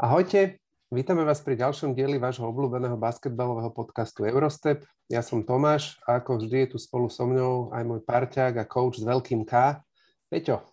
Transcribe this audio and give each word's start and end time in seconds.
Ahojte, 0.00 0.56
vítame 0.88 1.28
vás 1.28 1.44
pri 1.44 1.60
ďalšom 1.60 1.92
dieli 1.92 2.16
vášho 2.16 2.48
obľúbeného 2.48 2.96
basketbalového 2.96 3.68
podcastu 3.68 4.24
Eurostep. 4.24 4.80
Ja 5.12 5.20
som 5.20 5.44
Tomáš 5.44 6.00
a 6.08 6.16
ako 6.24 6.40
vždy 6.40 6.56
je 6.64 6.68
tu 6.72 6.78
spolu 6.80 7.12
so 7.12 7.28
mnou 7.28 7.68
aj 7.68 7.84
môj 7.84 8.00
parťák 8.08 8.56
a 8.56 8.64
coach 8.64 8.96
s 8.96 9.04
veľkým 9.04 9.44
K, 9.44 9.76
Peťo. 10.32 10.64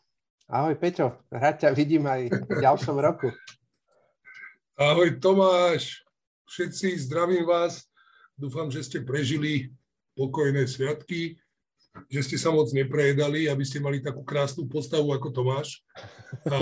Ahoj 0.47 0.79
Peťo, 0.79 1.27
rád 1.27 1.59
ťa 1.59 1.75
vidím 1.75 2.07
aj 2.07 2.31
v 2.31 2.55
ďalšom 2.55 2.95
roku. 3.03 3.27
Ahoj 4.79 5.19
Tomáš, 5.19 6.07
všetci 6.47 6.95
zdravím 7.11 7.43
vás. 7.43 7.83
Dúfam, 8.39 8.71
že 8.71 8.79
ste 8.79 9.03
prežili 9.03 9.75
pokojné 10.15 10.63
sviatky, 10.71 11.35
že 12.07 12.23
ste 12.23 12.39
sa 12.39 12.47
moc 12.55 12.71
neprejedali, 12.71 13.51
aby 13.51 13.67
ste 13.67 13.83
mali 13.83 13.99
takú 13.99 14.23
krásnu 14.23 14.71
postavu 14.71 15.11
ako 15.11 15.35
Tomáš 15.35 15.83
a, 16.47 16.59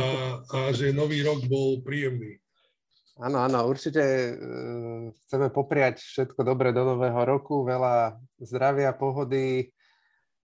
a 0.49 0.57
že 0.73 0.89
nový 0.89 1.21
rok 1.21 1.45
bol 1.45 1.85
príjemný. 1.85 2.41
Áno, 3.15 3.39
áno, 3.39 3.63
určite 3.71 4.03
uh, 4.35 5.07
chceme 5.23 5.47
popriať 5.47 6.03
všetko 6.03 6.43
dobré 6.43 6.75
do 6.75 6.83
nového 6.83 7.23
roku, 7.23 7.63
veľa 7.63 8.19
zdravia, 8.43 8.91
pohody 8.91 9.71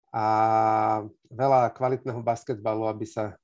a 0.08 0.26
veľa 1.28 1.76
kvalitného 1.76 2.24
basketbalu, 2.24 2.88
aby 2.88 3.04
sa 3.04 3.36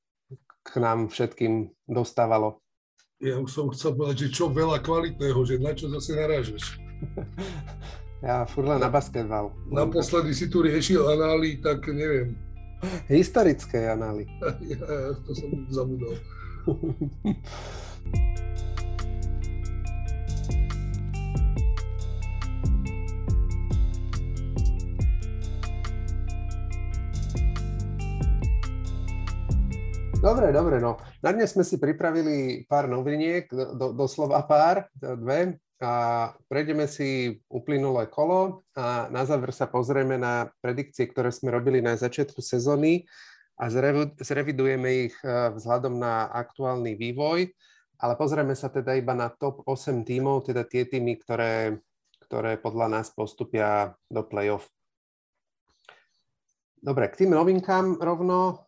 k 0.65 0.81
nám 0.81 1.13
všetkým 1.13 1.69
dostávalo. 1.85 2.65
Ja 3.21 3.37
už 3.37 3.53
som 3.53 3.69
chcel 3.69 4.01
povedať, 4.01 4.29
že 4.29 4.41
čo 4.41 4.49
veľa 4.49 4.81
kvalitného, 4.81 5.41
že 5.45 5.61
na 5.61 5.77
čo 5.77 5.93
zase 5.93 6.17
narážeš? 6.17 6.81
ja 8.25 8.49
furt 8.49 8.65
len 8.65 8.81
na 8.81 8.89
basketbal. 8.89 9.53
Naposledy 9.69 10.33
si 10.33 10.49
tu 10.49 10.65
riešil 10.65 11.05
anály, 11.05 11.61
tak 11.61 11.85
neviem. 11.93 12.33
Historické 13.13 13.93
anály. 13.93 14.25
Ja, 14.73 15.13
to 15.21 15.37
som 15.37 15.51
zabudol. 15.69 16.17
Dobre, 30.29 30.53
dobre, 30.53 30.77
no. 30.77 31.01
Na 31.25 31.33
dnes 31.33 31.57
sme 31.57 31.65
si 31.65 31.81
pripravili 31.81 32.69
pár 32.69 32.85
noviniek, 32.85 33.49
do, 33.49 33.97
doslova 33.97 34.45
pár, 34.45 34.85
dve. 34.93 35.57
A 35.81 36.37
prejdeme 36.53 36.85
si 36.85 37.41
uplynulé 37.49 38.13
kolo 38.13 38.61
a 38.77 39.09
na 39.09 39.25
záver 39.25 39.57
sa 39.57 39.65
pozrieme 39.65 40.21
na 40.21 40.53
predikcie, 40.61 41.09
ktoré 41.09 41.33
sme 41.33 41.49
robili 41.49 41.81
na 41.81 41.97
začiatku 41.97 42.45
sezóny 42.45 43.09
a 43.57 43.73
zrevidujeme 44.21 45.09
ich 45.09 45.17
e, 45.25 45.57
vzhľadom 45.57 45.97
na 45.97 46.29
aktuálny 46.29 46.93
vývoj, 47.01 47.49
ale 47.97 48.13
pozrieme 48.21 48.53
sa 48.53 48.69
teda 48.69 49.01
iba 49.01 49.17
na 49.17 49.33
top 49.33 49.65
8 49.65 50.05
tímov, 50.05 50.45
teda 50.45 50.69
tie 50.69 50.85
týmy, 50.85 51.25
ktoré, 51.25 51.81
ktoré 52.29 52.61
podľa 52.61 53.01
nás 53.01 53.09
postupia 53.17 53.97
do 54.13 54.21
play-off. 54.29 54.69
Dobre, 56.85 57.09
k 57.09 57.25
tým 57.25 57.33
novinkám 57.33 57.97
rovno. 57.97 58.61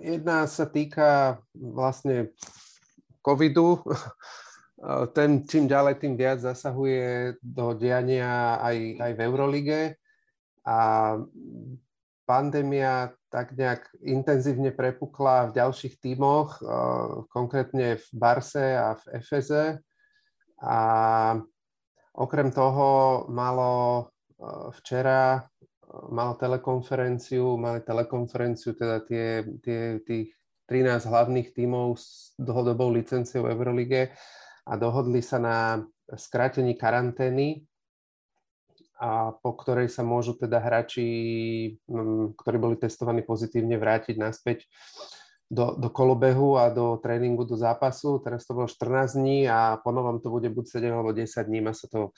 Jedna 0.00 0.48
sa 0.48 0.64
týka 0.64 1.40
vlastne 1.52 2.32
covidu. 3.20 3.80
Ten 5.16 5.44
čím 5.44 5.68
ďalej, 5.68 6.00
tým 6.00 6.16
viac 6.16 6.40
zasahuje 6.40 7.36
do 7.44 7.76
diania 7.76 8.56
aj, 8.64 8.76
aj 8.96 9.12
v 9.12 9.20
Eurolige 9.20 9.80
a 10.64 10.78
pandémia 12.24 13.12
tak 13.28 13.52
nejak 13.58 13.90
intenzívne 14.00 14.72
prepukla 14.72 15.52
v 15.52 15.56
ďalších 15.60 16.00
tímoch, 16.00 16.64
konkrétne 17.28 18.00
v 18.00 18.06
Barse 18.16 18.72
a 18.72 18.96
v 18.96 19.20
Efeze. 19.20 19.84
A 20.64 20.78
okrem 22.16 22.48
toho 22.48 23.24
malo 23.28 24.08
včera 24.80 25.44
mal 26.10 26.38
telekonferenciu, 26.38 27.58
mali 27.58 27.82
telekonferenciu, 27.82 28.74
teda 28.78 29.02
tie, 29.02 29.42
tie, 29.62 29.98
tých 30.06 30.30
13 30.70 31.10
hlavných 31.10 31.50
tímov 31.50 31.98
s 31.98 32.34
dlhodobou 32.38 32.94
licenciou 32.94 33.50
Eurolige 33.50 34.14
a 34.66 34.78
dohodli 34.78 35.18
sa 35.18 35.42
na 35.42 35.82
skrátení 36.14 36.78
karantény, 36.78 37.66
a 39.00 39.32
po 39.32 39.56
ktorej 39.56 39.88
sa 39.88 40.04
môžu 40.04 40.36
teda 40.36 40.60
hráči, 40.60 41.08
mm, 41.88 42.36
ktorí 42.36 42.56
boli 42.60 42.76
testovaní 42.76 43.24
pozitívne, 43.24 43.80
vrátiť 43.80 44.20
naspäť 44.20 44.68
do, 45.48 45.72
do 45.80 45.88
kolobehu 45.88 46.60
a 46.60 46.68
do 46.68 47.00
tréningu, 47.00 47.48
do 47.48 47.56
zápasu. 47.56 48.20
Teraz 48.20 48.44
to 48.44 48.52
bolo 48.52 48.68
14 48.68 49.16
dní 49.16 49.48
a 49.48 49.80
po 49.80 49.88
novom 49.88 50.20
to 50.20 50.28
bude 50.28 50.52
buď 50.52 50.84
7 50.84 50.92
alebo 50.92 51.16
10 51.16 51.32
dní. 51.48 51.64
Má 51.64 51.72
sa 51.72 51.88
to 51.88 52.12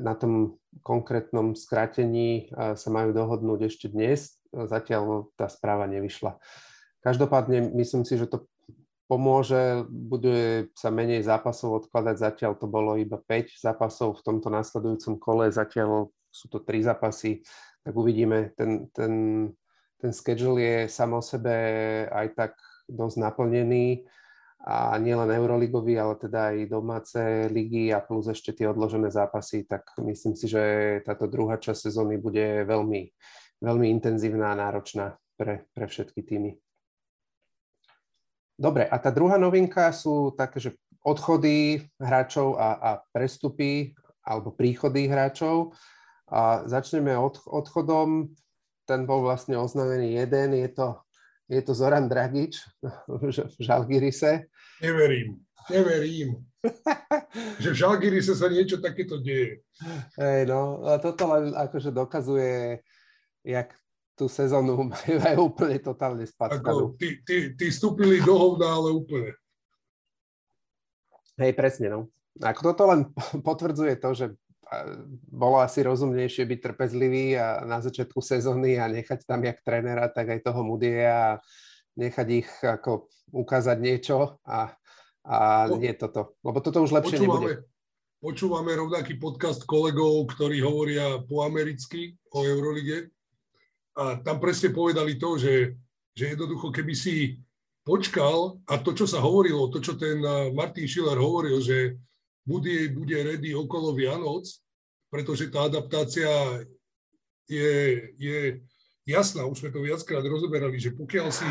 na 0.00 0.14
tom 0.14 0.60
konkrétnom 0.84 1.56
skrátení 1.56 2.48
eh, 2.52 2.76
sa 2.76 2.88
majú 2.92 3.16
dohodnúť 3.16 3.72
ešte 3.72 3.86
dnes. 3.88 4.36
Zatiaľ 4.52 5.32
tá 5.36 5.48
správa 5.52 5.84
nevyšla. 5.88 6.36
Každopádne 7.04 7.76
myslím 7.76 8.08
si, 8.08 8.16
že 8.16 8.26
to 8.26 8.48
pomôže, 9.06 9.86
bude 9.86 10.70
sa 10.74 10.90
menej 10.90 11.22
zápasov 11.22 11.84
odkladať, 11.84 12.16
zatiaľ 12.18 12.52
to 12.58 12.66
bolo 12.66 12.98
iba 12.98 13.20
5 13.20 13.62
zápasov 13.62 14.18
v 14.18 14.24
tomto 14.26 14.48
následujúcom 14.50 15.14
kole, 15.22 15.46
zatiaľ 15.52 16.10
sú 16.32 16.50
to 16.50 16.58
3 16.64 16.90
zápasy, 16.90 17.46
tak 17.86 17.94
uvidíme, 17.94 18.50
ten, 18.58 18.90
ten, 18.90 19.12
ten 20.02 20.10
schedule 20.10 20.58
je 20.58 20.78
samo 20.90 21.22
sebe 21.22 21.54
aj 22.10 22.26
tak 22.34 22.52
dosť 22.90 23.16
naplnený 23.22 24.02
a 24.66 24.98
nielen 24.98 25.30
Euroligový, 25.30 25.94
ale 25.94 26.18
teda 26.18 26.50
aj 26.50 26.66
domáce 26.66 27.22
ligy 27.54 27.94
a 27.94 28.02
plus 28.02 28.26
ešte 28.26 28.50
tie 28.50 28.66
odložené 28.66 29.14
zápasy, 29.14 29.62
tak 29.62 29.86
myslím 30.02 30.34
si, 30.34 30.50
že 30.50 30.62
táto 31.06 31.30
druhá 31.30 31.54
časť 31.54 31.86
sezóny 31.86 32.18
bude 32.18 32.66
veľmi, 32.66 33.06
veľmi 33.62 33.86
intenzívna 33.86 34.50
a 34.50 34.58
náročná 34.58 35.14
pre, 35.38 35.70
pre 35.70 35.86
všetky 35.86 36.18
týmy. 36.26 36.58
Dobre, 38.58 38.90
a 38.90 38.96
tá 38.98 39.14
druhá 39.14 39.38
novinka 39.38 39.94
sú 39.94 40.34
také, 40.34 40.58
že 40.58 40.74
odchody 41.06 41.86
hráčov 42.02 42.58
a, 42.58 42.68
a 42.74 42.90
prestupy 43.14 43.94
alebo 44.26 44.50
príchody 44.50 45.06
hráčov. 45.06 45.78
A 46.26 46.66
začneme 46.66 47.14
od, 47.14 47.38
odchodom. 47.46 48.34
Ten 48.82 49.06
bol 49.06 49.22
vlastne 49.22 49.54
oznámený 49.54 50.18
jeden, 50.18 50.58
je 50.58 50.70
to 50.74 51.06
je 51.46 51.62
to 51.62 51.74
Zoran 51.74 52.10
Dragič 52.10 52.58
v 53.06 53.54
Žalgirise. 53.62 54.50
Neverím, 54.82 55.40
neverím. 55.70 56.46
že 57.62 57.70
v 57.72 57.76
Žalgirise 57.78 58.34
sa 58.34 58.50
niečo 58.50 58.82
takéto 58.82 59.22
deje. 59.22 59.62
Hej, 60.18 60.50
no, 60.50 60.82
toto 60.98 61.22
len 61.30 61.54
akože 61.54 61.94
dokazuje, 61.94 62.82
jak 63.46 63.70
tú 64.16 64.26
sezónu 64.26 64.90
majú 65.24 65.52
úplne 65.52 65.78
totálne 65.78 66.24
spackanú. 66.24 66.96
Tí, 66.96 67.20
tí, 67.22 67.36
tí 67.54 67.66
vstúpili 67.68 68.24
do 68.24 68.34
hovna, 68.34 68.72
ale 68.72 68.96
úplne. 68.96 69.36
Hej, 71.36 71.52
presne, 71.52 71.92
no. 71.92 72.00
Ako 72.40 72.72
toto 72.72 72.88
len 72.88 73.12
potvrdzuje 73.46 73.94
to, 74.00 74.10
že 74.16 74.26
bolo 75.30 75.62
asi 75.62 75.86
rozumnejšie 75.86 76.42
byť 76.42 76.58
trpezlivý 76.58 77.38
a 77.38 77.62
na 77.62 77.78
začiatku 77.78 78.18
sezóny 78.18 78.82
a 78.82 78.90
nechať 78.90 79.22
tam 79.22 79.46
jak 79.46 79.62
trénera, 79.62 80.10
tak 80.10 80.26
aj 80.34 80.42
toho 80.42 80.66
Mudie 80.66 81.06
a 81.06 81.38
nechať 81.96 82.28
ich 82.30 82.48
ako 82.62 83.08
ukázať 83.32 83.76
niečo 83.80 84.38
a, 84.46 84.70
a 85.26 85.36
po, 85.66 85.76
nie 85.80 85.92
toto. 85.96 86.38
Lebo 86.44 86.58
toto 86.60 86.84
už 86.84 86.92
lepšie 86.92 87.18
počúvame, 87.18 87.32
nebude. 87.32 87.54
Počúvame 88.16 88.70
rovnaký 88.76 89.18
podcast 89.20 89.64
kolegov, 89.64 90.28
ktorí 90.36 90.60
hovoria 90.62 91.20
po 91.24 91.44
americky 91.44 92.16
o 92.32 92.44
Eurolige 92.44 93.12
a 93.96 94.20
tam 94.20 94.36
presne 94.36 94.76
povedali 94.76 95.16
to, 95.16 95.40
že, 95.40 95.72
že 96.12 96.36
jednoducho 96.36 96.68
keby 96.68 96.92
si 96.92 97.40
počkal 97.80 98.60
a 98.68 98.76
to, 98.76 98.92
čo 98.92 99.08
sa 99.08 99.24
hovorilo, 99.24 99.72
to, 99.72 99.80
čo 99.80 99.96
ten 99.96 100.20
Martin 100.52 100.84
Schiller 100.84 101.16
hovoril, 101.16 101.64
že 101.64 101.96
bude, 102.44 102.92
bude 102.92 103.16
ready 103.16 103.56
okolo 103.56 103.96
Vianoc, 103.96 104.46
pretože 105.08 105.48
tá 105.48 105.66
adaptácia 105.66 106.28
je, 107.46 107.72
je 108.18 108.38
jasná, 109.06 109.46
už 109.46 109.64
sme 109.64 109.70
to 109.70 109.80
viackrát 109.86 110.22
rozoberali, 110.26 110.76
že 110.82 110.94
pokiaľ 110.94 111.28
si 111.30 111.46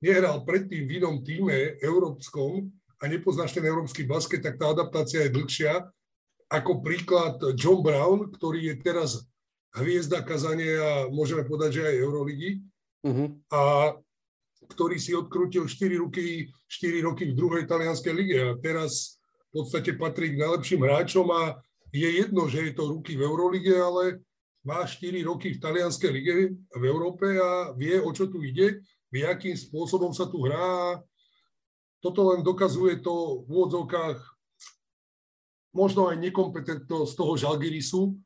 nehral 0.00 0.42
predtým 0.44 0.88
v 0.88 1.00
inom 1.00 1.20
týme 1.20 1.76
európskom 1.80 2.72
a 3.00 3.04
nepoznáš 3.08 3.56
ten 3.56 3.64
európsky 3.64 4.04
basket, 4.04 4.44
tak 4.44 4.60
tá 4.60 4.72
adaptácia 4.72 5.24
je 5.28 5.34
dlhšia. 5.36 5.88
Ako 6.50 6.82
príklad 6.82 7.38
John 7.54 7.80
Brown, 7.80 8.28
ktorý 8.32 8.74
je 8.74 8.74
teraz 8.82 9.24
hviezda 9.76 10.26
kazania 10.26 10.82
a 10.82 10.94
môžeme 11.08 11.46
povedať, 11.46 11.80
že 11.80 11.82
aj 11.86 12.00
Euroligy. 12.02 12.50
Uh-huh. 13.06 13.38
A 13.54 13.94
ktorý 14.66 15.00
si 15.00 15.14
odkrútil 15.14 15.64
4 15.64 16.02
roky, 16.02 16.50
4 16.68 17.06
roky 17.06 17.30
v 17.30 17.38
druhej 17.38 17.64
talianskej 17.64 18.12
lige 18.12 18.38
a 18.38 18.58
teraz 18.58 19.18
v 19.50 19.62
podstate 19.62 19.98
patrí 19.98 20.34
k 20.34 20.40
najlepším 20.42 20.84
hráčom 20.84 21.26
a 21.32 21.58
je 21.90 22.06
jedno, 22.06 22.46
že 22.46 22.70
je 22.70 22.72
to 22.74 22.86
ruky 22.86 23.18
v 23.18 23.26
Eurolige, 23.26 23.74
ale 23.74 24.22
má 24.62 24.86
4 24.86 25.26
roky 25.26 25.56
v 25.56 25.62
talianskej 25.62 26.10
lige 26.12 26.34
v 26.54 26.84
Európe 26.86 27.26
a 27.34 27.74
vie, 27.74 27.98
o 27.98 28.10
čo 28.14 28.30
tu 28.30 28.44
ide, 28.46 28.78
vie, 29.10 29.26
akým 29.26 29.54
spôsobom 29.58 30.14
sa 30.14 30.30
tu 30.30 30.46
hrá. 30.46 31.02
toto 32.00 32.32
len 32.32 32.40
dokazuje 32.40 33.04
to 33.04 33.44
v 33.44 33.48
úvodzovkách 33.50 34.18
možno 35.76 36.10
aj 36.10 36.16
nekompetentnosť 36.18 37.12
toho 37.14 37.32
Žalgirisu 37.36 38.16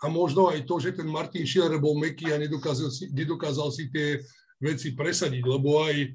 a 0.00 0.08
možno 0.08 0.48
aj 0.48 0.64
to, 0.64 0.80
že 0.80 0.96
ten 0.96 1.08
Martin 1.08 1.44
Schiller 1.44 1.80
bol 1.80 1.96
meký 1.96 2.32
a 2.32 2.40
nedokázal 2.40 2.90
si, 2.92 3.12
nedokázal 3.12 3.68
si 3.72 3.88
tie 3.92 4.20
veci 4.60 4.92
presadiť, 4.92 5.44
lebo 5.44 5.84
aj 5.84 6.12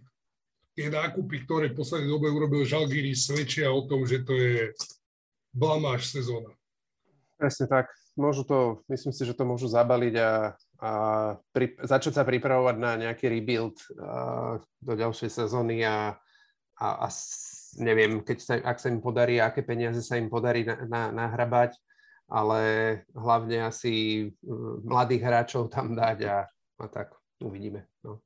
tie 0.76 0.88
nákupy, 0.92 1.46
ktoré 1.48 1.72
v 1.72 1.80
poslednej 1.80 2.10
dobe 2.12 2.28
urobil 2.30 2.68
Žalgiris, 2.68 3.32
svedčia 3.32 3.72
o 3.72 3.88
tom, 3.88 4.04
že 4.04 4.22
to 4.22 4.36
je 4.36 4.76
blamáž 5.56 6.12
sezóna. 6.12 6.52
Presne 7.40 7.66
tak. 7.72 7.88
Môžu 8.16 8.48
to, 8.48 8.84
myslím 8.88 9.12
si, 9.12 9.24
že 9.28 9.36
to 9.36 9.44
môžu 9.44 9.68
zabaliť 9.68 10.16
a, 10.20 10.56
a 10.86 10.92
pri, 11.50 11.74
začať 11.82 12.14
sa 12.14 12.24
pripravovať 12.28 12.76
na 12.78 12.92
nejaký 13.02 13.26
rebuild 13.26 13.82
a, 13.98 14.62
do 14.62 14.94
ďalšej 14.94 15.30
sezóny 15.34 15.82
a, 15.82 16.14
a, 16.78 16.88
a 17.02 17.08
neviem, 17.82 18.22
keď 18.22 18.38
sa, 18.38 18.54
ak 18.62 18.78
sa 18.78 18.94
im 18.94 19.02
podarí, 19.02 19.42
aké 19.42 19.66
peniaze 19.66 20.06
sa 20.06 20.22
im 20.22 20.30
podarí 20.30 20.62
na, 20.62 20.86
na, 20.86 21.02
nahrabať, 21.26 21.74
ale 22.30 22.62
hlavne 23.18 23.66
asi 23.66 24.26
mladých 24.86 25.26
hráčov 25.26 25.74
tam 25.74 25.98
dať 25.98 26.18
a, 26.30 26.38
a 26.82 26.86
tak 26.86 27.18
uvidíme. 27.42 27.90
No. 28.06 28.22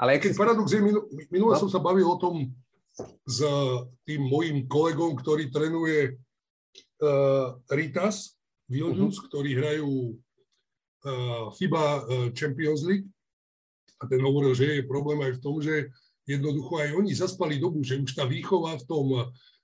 Ale 0.00 0.16
keď 0.16 0.32
paradox 0.32 0.72
je, 0.72 0.80
minule 1.28 1.54
no? 1.54 1.60
som 1.60 1.68
sa 1.68 1.78
bavil 1.78 2.08
o 2.08 2.16
tom 2.16 2.48
s 3.28 3.38
tým 4.04 4.24
mojim 4.24 4.64
kolegom, 4.68 5.16
ktorý 5.16 5.48
trénuje 5.48 6.16
uh, 7.00 7.56
Ritas 7.72 8.36
Vilnius, 8.68 9.20
uh-huh. 9.20 9.28
ktorí 9.28 9.50
hrajú 9.56 10.16
FIBA 11.58 11.84
uh, 11.84 12.28
Champions 12.34 12.86
League. 12.86 13.08
A 14.02 14.06
ten 14.10 14.18
hovoril, 14.18 14.54
že 14.54 14.82
je 14.82 14.90
problém 14.90 15.18
aj 15.22 15.38
v 15.38 15.42
tom, 15.42 15.62
že 15.62 15.90
jednoducho 16.26 16.78
aj 16.78 16.90
oni 16.98 17.12
zaspali 17.14 17.58
dobu, 17.58 17.82
že 17.86 17.98
už 17.98 18.14
tá 18.14 18.26
výchova 18.26 18.78
v, 18.78 18.84
tom, 18.86 19.06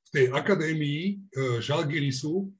v 0.06 0.10
tej 0.10 0.26
akadémii 0.30 1.02
uh, 1.18 1.58
Žalgirisu 1.58 2.50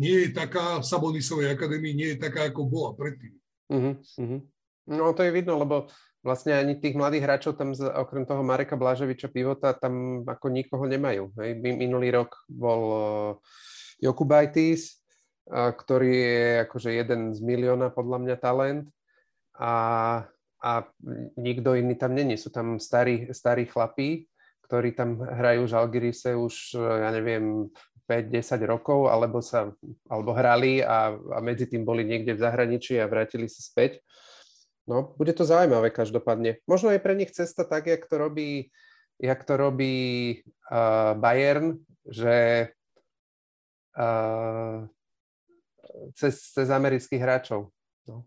nie 0.00 0.16
je 0.24 0.28
taká, 0.32 0.80
v 0.80 0.88
Sabonisovej 0.88 1.52
akadémii 1.52 1.92
nie 1.92 2.08
je 2.16 2.18
taká, 2.24 2.48
ako 2.48 2.64
bola 2.64 2.96
predtým. 2.96 3.36
Uh-huh. 3.68 4.40
No 4.88 5.12
to 5.12 5.22
je 5.22 5.30
vidno, 5.30 5.60
lebo 5.60 5.92
vlastne 6.24 6.56
ani 6.56 6.76
tých 6.80 6.96
mladých 6.96 7.24
hráčov 7.24 7.56
tam 7.56 7.72
okrem 7.76 8.24
toho 8.24 8.40
Mareka 8.40 8.80
Blaževiča 8.80 9.28
Pivota 9.28 9.76
tam 9.76 10.24
ako 10.24 10.46
nikoho 10.52 10.84
nemajú. 10.88 11.32
Hej. 11.40 11.60
Minulý 11.60 12.12
rok 12.16 12.32
bol 12.48 12.82
uh, 12.88 13.30
Jokubaitis, 14.00 14.99
ktorý 15.50 16.12
je 16.14 16.44
akože 16.70 16.90
jeden 16.94 17.34
z 17.34 17.40
milióna 17.42 17.90
podľa 17.90 18.18
mňa 18.22 18.36
talent 18.38 18.86
a, 19.58 19.74
a 20.62 20.70
nikto 21.34 21.74
iný 21.74 21.98
tam 21.98 22.14
není. 22.14 22.38
Sú 22.38 22.54
tam 22.54 22.78
starí, 22.78 23.34
starí 23.34 23.66
chlapí, 23.66 24.30
ktorí 24.70 24.94
tam 24.94 25.18
hrajú 25.18 25.66
Žalgirise 25.66 26.38
už, 26.38 26.78
ja 26.78 27.10
neviem, 27.10 27.66
5-10 28.06 28.62
rokov, 28.66 29.06
alebo 29.06 29.38
sa 29.38 29.70
alebo 30.10 30.34
hrali 30.34 30.82
a, 30.82 31.14
a 31.14 31.38
medzi 31.38 31.70
tým 31.70 31.86
boli 31.86 32.02
niekde 32.02 32.34
v 32.34 32.42
zahraničí 32.42 32.98
a 32.98 33.06
vrátili 33.06 33.46
sa 33.46 33.62
späť. 33.62 34.02
No, 34.90 35.14
bude 35.14 35.30
to 35.30 35.46
zaujímavé 35.46 35.94
každopádne. 35.94 36.58
Možno 36.66 36.90
je 36.90 36.98
pre 36.98 37.14
nich 37.14 37.30
cesta 37.30 37.62
tak, 37.62 37.86
jak 37.86 38.02
to 38.10 38.18
robí, 38.18 38.74
jak 39.22 39.46
to 39.46 39.54
robí 39.54 39.98
uh, 40.70 41.14
Bayern, 41.14 41.78
že 42.02 42.70
uh, 43.94 44.90
cez, 46.14 46.52
cez 46.52 46.68
amerických 46.70 47.22
hráčov. 47.22 47.70
No, 48.06 48.26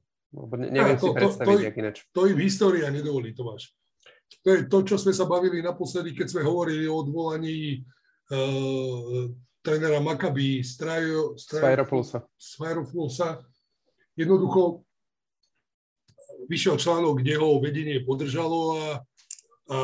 neviem 0.57 0.98
to, 0.98 1.13
si 1.13 1.18
predstaviť, 1.18 1.57
to, 1.60 1.65
jak 1.65 1.75
ináč. 1.77 1.98
To 2.13 2.25
im 2.25 2.39
história 2.42 2.89
nedovolí, 2.89 3.38
Tomáš. 3.38 3.74
To 4.42 4.48
je 4.50 4.65
to, 4.65 4.77
čo 4.81 4.95
sme 4.98 5.13
sa 5.13 5.30
bavili 5.30 5.62
naposledy, 5.62 6.18
keď 6.18 6.33
sme 6.33 6.42
hovorili 6.42 6.89
o 6.89 7.06
odvolaní 7.06 7.86
uh, 8.33 9.30
trénera 9.62 10.01
Maccabi 10.01 10.65
Svajropulsa. 10.65 12.25
Svajropulsa. 12.33 13.45
Jednoducho 14.18 14.81
vyšiel 16.50 16.81
článok, 16.81 17.21
kde 17.21 17.38
ho 17.38 17.62
vedenie 17.62 18.01
podržalo 18.01 18.60
a, 18.74 18.86
a 19.69 19.80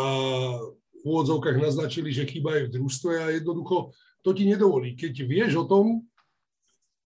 v 1.00 1.04
úvodzovkách 1.06 1.56
naznačili, 1.62 2.12
že 2.12 2.28
chyba 2.28 2.60
je 2.60 2.62
v 2.68 2.74
družstve 2.76 3.12
a 3.22 3.26
jednoducho 3.38 3.96
to 4.20 4.36
ti 4.36 4.44
nedovolí. 4.50 4.98
Keď 5.00 5.14
vieš 5.30 5.64
o 5.64 5.66
tom, 5.70 6.09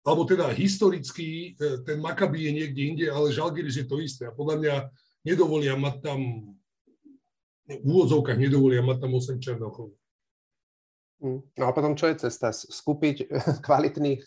alebo 0.08 0.24
teda 0.24 0.48
historicky 0.56 1.52
e, 1.52 1.84
ten 1.84 2.00
Maccabi 2.00 2.48
je 2.48 2.52
niekde 2.56 2.82
inde, 2.82 3.06
ale 3.12 3.28
Žalgiris 3.28 3.76
je 3.76 3.84
to 3.84 4.00
isté 4.00 4.24
a 4.24 4.32
podľa 4.32 4.56
mňa 4.56 4.74
nedovolia 5.28 5.76
mať 5.76 5.96
tam 6.00 6.20
v 7.68 7.84
úvodzovkách 7.84 8.40
nedovolia 8.40 8.80
mať 8.80 9.04
tam 9.04 9.12
8 9.12 9.44
Černochov. 9.44 9.92
Mm. 11.20 11.44
No 11.44 11.64
a 11.68 11.70
potom 11.76 11.92
čo 11.92 12.08
je 12.08 12.24
cesta? 12.24 12.48
Skúpiť 12.54 13.28
kvalitných 13.66 14.24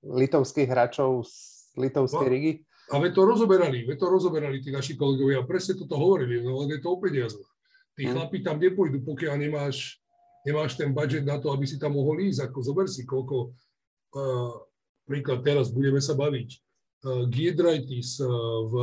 litovských 0.00 0.68
hráčov 0.70 1.28
z 1.28 1.34
litovskej 1.76 2.28
no, 2.30 2.32
ligy? 2.32 2.52
A 2.90 2.98
ve 2.98 3.12
to 3.12 3.22
rozoberali, 3.22 3.86
ve 3.86 3.94
to 3.94 4.08
rozoberali 4.08 4.58
tí 4.58 4.72
naši 4.72 4.96
kolegovia. 4.96 5.46
Presne 5.46 5.78
toto 5.78 5.94
hovorili, 6.00 6.42
no 6.42 6.64
len 6.64 6.74
je 6.74 6.80
to 6.82 6.90
o 6.90 6.98
peniazoch. 6.98 7.46
Tí 7.94 8.08
hmm. 8.08 8.14
chlapi 8.16 8.38
tam 8.42 8.56
nepôjdu, 8.58 9.04
pokiaľ 9.04 9.34
nemáš, 9.38 10.00
nemáš 10.42 10.74
ten 10.74 10.90
budget 10.90 11.22
na 11.22 11.38
to, 11.38 11.52
aby 11.52 11.66
si 11.68 11.76
tam 11.78 11.94
mohol 11.94 12.18
ísť. 12.18 12.50
Ako 12.50 12.58
zober 12.64 12.86
si, 12.90 13.06
koľko, 13.06 13.54
uh, 14.16 14.54
príklad 15.10 15.42
teraz 15.42 15.74
budeme 15.74 15.98
sa 15.98 16.14
baviť, 16.14 16.48
uh, 16.54 17.26
Giedraitis 17.26 18.22
uh, 18.22 18.30
v 18.70 18.74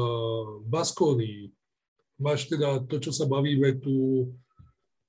Baskonii, 0.67 1.47
máš 2.19 2.51
teda 2.51 2.83
to, 2.83 2.99
čo 2.99 3.15
sa 3.15 3.23
bavíme 3.23 3.79
tu, 3.79 4.27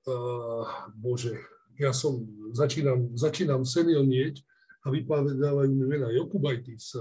uh, 0.07 0.63
bože, 0.95 1.35
ja 1.75 1.91
som, 1.91 2.23
začínam, 2.55 3.11
začínam 3.19 3.67
senionieť 3.67 4.47
a 4.87 4.95
vypadávajú 4.95 5.71
mi 5.75 5.87
mena 5.91 6.15
Jokubaitis, 6.15 6.95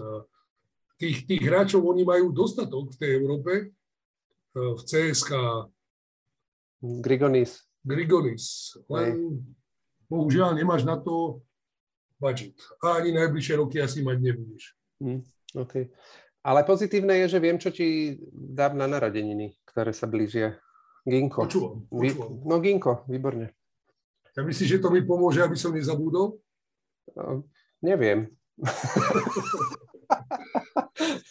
tých, 0.98 1.30
tých 1.30 1.42
hráčov 1.46 1.86
oni 1.86 2.02
majú 2.02 2.34
dostatok 2.34 2.94
v 2.94 2.98
tej 2.98 3.12
Európe, 3.22 3.52
v 4.58 4.82
CSK. 4.82 5.32
Grigonis. 7.06 7.62
Grigonis. 7.86 8.74
Len 8.90 9.42
bohužiaľ 10.10 10.58
nemáš 10.58 10.84
na 10.84 10.98
to 10.98 11.46
budget. 12.18 12.58
A 12.82 13.02
ani 13.02 13.14
najbližšie 13.14 13.56
roky 13.58 13.82
asi 13.82 14.02
mať 14.02 14.18
nebudeš. 14.22 14.74
Mm, 15.02 15.22
OK. 15.58 15.74
Ale 16.48 16.64
pozitívne 16.64 17.14
je, 17.26 17.38
že 17.38 17.44
viem, 17.44 17.58
čo 17.60 17.70
ti 17.70 18.18
dám 18.32 18.78
na 18.78 18.88
narodeniny, 18.88 19.58
ktoré 19.68 19.92
sa 19.94 20.08
blížia. 20.10 20.58
Ginko. 21.08 21.48
Počúvam, 21.48 21.88
počúvam. 21.88 22.32
No 22.44 22.60
Ginko, 22.60 23.08
výborne. 23.08 23.52
Ja 24.38 24.46
myslíš, 24.46 24.78
že 24.78 24.82
to 24.84 24.94
mi 24.94 25.02
pomôže, 25.02 25.42
aby 25.42 25.58
som 25.58 25.74
nezabudol? 25.74 26.38
No, 27.16 27.48
neviem. 27.82 28.30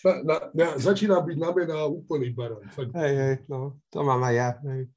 na, 0.04 0.12
na, 0.26 0.37
na, 0.52 0.66
začína 0.75 1.22
byť 1.22 1.37
na 1.38 1.50
mena 1.54 1.87
úplný 1.87 2.34
baran. 2.34 2.66
Hej, 2.76 3.12
hej, 3.14 3.34
no, 3.46 3.78
to 3.94 4.02
mám 4.02 4.20
aj 4.26 4.34
ja. 4.34 4.49
Hej. 4.66 4.90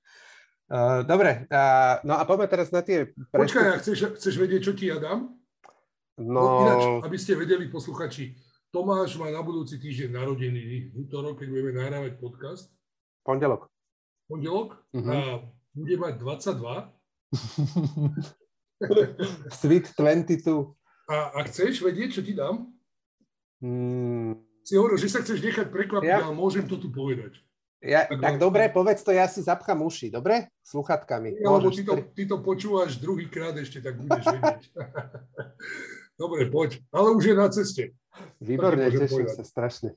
Uh, 0.70 1.02
dobre, 1.02 1.50
uh, 1.50 1.98
no 2.06 2.18
a 2.18 2.26
poďme 2.30 2.46
teraz 2.46 2.70
na 2.70 2.86
tie... 2.86 3.10
Prestup... 3.10 3.42
Počkaj, 3.46 3.66
ja 3.66 3.76
chceš, 3.82 3.98
chceš 4.22 4.36
vedieť, 4.38 4.62
čo 4.70 4.74
ti 4.78 4.90
ja 4.90 5.02
dám? 5.02 5.39
No... 6.20 6.44
no 6.44 6.62
ináč, 6.68 6.84
aby 7.08 7.18
ste 7.18 7.40
vedeli, 7.40 7.72
posluchači, 7.72 8.36
Tomáš 8.70 9.18
má 9.18 9.34
na 9.34 9.42
budúci 9.42 9.82
týždeň 9.82 10.14
narodeniny, 10.14 10.94
útorok, 10.94 11.42
keď 11.42 11.48
budeme 11.50 11.74
nahrávať 11.74 12.22
podcast. 12.22 12.70
Pondelok. 13.26 13.66
Pondelok? 14.30 14.78
Uh-huh. 14.94 15.10
A 15.10 15.18
bude 15.74 15.96
mať 15.98 16.22
22. 16.22 16.94
Sweet 19.64 19.90
22. 19.98 20.78
A, 21.10 21.34
a 21.34 21.40
chceš 21.50 21.82
vedieť, 21.82 22.20
čo 22.20 22.22
ti 22.22 22.38
dám? 22.38 22.70
Hmm. 23.64 24.38
Si 24.62 24.78
hovoril, 24.78 25.02
že 25.02 25.10
sa 25.10 25.26
chceš 25.26 25.42
nechať 25.42 25.74
prekvapiť, 25.74 26.06
ja. 26.06 26.22
ale 26.22 26.38
môžem 26.38 26.70
to 26.70 26.78
tu 26.78 26.94
povedať. 26.94 27.42
Ja, 27.80 28.06
tak, 28.06 28.20
tak 28.20 28.36
dobre, 28.38 28.68
povedz 28.70 29.02
to, 29.02 29.16
ja 29.16 29.26
si 29.26 29.40
zapchám 29.40 29.80
uši, 29.82 30.12
dobre? 30.12 30.52
Sluchatkami. 30.68 31.40
Ja, 31.40 31.48
lebo 31.48 31.72
ty 31.72 31.88
to, 31.88 31.96
ty 32.12 32.28
to 32.28 32.44
počúvaš 32.44 33.00
druhýkrát 33.00 33.56
ešte, 33.56 33.80
tak 33.80 33.96
budeš 33.98 34.28
vedieť. 34.30 34.62
dobre, 36.20 36.52
poď. 36.52 36.84
Ale 36.92 37.16
už 37.16 37.24
je 37.32 37.36
na 37.36 37.48
ceste. 37.48 37.84
Výborne, 38.44 38.92
teším 38.92 39.08
povedať. 39.08 39.38
sa 39.40 39.46
strašne. 39.48 39.90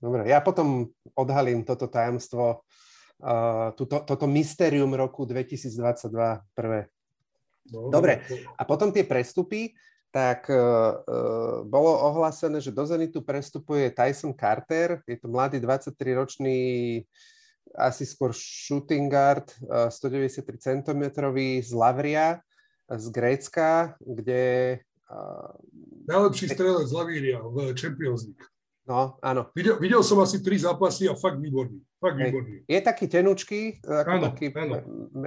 Dobre, 0.00 0.28
ja 0.28 0.40
potom 0.40 0.92
odhalím 1.16 1.64
toto 1.64 1.88
tajomstvo, 1.88 2.64
uh, 3.20 3.72
túto, 3.76 4.04
toto 4.04 4.24
mystérium 4.28 4.92
roku 4.92 5.24
2022 5.28 5.76
prvé. 6.52 6.88
No, 7.72 7.90
dobre, 7.90 8.22
a 8.54 8.62
potom 8.62 8.94
tie 8.94 9.02
prestupy 9.02 9.74
tak 10.14 10.48
uh, 10.48 11.02
bolo 11.68 11.92
ohlásené, 12.08 12.56
že 12.64 12.72
do 12.72 12.88
Zenitu 12.88 13.20
prestupuje 13.20 13.92
Tyson 13.92 14.32
Carter, 14.32 15.04
je 15.04 15.16
to 15.20 15.28
mladý 15.28 15.60
23-ročný 15.60 16.58
asi 17.76 18.08
skôr 18.08 18.32
shooting 18.32 19.12
guard, 19.12 19.52
uh, 19.68 19.92
193 19.92 20.40
cm 20.80 21.02
z 21.60 21.70
Lavria, 21.76 22.40
z 22.88 23.06
Grécka, 23.12 23.98
kde... 24.00 24.80
Najlepší 26.06 26.46
strelec 26.48 26.86
z 26.88 26.92
Lavria 26.92 27.38
v 27.42 27.74
Champions 27.74 28.26
League. 28.26 28.46
No, 28.86 29.18
áno. 29.18 29.50
Videl, 29.50 29.82
videl 29.82 29.98
som 30.06 30.22
asi 30.22 30.38
tri 30.38 30.54
zápasy 30.62 31.10
a 31.10 31.18
fakt 31.18 31.42
výborný. 31.42 31.82
Fakt 31.98 32.22
výborný. 32.22 32.62
Je 32.70 32.78
taký 32.78 33.10
tenučký, 33.10 33.82
ako 33.82 34.10
áno, 34.14 34.24
taký 34.30 34.54
áno. 34.54 34.78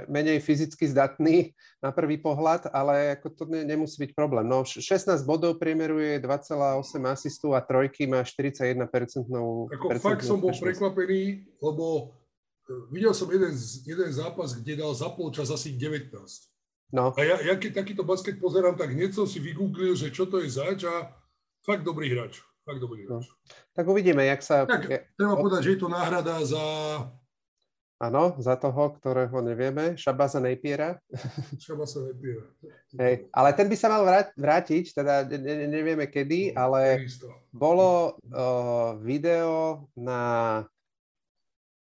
menej 0.08 0.40
fyzicky 0.40 0.88
zdatný 0.88 1.52
na 1.84 1.92
prvý 1.92 2.16
pohľad, 2.16 2.72
ale 2.72 3.20
ako 3.20 3.28
to 3.36 3.44
ne, 3.52 3.60
nemusí 3.68 4.00
byť 4.00 4.16
problém. 4.16 4.48
No, 4.48 4.64
16 4.64 5.12
bodov 5.28 5.60
priemeruje 5.60 6.24
2,8 6.24 7.04
asistu 7.04 7.52
a 7.52 7.60
trojky 7.60 8.08
má 8.08 8.24
41% 8.24 8.80
Ako 9.76 9.86
fakt 10.00 10.24
som 10.24 10.40
bol 10.40 10.56
prekvapený, 10.56 11.44
lebo 11.60 12.16
e, 12.64 12.72
videl 12.96 13.12
som 13.12 13.28
jeden, 13.28 13.52
jeden 13.84 14.08
zápas, 14.08 14.56
kde 14.56 14.80
dal 14.80 14.96
za 14.96 15.12
polčas 15.12 15.52
asi 15.52 15.76
19. 15.76 16.16
No. 16.90 17.14
A 17.14 17.22
ja, 17.22 17.38
ja 17.38 17.54
keď 17.54 17.86
takýto 17.86 18.02
basket 18.02 18.42
pozerám, 18.42 18.74
tak 18.74 18.90
hneď 18.90 19.14
som 19.14 19.26
si 19.26 19.38
vygooglil, 19.38 19.94
že 19.94 20.10
čo 20.10 20.26
to 20.26 20.42
je 20.42 20.50
zač 20.50 20.82
a 20.82 21.14
fakt 21.62 21.86
dobrý 21.86 22.10
hráč. 22.10 22.42
Fakt 22.66 22.82
dobrý 22.82 23.06
no. 23.06 23.22
Tak 23.72 23.86
uvidíme, 23.86 24.26
jak 24.26 24.42
sa... 24.42 24.66
Tak, 24.66 25.14
treba 25.16 25.34
povedať, 25.38 25.60
že 25.64 25.72
je 25.74 25.80
to 25.80 25.88
náhrada 25.88 26.42
za... 26.44 26.64
Áno, 28.00 28.32
za 28.40 28.56
toho, 28.56 28.96
ktorého 28.96 29.44
nevieme, 29.44 29.92
Šabaza 29.92 30.40
Napiera. 30.40 30.96
Šabaza 31.64 32.00
Napiera. 32.00 32.48
Hej, 32.96 33.28
ale 33.28 33.48
ten 33.52 33.68
by 33.68 33.76
sa 33.76 33.92
mal 33.92 34.02
vrátiť, 34.32 34.84
teda 34.96 35.28
ne, 35.28 35.68
nevieme 35.68 36.08
kedy, 36.08 36.56
no, 36.56 36.64
ale 36.64 37.04
bolo 37.52 38.16
uh, 38.32 38.96
video 39.04 39.84
na 39.92 40.64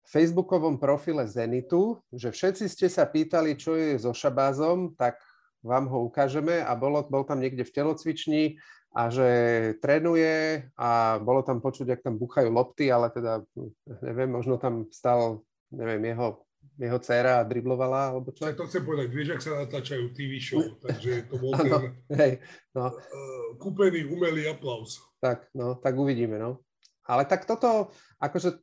facebookovom 0.08 0.76
profile 0.80 1.24
Zenitu, 1.28 2.00
že 2.12 2.32
všetci 2.32 2.66
ste 2.68 2.88
sa 2.92 3.08
pýtali, 3.08 3.56
čo 3.56 3.76
je 3.80 3.96
so 4.00 4.12
Šabázom, 4.12 4.96
tak 5.00 5.20
vám 5.64 5.88
ho 5.88 6.04
ukážeme 6.06 6.60
a 6.60 6.76
bolo, 6.76 7.08
bol 7.08 7.24
tam 7.24 7.40
niekde 7.40 7.64
v 7.64 7.72
telocvični 7.72 8.44
a 8.94 9.10
že 9.10 9.28
trénuje 9.82 10.70
a 10.78 11.18
bolo 11.18 11.42
tam 11.42 11.64
počuť, 11.64 11.98
ak 11.98 12.06
tam 12.06 12.20
buchajú 12.20 12.52
lopty, 12.52 12.94
ale 12.94 13.10
teda 13.10 13.42
neviem, 14.06 14.30
možno 14.30 14.62
tam 14.62 14.86
stal, 14.94 15.42
neviem, 15.74 16.14
jeho, 16.14 16.46
jeho 16.78 17.00
dcera 17.02 17.42
a 17.42 17.48
driblovala, 17.48 18.14
alebo 18.14 18.30
čo? 18.36 18.46
Tak 18.46 18.60
to 18.60 18.70
chcem 18.70 18.86
povedať, 18.86 19.08
vieš, 19.10 19.30
ak 19.34 19.42
sa 19.42 19.52
natáčajú 19.66 20.14
TV 20.14 20.38
show, 20.38 20.62
takže 20.86 21.26
to 21.26 21.42
bol 21.42 21.58
ten 21.58 21.74
hej, 22.22 22.34
no. 22.78 22.94
Uh, 22.94 23.58
kúpený 23.58 24.06
umelý 24.06 24.46
aplaus. 24.52 25.02
Tak, 25.18 25.50
no, 25.58 25.80
tak 25.80 25.98
uvidíme, 25.98 26.38
no. 26.38 26.62
Ale 27.08 27.26
tak 27.26 27.50
toto, 27.50 27.90
akože 28.22 28.62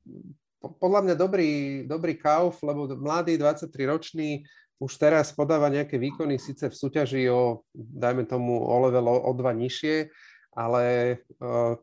podľa 0.60 1.00
mňa 1.08 1.14
dobrý, 1.16 1.52
dobrý 1.88 2.14
kauf, 2.20 2.60
lebo 2.60 2.84
mladý, 2.92 3.40
23-ročný, 3.40 4.44
už 4.80 4.92
teraz 4.96 5.32
podáva 5.32 5.68
nejaké 5.68 6.00
výkony, 6.00 6.40
síce 6.40 6.68
v 6.68 6.76
súťaži 6.76 7.28
o, 7.28 7.64
dajme 7.76 8.24
tomu, 8.24 8.60
o 8.64 8.76
level 8.88 9.12
o, 9.12 9.16
o 9.28 9.32
dva 9.36 9.52
nižšie, 9.52 10.08
ale 10.56 11.16
uh, 11.40 11.76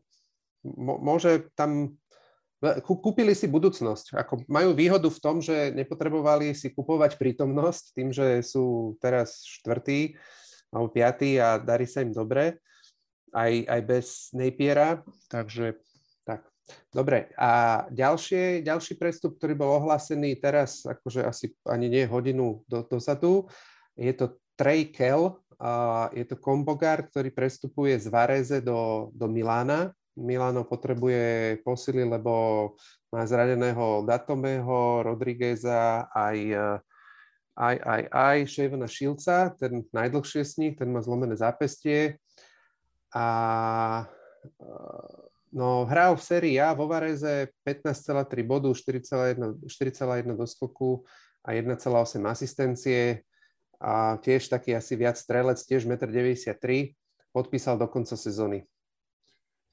môže 0.66 1.46
tam 1.54 1.94
kúpili 2.82 3.38
si 3.38 3.46
budúcnosť. 3.46 4.18
Ako 4.18 4.42
majú 4.50 4.74
výhodu 4.74 5.06
v 5.06 5.22
tom, 5.22 5.38
že 5.38 5.70
nepotrebovali 5.78 6.50
si 6.58 6.74
kupovať 6.74 7.14
prítomnosť 7.14 7.84
tým, 7.94 8.10
že 8.10 8.42
sú 8.42 8.98
teraz 8.98 9.46
štvrtý 9.46 10.18
alebo 10.74 10.90
piatý 10.90 11.38
a 11.38 11.56
darí 11.56 11.86
sa 11.86 12.02
im 12.02 12.10
dobre, 12.10 12.58
aj, 13.32 13.52
aj 13.62 13.80
bez 13.86 14.06
Napiera, 14.34 15.00
takže 15.30 15.78
Dobre, 16.88 17.32
a 17.36 17.84
ďalšie, 17.92 18.64
ďalší 18.64 18.96
prestup, 19.00 19.36
ktorý 19.36 19.56
bol 19.56 19.70
ohlásený 19.80 20.36
teraz, 20.40 20.84
akože 20.84 21.24
asi 21.24 21.52
ani 21.64 21.88
nie 21.88 22.04
hodinu 22.04 22.64
do, 22.68 22.84
dozadu, 22.84 23.48
je 23.96 24.12
to 24.12 24.40
Trey 24.58 24.88
Kell, 24.88 25.38
je 26.14 26.24
to 26.26 26.38
kombogár, 26.38 27.06
ktorý 27.10 27.34
prestupuje 27.34 27.98
z 27.98 28.06
Vareze 28.10 28.62
do, 28.62 29.10
do 29.10 29.26
Milána. 29.26 29.90
Milano 30.18 30.66
potrebuje 30.66 31.62
posily, 31.62 32.02
lebo 32.02 32.74
má 33.14 33.22
zraneného 33.22 34.02
Datomého, 34.02 35.06
Rodrigueza, 35.06 36.10
aj, 36.10 36.38
aj, 37.54 37.76
aj, 37.86 38.02
aj 38.10 38.38
Shavena 38.50 38.90
Šilca, 38.90 39.54
ten 39.54 39.86
najdlhšie 39.94 40.42
z 40.42 40.52
nich, 40.58 40.74
ten 40.74 40.90
má 40.90 40.98
zlomené 41.06 41.38
zápestie. 41.38 42.18
A 43.14 44.06
No, 45.48 45.88
hral 45.88 46.12
v 46.16 46.22
sérii 46.22 46.56
A 46.60 46.76
vo 46.76 46.84
Vareze 46.84 47.48
15,3 47.64 48.44
bodu, 48.44 48.68
4,1 48.68 50.36
doskoku 50.36 51.04
a 51.40 51.56
1,8 51.56 51.88
asistencie 52.28 53.24
a 53.80 54.18
tiež 54.18 54.50
taký 54.50 54.74
asi 54.74 54.98
viac 54.98 55.16
strelec, 55.16 55.56
tiež 55.62 55.86
1,93 55.86 56.52
m, 56.52 56.92
podpísal 57.32 57.78
do 57.78 57.86
konca 57.88 58.18
sezóny. 58.18 58.66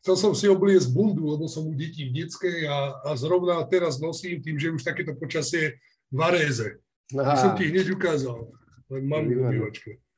Chcel 0.06 0.16
som 0.22 0.34
si 0.38 0.46
obliecť 0.46 0.94
bundu, 0.94 1.34
lebo 1.34 1.50
som 1.50 1.66
u 1.66 1.74
detí 1.74 2.06
v 2.06 2.22
detskej 2.22 2.70
a, 2.70 2.94
a 3.02 3.18
zrovna 3.18 3.66
teraz 3.66 3.98
nosím 3.98 4.38
tým, 4.38 4.62
že 4.62 4.70
už 4.70 4.86
takéto 4.86 5.18
počasie 5.18 5.82
v 6.14 6.16
Varéze. 6.22 6.78
Aha. 7.14 7.38
som 7.38 7.54
ti 7.54 7.70
hneď 7.70 7.94
ukázal, 7.94 8.50
len 8.90 9.04
mám 9.06 9.30
v 9.30 9.70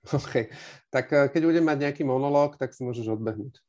OK, 0.20 0.48
tak 0.88 1.06
eh, 1.12 1.28
keď 1.28 1.42
budem 1.44 1.66
mať 1.68 1.78
nejaký 1.84 2.04
monológ, 2.08 2.56
tak 2.56 2.72
si 2.72 2.84
môžeš 2.84 3.12
odbehnúť. 3.12 3.60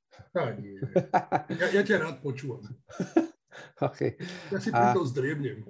Ja, 1.51 1.67
ja 1.73 1.83
ťa 1.83 1.97
rád 1.99 2.17
počúvam. 2.23 2.63
Okay. 3.79 4.19
Ja 4.51 4.59
si 4.59 4.71
preto 4.71 5.03
a... 5.03 5.09
zdriebnem. 5.09 5.63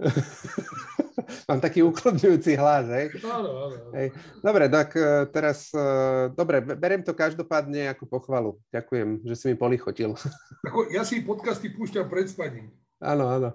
Mám 1.49 1.61
taký 1.61 1.85
uklodňujúci 1.85 2.57
hlas, 2.57 2.88
hej? 2.88 3.07
Áno, 3.25 3.50
áno. 3.69 3.76
Hej. 3.97 4.12
Dobre, 4.40 4.64
tak 4.69 4.93
e, 4.97 5.28
teraz, 5.28 5.69
e, 5.73 5.85
dobre, 6.33 6.61
beriem 6.61 7.05
to 7.05 7.12
každopádne 7.12 7.88
ako 7.93 8.05
pochvalu. 8.09 8.50
Ďakujem, 8.73 9.25
že 9.25 9.35
si 9.37 9.45
mi 9.52 9.57
polichotil. 9.57 10.12
Ako, 10.69 10.88
ja 10.93 11.05
si 11.05 11.25
podcasty 11.25 11.73
púšťam 11.73 12.09
pred 12.09 12.28
spaním. 12.28 12.73
Áno, 13.00 13.28
áno. 13.28 13.50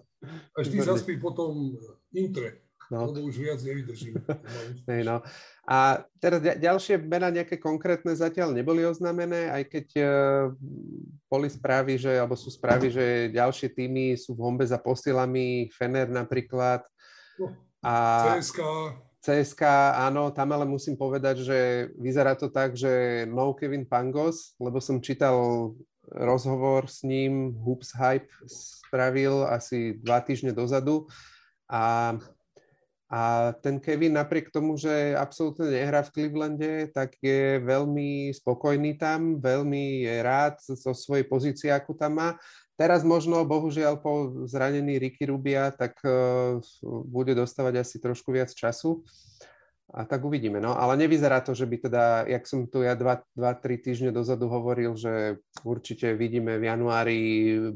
Až 0.56 0.72
ty 0.72 0.80
zaspí 0.80 1.20
potom 1.20 1.78
intre. 2.16 2.63
No. 2.92 3.08
Lebo 3.08 3.28
už 3.28 3.40
viac 3.40 3.60
nevydržím. 3.64 4.20
Hej, 4.90 5.02
no. 5.08 5.24
A 5.64 6.04
teraz 6.20 6.44
ďalšie 6.44 7.00
mená 7.00 7.32
nejaké 7.32 7.56
konkrétne 7.56 8.12
zatiaľ 8.12 8.52
neboli 8.52 8.84
oznámené, 8.84 9.48
aj 9.48 9.64
keď 9.72 9.88
uh, 10.00 10.08
boli 11.32 11.48
správy, 11.48 11.96
že, 11.96 12.20
alebo 12.20 12.36
sú 12.36 12.52
správy, 12.52 12.92
že 12.92 13.32
ďalšie 13.32 13.72
týmy 13.72 14.20
sú 14.20 14.36
v 14.36 14.44
hombe 14.44 14.68
za 14.68 14.76
posilami, 14.76 15.72
Fener 15.72 16.12
napríklad. 16.12 16.84
No, 17.40 17.56
a 17.80 17.94
CSK. 18.36 18.60
CSK, 19.24 19.64
áno, 20.04 20.36
tam 20.36 20.52
ale 20.52 20.68
musím 20.68 21.00
povedať, 21.00 21.48
že 21.48 21.60
vyzerá 21.96 22.36
to 22.36 22.52
tak, 22.52 22.76
že 22.76 23.24
no 23.24 23.56
Kevin 23.56 23.88
Pangos, 23.88 24.52
lebo 24.60 24.84
som 24.84 25.00
čítal 25.00 25.72
rozhovor 26.12 26.92
s 26.92 27.08
ním, 27.08 27.56
Hoops 27.64 27.96
Hype 27.96 28.28
spravil 28.52 29.48
asi 29.48 29.96
dva 30.04 30.20
týždne 30.20 30.52
dozadu 30.52 31.08
a 31.72 32.14
a 33.14 33.54
ten 33.62 33.78
Kevin 33.78 34.18
napriek 34.18 34.50
tomu, 34.50 34.74
že 34.74 35.14
absolútne 35.14 35.70
nehrá 35.70 36.02
v 36.02 36.18
Clevelande, 36.18 36.90
tak 36.90 37.14
je 37.22 37.62
veľmi 37.62 38.34
spokojný 38.34 38.98
tam, 38.98 39.38
veľmi 39.38 40.10
je 40.10 40.16
rád 40.26 40.58
zo 40.66 40.98
svojej 40.98 41.22
pozície, 41.30 41.70
ako 41.70 41.94
tam 41.94 42.18
má. 42.18 42.30
Teraz 42.74 43.06
možno, 43.06 43.46
bohužiaľ, 43.46 44.02
po 44.02 44.34
zranení 44.50 44.98
Ricky 44.98 45.30
Rubia, 45.30 45.70
tak 45.70 45.94
uh, 46.02 46.58
bude 47.06 47.38
dostávať 47.38 47.86
asi 47.86 48.02
trošku 48.02 48.34
viac 48.34 48.50
času. 48.50 49.06
A 49.94 50.10
tak 50.10 50.26
uvidíme. 50.26 50.58
No, 50.58 50.74
ale 50.74 50.98
nevyzerá 50.98 51.38
to, 51.46 51.54
že 51.54 51.70
by 51.70 51.86
teda, 51.86 52.26
jak 52.26 52.50
som 52.50 52.66
tu 52.66 52.82
ja 52.82 52.98
2-3 52.98 53.30
týždne 53.78 54.10
dozadu 54.10 54.50
hovoril, 54.50 54.98
že 54.98 55.38
určite 55.62 56.18
vidíme 56.18 56.58
v 56.58 56.66
januári 56.66 57.20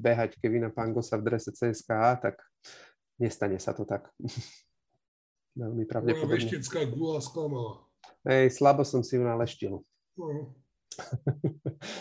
behať 0.01 0.41
Kevina 0.41 0.73
Pangosa 0.73 1.21
v 1.21 1.29
drese 1.29 1.53
CSKA, 1.53 2.17
tak 2.17 2.41
nestane 3.21 3.61
sa 3.61 3.77
to 3.77 3.85
tak. 3.85 4.09
veľmi 5.57 5.83
pravdepodobne. 5.89 6.29
Moja 6.29 6.37
veštecká 6.37 6.79
gula 6.87 7.17
sklamala. 7.19 7.81
Hej, 8.23 8.53
slabo 8.55 8.85
som 8.85 9.01
si 9.01 9.17
ju 9.17 9.23
naleštil. 9.25 9.81
Uh-huh. 10.17 10.49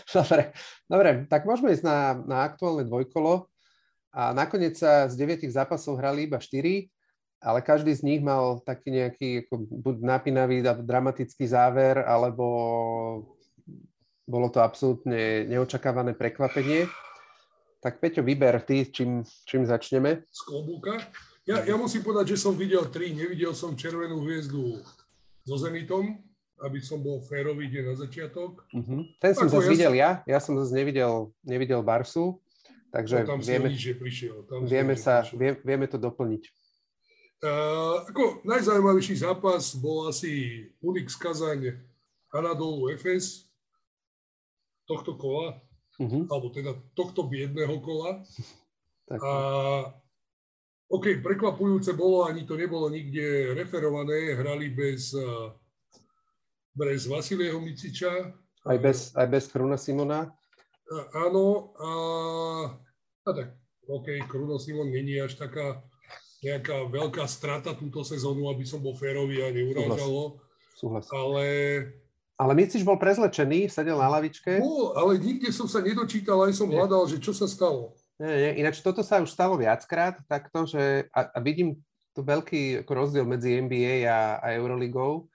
Dobre, 0.09 0.57
dobre, 0.89 1.11
tak 1.29 1.45
môžeme 1.45 1.77
ísť 1.77 1.85
na, 1.85 2.17
na 2.25 2.39
aktuálne 2.49 2.89
dvojkolo. 2.89 3.45
A 4.17 4.33
nakoniec 4.33 4.81
sa 4.81 5.05
z 5.05 5.21
deviatich 5.21 5.53
zápasov 5.53 6.01
hrali 6.01 6.25
iba 6.25 6.41
štyri, 6.41 6.89
ale 7.45 7.61
každý 7.61 7.93
z 7.93 8.01
nich 8.01 8.25
mal 8.25 8.65
taký 8.65 8.89
nejaký 8.89 9.29
ako, 9.45 9.69
buď 9.69 9.97
napínavý 10.01 10.65
dramatický 10.65 11.45
záver, 11.45 12.01
alebo 12.01 12.45
bolo 14.25 14.49
to 14.49 14.65
absolútne 14.65 15.45
neočakávané 15.45 16.17
prekvapenie. 16.17 16.89
Tak 17.85 18.01
Peťo, 18.01 18.25
vyber 18.25 18.65
ty, 18.65 18.89
čím, 18.89 19.23
čím 19.45 19.69
začneme. 19.69 20.25
Z 20.33 20.41
klobúka? 20.49 20.97
Ja, 21.47 21.63
ja 21.63 21.79
musím 21.79 22.03
povedať, 22.03 22.35
že 22.35 22.43
som 22.43 22.59
videl 22.59 22.83
tri. 22.91 23.15
Nevidel 23.15 23.55
som 23.55 23.79
Červenú 23.79 24.19
hviezdu 24.27 24.83
so 25.47 25.55
Zenitom, 25.55 26.19
aby 26.59 26.83
som 26.83 26.99
bol 26.99 27.23
férový 27.23 27.71
deň 27.71 27.85
na 27.87 27.95
začiatok. 27.95 28.67
Uh-huh. 28.75 29.07
Ten 29.23 29.31
som 29.31 29.47
zase 29.47 29.71
ja 29.71 29.71
videl 29.71 29.93
ja. 29.95 30.11
Ja 30.27 30.43
som 30.43 30.59
zase 30.59 30.75
nevidel, 30.75 31.31
nevidel 31.47 31.87
Barsu. 31.87 32.43
Takže 32.91 33.23
no, 33.23 33.39
tam 33.39 33.41
vieme, 33.47 33.71
nič, 33.71 33.95
prišiel. 33.95 34.43
Tam 34.51 34.67
vieme, 34.67 34.99
sa, 34.99 35.23
vie, 35.23 35.55
vieme 35.63 35.87
to 35.87 36.03
doplniť. 36.03 36.43
Uh, 37.47 38.03
ako 38.11 38.43
najzaujímavejší 38.43 39.21
zápas 39.21 39.77
bol 39.79 40.11
asi 40.11 40.67
Unix 40.83 41.15
Kazaň 41.15 41.79
Anadolu 42.35 42.91
FS 42.99 43.47
tohto 44.89 45.15
kola. 45.15 45.63
uh-huh. 46.01 46.25
alebo 46.29 46.51
teda 46.53 46.75
tohto 46.93 47.25
biedného 47.25 47.77
kola. 47.81 48.21
Tak. 49.07 49.19
A 49.23 49.31
OK, 50.87 51.19
prekvapujúce 51.19 51.99
bolo, 51.99 52.31
ani 52.31 52.47
to 52.47 52.55
nebolo 52.55 52.87
nikde 52.87 53.55
referované, 53.59 54.39
hrali 54.39 54.71
bez, 54.71 55.11
eh, 55.19 55.51
bez 56.71 57.11
Vasilieho 57.11 57.59
Miciča. 57.59 58.31
Aj 58.67 58.79
bez, 58.79 59.11
aj 59.19 59.27
bez 59.27 59.51
Kruna 59.51 59.75
Simona? 59.75 60.31
A, 60.87 60.97
áno, 61.27 61.75
a, 61.75 61.91
a 63.27 63.31
tak, 63.35 63.59
OK, 63.91 64.31
Kruno 64.31 64.63
Simon 64.63 64.91
není 64.91 65.19
až 65.19 65.35
taká 65.35 65.83
nejaká 66.47 66.87
veľká 66.87 67.27
strata 67.27 67.75
túto 67.75 68.07
sezónu, 68.07 68.47
aby 68.47 68.63
som 68.63 68.79
bol 68.79 68.95
férový 68.95 69.43
a 69.43 69.51
neurážal 69.51 70.11
ho. 70.11 70.27
Súhlas. 70.79 71.11
Ale... 71.11 71.45
Ale 72.37 72.53
Micič 72.53 72.85
bol 72.85 73.01
prezlečený, 73.01 73.73
sedel 73.73 73.97
na 73.99 74.13
lavičke. 74.13 74.61
Bol, 74.61 74.93
ale 74.95 75.19
nikde 75.19 75.49
som 75.51 75.67
sa 75.67 75.81
nedočítal, 75.83 76.37
aj 76.47 76.53
som 76.55 76.69
hľadal, 76.69 77.09
že 77.09 77.19
čo 77.19 77.33
sa 77.33 77.49
stalo. 77.49 77.97
Nie, 78.17 78.57
ináč 78.57 78.81
toto 78.81 79.05
sa 79.05 79.21
už 79.21 79.29
stalo 79.29 79.61
viackrát, 79.61 80.17
takto, 80.25 80.65
že 80.65 81.13
a, 81.13 81.37
a 81.37 81.39
vidím 81.45 81.77
tu 82.17 82.25
veľký 82.25 82.89
rozdiel 82.89 83.29
medzi 83.29 83.61
NBA 83.61 84.09
a, 84.09 84.41
a 84.41 84.57
Euroligou, 84.57 85.29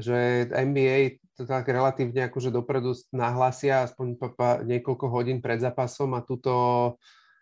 že 0.00 0.48
NBA 0.48 1.20
to 1.36 1.44
tak 1.44 1.68
relatívne 1.68 2.24
akože 2.32 2.48
dopredu 2.48 2.96
nahlasia 3.12 3.84
aspoň 3.84 4.16
pa, 4.16 4.28
pa, 4.32 4.48
niekoľko 4.64 5.06
hodín 5.12 5.44
pred 5.44 5.60
zápasom 5.60 6.16
a 6.16 6.24
túto, 6.24 6.50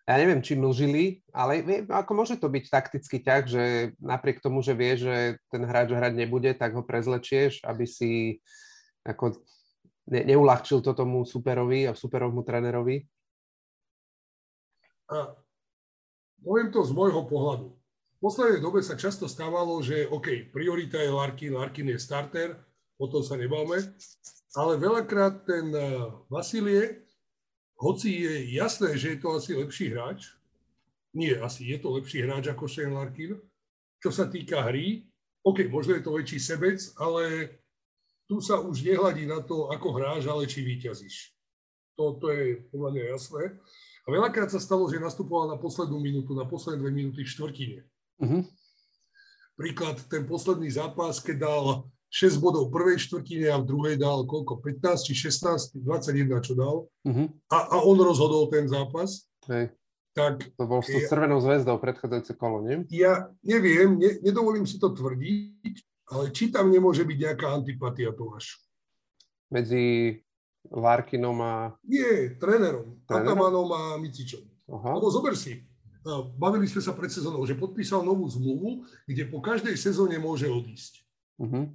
ja 0.02 0.18
neviem, 0.18 0.42
či 0.42 0.58
mlžili, 0.58 1.22
ale 1.30 1.62
vie, 1.62 1.78
ako 1.86 2.10
môže 2.10 2.34
to 2.34 2.50
byť 2.50 2.64
taktický 2.66 3.22
ťah, 3.22 3.42
že 3.46 3.64
napriek 4.02 4.42
tomu, 4.42 4.58
že 4.66 4.74
vie, 4.74 4.98
že 4.98 5.38
ten 5.54 5.62
hráč 5.62 5.94
hrať 5.94 6.18
nebude, 6.18 6.50
tak 6.58 6.74
ho 6.74 6.82
prezlečieš, 6.82 7.62
aby 7.62 7.86
si 7.86 8.42
ako 9.06 9.38
ne, 10.10 10.26
neulahčil 10.26 10.82
to 10.82 10.90
tomu 10.98 11.22
superovi 11.22 11.86
a 11.86 11.94
superovmu 11.94 12.42
trénerovi. 12.42 13.06
A 15.10 15.36
poviem 16.40 16.68
to 16.72 16.84
z 16.84 16.92
môjho 16.92 17.24
pohľadu. 17.28 17.72
V 17.72 18.18
poslednej 18.20 18.60
dobe 18.64 18.80
sa 18.80 18.96
často 18.96 19.28
stávalo, 19.28 19.80
že 19.84 20.08
OK, 20.08 20.48
priorita 20.48 20.96
je 20.96 21.12
Larkin, 21.12 21.52
Larkin 21.56 21.92
je 21.92 21.98
starter, 22.00 22.56
o 22.96 23.04
tom 23.10 23.20
sa 23.20 23.36
nebáme, 23.36 23.84
ale 24.56 24.72
veľakrát 24.80 25.44
ten 25.44 25.68
eh, 25.74 26.08
Vasilie, 26.32 27.04
hoci 27.76 28.24
je 28.24 28.54
jasné, 28.54 28.96
že 28.96 29.16
je 29.16 29.18
to 29.20 29.28
asi 29.36 29.52
lepší 29.52 29.92
hráč, 29.92 30.32
nie, 31.14 31.30
asi 31.36 31.70
je 31.70 31.78
to 31.78 31.94
lepší 31.94 32.26
hráč 32.26 32.50
ako 32.50 32.66
Shane 32.66 32.94
Larkin, 32.94 33.38
čo 34.02 34.10
sa 34.10 34.26
týka 34.26 34.66
hry, 34.66 35.06
OK, 35.44 35.68
možno 35.68 35.94
je 35.94 36.02
to 36.02 36.16
väčší 36.16 36.40
sebec, 36.40 36.80
ale 36.96 37.54
tu 38.24 38.40
sa 38.40 38.56
už 38.58 38.80
nehľadí 38.80 39.28
na 39.28 39.44
to, 39.44 39.68
ako 39.68 40.00
hráš, 40.00 40.24
ale 40.24 40.48
či 40.48 40.64
vyťazíš. 40.64 41.36
To, 42.00 42.16
to 42.16 42.32
je 42.32 42.64
podľa 42.72 42.90
mňa 42.90 43.04
jasné. 43.14 43.42
A 44.04 44.08
veľakrát 44.12 44.52
sa 44.52 44.60
stalo, 44.60 44.84
že 44.92 45.00
nastupoval 45.00 45.48
na 45.48 45.56
poslednú 45.56 45.96
minútu, 45.96 46.36
na 46.36 46.44
posledné 46.44 46.76
dve 46.76 46.92
minúty 46.92 47.24
v 47.24 47.32
štvrtine. 47.32 47.78
Uh-huh. 48.20 48.44
Príklad, 49.56 49.96
ten 50.12 50.28
posledný 50.28 50.68
zápas, 50.68 51.24
keď 51.24 51.36
dal 51.48 51.64
6 52.12 52.36
bodov 52.36 52.68
v 52.68 52.74
prvej 52.76 52.98
štvrtine 53.00 53.48
a 53.48 53.56
v 53.58 53.66
druhej 53.66 53.96
dal 53.96 54.28
koľko? 54.28 54.60
15 54.60 55.08
či 55.08 55.14
16, 55.16 55.80
21, 55.80 56.30
čo 56.44 56.52
dal. 56.52 56.76
Uh-huh. 57.08 57.26
A, 57.48 57.58
a 57.72 57.76
on 57.80 57.96
rozhodol 57.96 58.52
ten 58.52 58.68
zápas. 58.68 59.24
Hej. 59.48 59.72
Tak, 60.14 60.46
to 60.54 60.64
bol 60.70 60.78
s 60.78 60.94
ja, 60.94 61.10
Červenou 61.10 61.42
zväzdou 61.42 61.74
predchádzajúce 61.82 62.38
kolo, 62.38 62.62
nie? 62.62 62.86
Ja 62.94 63.34
neviem, 63.42 63.98
ne, 63.98 64.22
nedovolím 64.22 64.62
si 64.62 64.78
to 64.78 64.94
tvrdiť, 64.94 65.74
ale 66.14 66.30
či 66.30 66.54
tam 66.54 66.70
nemôže 66.70 67.02
byť 67.02 67.18
nejaká 67.18 67.50
antipatia, 67.50 68.14
Tomáš? 68.14 68.62
Medzi 69.50 70.14
Larkinom 70.72 71.38
a... 71.44 71.76
Nie, 71.84 72.36
trénerom. 72.40 73.00
trénerom? 73.04 73.36
Atamanom 73.36 73.68
a 73.72 73.82
Micičom. 74.00 74.40
Aha. 74.72 74.96
Lebo 74.96 75.12
zober 75.12 75.36
si, 75.36 75.60
bavili 76.36 76.68
sme 76.68 76.80
sa 76.84 76.92
pred 76.92 77.08
sezónou, 77.08 77.44
že 77.48 77.56
podpísal 77.56 78.04
novú 78.04 78.28
zmluvu, 78.28 78.84
kde 79.08 79.28
po 79.28 79.40
každej 79.40 79.76
sezóne 79.76 80.20
môže 80.20 80.48
odísť. 80.48 81.04
Uh-huh. 81.40 81.68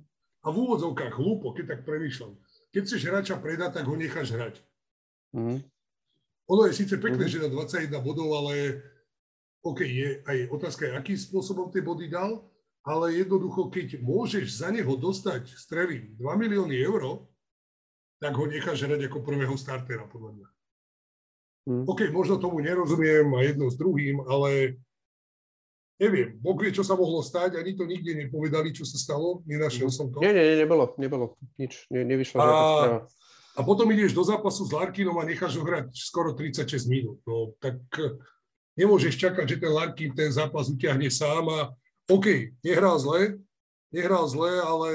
A 0.45 0.47
v 0.49 0.55
úvodzovkách 0.55 1.17
hlúpo, 1.17 1.53
keď 1.53 1.77
tak 1.77 1.81
premýšľam. 1.85 2.37
Keď 2.69 2.81
chceš 2.85 3.01
hráča 3.09 3.35
predať, 3.41 3.81
tak 3.81 3.85
ho 3.89 3.95
necháš 3.97 4.33
hrať. 4.33 4.55
Uh-huh. 5.33 5.57
Ono 6.49 6.61
je 6.69 6.73
síce 6.77 6.97
pekné, 6.97 7.25
uh-huh. 7.25 7.41
že 7.41 7.45
na 7.45 7.49
21 7.49 8.01
bodov, 8.01 8.29
ale 8.33 8.81
OK, 9.65 9.83
je 9.83 10.23
aj 10.23 10.37
otázka, 10.53 10.93
akým 10.95 11.17
spôsobom 11.17 11.67
tie 11.73 11.83
body 11.83 12.07
dal, 12.07 12.47
ale 12.85 13.21
jednoducho, 13.21 13.67
keď 13.67 13.99
môžeš 13.99 14.63
za 14.63 14.69
neho 14.71 14.93
dostať, 14.95 15.51
strelím, 15.57 16.15
2 16.15 16.25
milióny 16.41 16.79
eur, 16.79 17.27
tak 18.19 18.35
ho 18.35 18.45
necháš 18.45 18.83
hrať 18.83 19.07
ako 19.07 19.23
prvého 19.23 19.55
startera, 19.55 20.03
podľa 20.07 20.31
mňa. 20.35 20.47
Hmm. 21.69 21.85
OK, 21.87 22.11
možno 22.11 22.39
tomu 22.39 22.59
nerozumiem 22.59 23.27
a 23.35 23.39
jedno 23.43 23.71
s 23.71 23.79
druhým, 23.79 24.23
ale 24.27 24.79
neviem, 25.99 26.35
Boh 26.39 26.55
vie, 26.55 26.71
čo 26.71 26.83
sa 26.83 26.95
mohlo 26.95 27.19
stať, 27.19 27.59
ani 27.59 27.75
to 27.75 27.83
nikde 27.83 28.15
nepovedali, 28.15 28.71
čo 28.71 28.87
sa 28.87 28.95
stalo, 28.95 29.43
nenašiel 29.47 29.91
hmm. 29.91 29.95
som 29.95 30.05
to. 30.11 30.23
Nie, 30.23 30.35
nie, 30.35 30.43
nie, 30.43 30.57
nebolo, 30.63 30.95
nebolo, 30.95 31.25
nič, 31.59 31.87
ne, 31.91 32.03
nevyšlo 32.07 32.39
a, 32.39 32.49
A 33.55 33.61
potom 33.63 33.91
ideš 33.91 34.15
do 34.15 34.23
zápasu 34.23 34.63
s 34.63 34.71
Larkinom 34.71 35.19
a 35.19 35.27
necháš 35.27 35.59
ho 35.59 35.63
hrať 35.67 35.91
skoro 35.91 36.31
36 36.31 36.87
minút. 36.87 37.19
No, 37.27 37.51
tak 37.59 37.79
nemôžeš 38.79 39.19
čakať, 39.19 39.45
že 39.45 39.59
ten 39.59 39.71
Larkin 39.75 40.15
ten 40.15 40.31
zápas 40.31 40.71
utiahne 40.71 41.11
sám 41.11 41.51
a 41.51 41.59
OK, 42.07 42.55
nehral 42.63 42.95
zle, 42.97 43.35
nehral 43.91 44.25
zle, 44.31 44.63
ale 44.63 44.89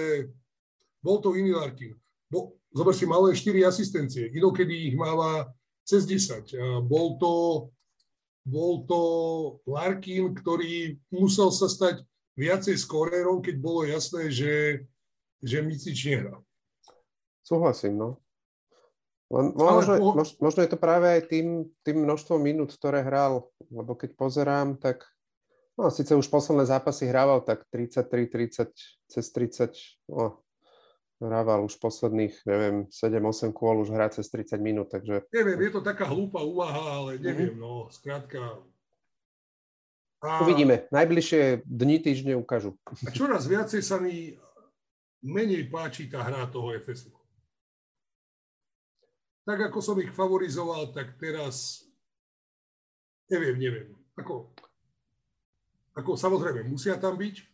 bol 1.04 1.20
to 1.20 1.36
iný 1.36 1.52
Larkin. 1.52 1.92
Bo, 2.32 2.56
zober 2.74 2.92
si, 2.92 3.06
malé 3.06 3.32
4 3.32 3.64
asistencie, 3.64 4.26
inokedy 4.34 4.90
ich 4.90 4.96
máva 4.98 5.48
cez 5.86 6.04
10. 6.04 6.84
Bol 6.84 7.16
to, 7.22 7.34
bol 8.42 8.82
to 8.84 9.00
Larkin, 9.64 10.34
ktorý 10.34 10.98
musel 11.14 11.54
sa 11.54 11.70
stať 11.70 12.02
viacej 12.34 12.74
skorérom, 12.74 13.38
keď 13.38 13.54
bolo 13.62 13.86
jasné, 13.86 14.28
že, 14.34 14.84
že 15.38 15.62
Micič 15.62 16.10
nehrá. 16.10 16.34
Súhlasím, 17.46 17.94
no. 17.94 18.08
Možno, 19.30 19.98
po... 19.98 20.12
možno 20.20 20.60
je 20.62 20.70
to 20.70 20.78
práve 20.78 21.08
aj 21.08 21.22
tým, 21.26 21.66
tým 21.82 22.04
množstvom 22.04 22.38
minút, 22.38 22.76
ktoré 22.76 23.02
hral, 23.02 23.50
lebo 23.72 23.96
keď 23.96 24.14
pozerám, 24.14 24.78
tak 24.78 25.02
no, 25.74 25.90
síce 25.90 26.14
už 26.14 26.28
posledné 26.28 26.68
zápasy 26.68 27.08
hrával 27.08 27.42
tak 27.42 27.66
33, 27.72 28.30
30, 28.30 28.70
cez 29.10 29.24
30, 29.32 29.74
no, 30.12 30.43
hrával 31.22 31.66
už 31.66 31.78
posledných, 31.78 32.34
neviem, 32.46 32.76
7-8 32.90 33.54
kôl, 33.54 33.82
už 33.82 33.94
hrá 33.94 34.10
cez 34.10 34.26
30 34.30 34.58
minút, 34.58 34.88
takže... 34.90 35.26
Neviem, 35.30 35.58
je 35.68 35.70
to 35.70 35.80
taká 35.82 36.10
hlúpa 36.10 36.42
úvaha, 36.42 37.02
ale 37.02 37.10
neviem, 37.22 37.54
mm-hmm. 37.54 37.62
no, 37.62 37.86
skrátka... 37.90 38.58
A... 40.24 40.40
Uvidíme. 40.40 40.88
Najbližšie 40.88 41.68
dni, 41.68 42.00
týždne 42.00 42.32
ukážu. 42.40 42.80
A 42.88 43.12
čoraz 43.12 43.44
viacej 43.44 43.84
sa 43.84 44.00
mi 44.00 44.32
menej 45.20 45.68
páči 45.68 46.08
tá 46.08 46.24
hra 46.24 46.48
toho 46.48 46.72
FSU. 46.80 47.12
Tak 49.44 49.68
ako 49.68 49.78
som 49.84 50.00
ich 50.00 50.08
favorizoval, 50.16 50.96
tak 50.96 51.20
teraz 51.20 51.84
neviem, 53.28 53.56
neviem. 53.60 53.88
Ako, 54.16 54.52
ako 55.92 56.16
samozrejme, 56.16 56.64
musia 56.64 56.96
tam 56.96 57.20
byť, 57.20 57.53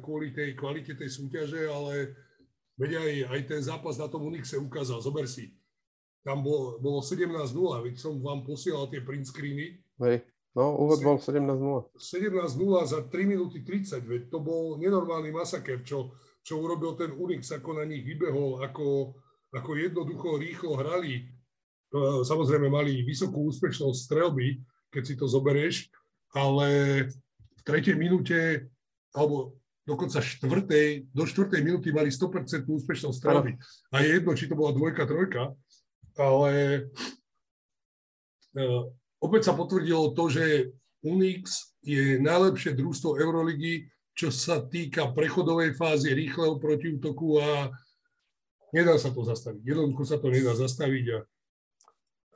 kvôli 0.00 0.32
tej 0.32 0.56
kvalite 0.56 0.96
tej 0.96 1.12
súťaže, 1.12 1.68
ale 1.68 2.16
veď 2.80 2.90
aj, 2.96 3.12
aj 3.36 3.40
ten 3.44 3.60
zápas 3.60 4.00
na 4.00 4.08
tom 4.08 4.24
Unixe 4.24 4.56
ukázal, 4.56 5.04
zober 5.04 5.28
si, 5.28 5.52
tam 6.24 6.44
bolo, 6.44 6.76
bolo 6.82 7.00
17-0, 7.00 7.52
veď 7.84 7.94
som 7.96 8.20
vám 8.20 8.44
posielal 8.44 8.90
tie 8.92 9.00
print 9.00 9.28
screeny. 9.28 9.80
Hej, 10.02 10.24
no 10.52 10.76
úvod 10.76 11.00
bol 11.00 11.16
17-0. 11.16 11.96
17-0 11.96 12.92
za 12.92 12.98
3 13.06 13.24
minúty 13.24 13.64
30, 13.64 14.04
veď 14.04 14.22
to 14.28 14.38
bol 14.42 14.76
nenormálny 14.76 15.32
masaker, 15.32 15.80
čo, 15.80 16.12
čo 16.44 16.60
urobil 16.60 16.96
ten 17.00 17.12
Unix, 17.16 17.48
ako 17.52 17.80
na 17.80 17.84
nich 17.88 18.04
vybehol, 18.04 18.60
ako, 18.60 19.16
ako 19.56 19.70
jednoducho 19.76 20.36
rýchlo 20.36 20.76
hrali. 20.76 21.28
Samozrejme 22.24 22.68
mali 22.68 23.00
vysokú 23.00 23.48
úspešnosť 23.48 23.96
strelby, 23.96 24.60
keď 24.92 25.02
si 25.04 25.14
to 25.16 25.24
zoberieš, 25.24 25.88
ale 26.36 26.68
v 27.56 27.60
tretej 27.64 27.96
minúte 27.96 28.68
alebo 29.16 29.56
dokonca 29.88 30.20
štvrtej, 30.20 31.08
do 31.16 31.24
štvrtej 31.24 31.64
minúty 31.64 31.88
mali 31.96 32.12
100% 32.12 32.68
úspešnosť 32.68 33.16
strelby. 33.16 33.56
A 33.88 34.04
je 34.04 34.20
jedno, 34.20 34.36
či 34.36 34.44
to 34.44 34.52
bola 34.52 34.76
dvojka, 34.76 35.08
trojka, 35.08 35.56
ale 36.20 36.52
uh, 38.52 38.84
opäť 39.24 39.48
sa 39.48 39.56
potvrdilo 39.56 40.12
to, 40.12 40.28
že 40.28 40.44
Unix 41.00 41.72
je 41.80 42.20
najlepšie 42.20 42.76
družstvo 42.76 43.16
Euroligy, 43.16 43.88
čo 44.12 44.28
sa 44.28 44.60
týka 44.60 45.14
prechodovej 45.16 45.78
fázy, 45.78 46.12
rýchleho 46.12 46.60
protiútoku 46.60 47.40
a 47.40 47.72
nedá 48.76 48.98
sa 49.00 49.08
to 49.08 49.24
zastaviť. 49.24 49.62
Jednoducho 49.62 50.04
sa 50.04 50.20
to 50.20 50.28
nedá 50.28 50.52
zastaviť. 50.52 51.04
A, 51.16 51.18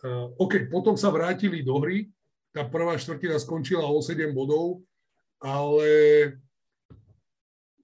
uh, 0.09 0.27
OK, 0.41 0.73
potom 0.73 0.97
sa 0.97 1.13
vrátili 1.13 1.61
do 1.61 1.77
hry, 1.85 2.09
tá 2.49 2.65
prvá 2.65 2.97
štvrtina 2.97 3.37
skončila 3.37 3.85
o 3.85 4.01
7 4.01 4.33
bodov, 4.33 4.81
ale 5.43 5.91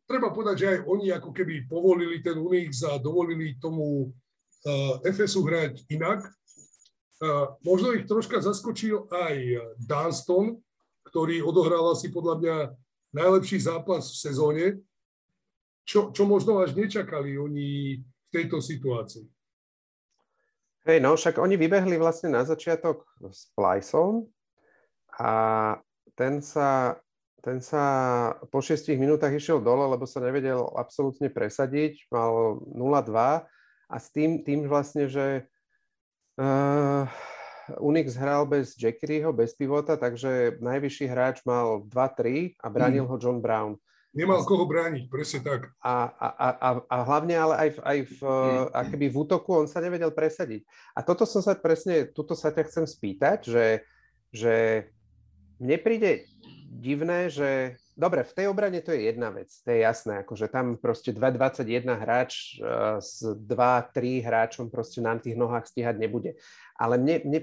treba 0.08 0.32
povedať, 0.32 0.56
že 0.56 0.66
aj 0.72 0.78
oni 0.88 1.06
ako 1.12 1.30
keby 1.36 1.68
povolili 1.68 2.24
ten 2.24 2.40
Unix 2.40 2.80
a 2.88 2.96
dovolili 2.96 3.60
tomu 3.60 4.08
uh, 4.08 4.98
FSU 5.04 5.44
hrať 5.44 5.84
inak, 5.92 6.24
možno 7.66 7.94
ich 7.94 8.06
troška 8.06 8.38
zaskočil 8.38 9.10
aj 9.10 9.36
Dunston, 9.78 10.62
ktorý 11.10 11.42
odohral 11.42 11.90
asi 11.90 12.12
podľa 12.14 12.34
mňa 12.38 12.56
najlepší 13.14 13.58
zápas 13.58 14.06
v 14.12 14.16
sezóne, 14.16 14.64
čo, 15.88 16.12
čo 16.12 16.28
možno 16.28 16.60
až 16.60 16.76
nečakali 16.76 17.40
oni 17.40 17.98
v 18.04 18.28
tejto 18.30 18.60
situácii. 18.60 19.24
Hej, 20.84 20.98
no 21.04 21.16
však 21.16 21.40
oni 21.40 21.56
vybehli 21.56 21.96
vlastne 22.00 22.32
na 22.32 22.44
začiatok 22.44 23.04
s 23.28 23.50
Plysom 23.56 24.28
a 25.16 25.32
ten 26.14 26.40
sa, 26.44 27.00
ten 27.42 27.62
sa 27.62 27.82
po 28.50 28.58
6 28.58 28.98
minútach 28.98 29.30
išiel 29.30 29.62
dole, 29.62 29.86
lebo 29.86 30.04
sa 30.04 30.18
nevedel 30.18 30.58
absolútne 30.74 31.30
presadiť, 31.30 32.10
mal 32.10 32.58
0-2 32.74 33.14
a 33.88 33.96
s 33.96 34.06
tým, 34.10 34.42
tým 34.42 34.66
vlastne, 34.66 35.06
že 35.06 35.46
uh, 36.36 37.06
Unix 37.78 38.16
hral 38.16 38.48
bez 38.48 38.74
Jackeryho, 38.74 39.30
bez 39.30 39.54
pivota, 39.54 39.94
takže 39.94 40.58
najvyšší 40.58 41.06
hráč 41.06 41.36
mal 41.44 41.84
2-3 41.86 42.58
a 42.58 42.66
bránil 42.72 43.04
mm. 43.04 43.10
ho 43.12 43.16
John 43.20 43.38
Brown. 43.38 43.72
Nemal 44.16 44.40
koho 44.48 44.64
brániť, 44.64 45.04
presne 45.12 45.44
tak. 45.44 45.68
A, 45.84 46.10
a, 46.10 46.28
a, 46.58 46.68
a 46.80 46.96
hlavne 47.04 47.36
ale 47.36 47.54
aj, 47.54 47.68
v, 47.76 47.78
aj 47.84 47.98
v, 48.08 48.20
akoby 48.72 49.06
v 49.12 49.16
útoku 49.20 49.50
on 49.52 49.68
sa 49.68 49.84
nevedel 49.84 50.10
presadiť. 50.16 50.64
A 50.96 51.04
toto 51.04 51.28
som 51.28 51.44
sa 51.44 51.52
presne, 51.52 52.08
tuto 52.08 52.32
sa 52.32 52.48
ťa 52.48 52.66
chcem 52.72 52.84
spýtať, 52.88 53.38
že, 53.44 53.66
že 54.32 54.54
mne 55.60 55.76
príde 55.82 56.24
divné, 56.68 57.32
že 57.32 57.80
dobre, 57.96 58.20
v 58.20 58.36
tej 58.36 58.46
obrane 58.52 58.84
to 58.84 58.92
je 58.92 59.08
jedna 59.08 59.32
vec, 59.32 59.48
to 59.48 59.72
je 59.72 59.80
jasné, 59.80 60.20
akože 60.20 60.52
tam 60.52 60.76
proste 60.76 61.16
2-21 61.16 61.88
hráč 61.96 62.60
uh, 62.60 63.00
s 63.00 63.24
2-3 63.24 64.20
hráčom 64.20 64.68
proste 64.68 65.00
na 65.00 65.16
tých 65.16 65.34
nohách 65.34 65.72
stíhať 65.72 65.96
nebude. 65.96 66.36
Ale 66.76 67.00
mne, 67.00 67.24
mne 67.24 67.40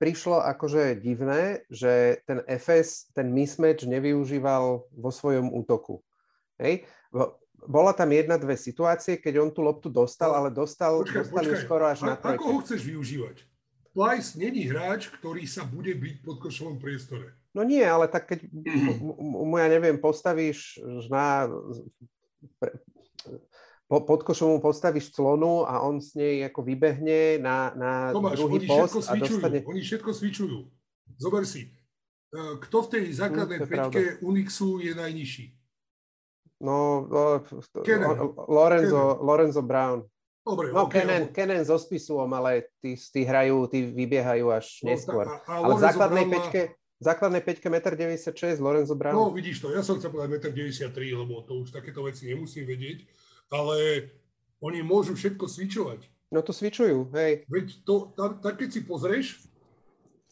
prišlo 0.00 0.40
akože 0.40 0.96
divné, 0.96 1.66
že 1.68 2.22
ten 2.24 2.40
FS 2.48 3.12
ten 3.12 3.28
mismatch 3.28 3.84
nevyužíval 3.84 4.88
vo 4.88 5.10
svojom 5.12 5.52
útoku. 5.52 6.00
Hej? 6.56 6.86
Bola 7.58 7.90
tam 7.90 8.14
jedna, 8.14 8.38
dve 8.38 8.54
situácie, 8.54 9.18
keď 9.18 9.42
on 9.42 9.50
tú 9.50 9.66
loptu 9.66 9.90
dostal, 9.90 10.30
ale 10.30 10.54
dostal, 10.54 11.02
počkaj, 11.02 11.26
dostal 11.26 11.42
počkaj. 11.42 11.50
ju 11.50 11.64
skoro 11.66 11.84
až 11.90 12.00
A, 12.02 12.06
na 12.06 12.16
trojke. 12.16 12.38
Ako 12.38 12.46
ho 12.54 12.58
chceš 12.62 12.80
využívať? 12.86 13.36
Plyce 13.90 14.38
není 14.38 14.70
hráč, 14.70 15.10
ktorý 15.10 15.42
sa 15.50 15.66
bude 15.66 15.90
byť 15.90 16.14
pod 16.22 16.38
košovom 16.38 16.78
priestore. 16.78 17.34
No 17.58 17.66
nie, 17.66 17.82
ale 17.82 18.06
tak 18.06 18.30
keď 18.30 18.46
mu, 19.02 19.58
ja 19.58 19.66
neviem, 19.66 19.98
postavíš 19.98 20.78
na 21.10 21.50
po, 23.90 24.04
pod 24.06 24.22
košom 24.22 24.54
mu 24.54 24.58
postavíš 24.62 25.10
clonu 25.10 25.66
a 25.66 25.82
on 25.82 25.98
s 25.98 26.14
nej 26.14 26.44
ako 26.46 26.62
vybehne 26.62 27.42
na, 27.42 27.74
na 27.74 27.90
Tomáš, 28.14 28.38
druhý 28.38 28.62
oni 28.62 28.68
post 28.70 29.10
a 29.10 29.18
dostane... 29.18 29.58
Oni 29.66 29.82
všetko 29.82 30.10
svičujú. 30.14 30.58
Zober 31.18 31.42
si, 31.42 31.66
e, 32.30 32.38
kto 32.62 32.76
v 32.84 32.88
tej 32.94 33.04
základnej 33.18 33.58
hm, 33.58 33.66
peťke 33.66 34.02
Unixu 34.22 34.78
je 34.78 34.94
najnižší? 34.94 35.44
No, 36.62 37.06
Lorenzo, 38.46 39.18
Lorenzo 39.18 39.62
Brown. 39.66 40.06
Dobre, 40.42 40.72
no, 40.72 40.86
okay, 40.88 41.04
Kenen, 41.04 41.24
Kenen 41.34 41.62
so 41.66 41.76
spisuom, 41.76 42.28
ale 42.32 42.72
tí, 42.80 42.96
tí 42.96 43.20
hrajú, 43.26 43.68
tí 43.68 43.84
vybiehajú 43.84 44.48
až 44.48 44.80
no, 44.80 44.94
neskôr. 44.94 45.26
A, 45.28 45.42
a 45.44 45.52
ale 45.64 45.74
v 45.76 45.82
základnej 45.84 46.24
Brown 46.24 46.34
peťke, 46.34 46.60
v 46.98 47.02
základnej 47.06 47.42
peťke 47.46 47.70
1,96 47.70 48.58
m 48.58 48.66
Lorenzo 48.66 48.98
Brown. 48.98 49.14
No, 49.14 49.30
vidíš 49.30 49.62
to, 49.62 49.70
ja 49.70 49.86
som 49.86 50.02
chcel 50.02 50.10
povedať 50.10 50.50
1,93 50.50 51.14
m, 51.14 51.22
lebo 51.22 51.46
to 51.46 51.62
už 51.62 51.70
takéto 51.70 52.02
veci 52.02 52.26
nemusím 52.26 52.66
vedieť 52.66 53.06
ale 53.50 54.08
oni 54.60 54.84
môžu 54.84 55.16
všetko 55.16 55.48
svičovať. 55.48 56.00
No 56.28 56.44
to 56.44 56.52
svičujú, 56.52 57.08
hej. 57.16 57.48
Veď 57.48 57.66
to, 57.88 58.12
tak 58.16 58.60
keď 58.60 58.68
si 58.68 58.80
pozrieš, 58.84 59.26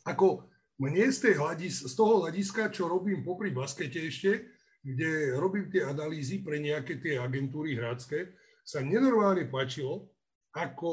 ako 0.05 0.45
mne 0.77 1.09
z, 1.09 1.19
tej 1.25 1.35
hľadis, 1.41 1.89
z 1.89 1.95
toho 1.97 2.21
hľadiska, 2.25 2.69
čo 2.69 2.85
robím 2.85 3.25
popri 3.25 3.49
baskete 3.49 3.97
ešte, 4.05 4.45
kde 4.85 5.35
robím 5.41 5.73
tie 5.73 5.89
analýzy 5.89 6.45
pre 6.45 6.61
nejaké 6.61 7.01
tie 7.01 7.17
agentúry 7.17 7.75
hrácké, 7.75 8.37
sa 8.61 8.85
nenormálne 8.85 9.49
páčilo, 9.49 10.13
ako 10.53 10.91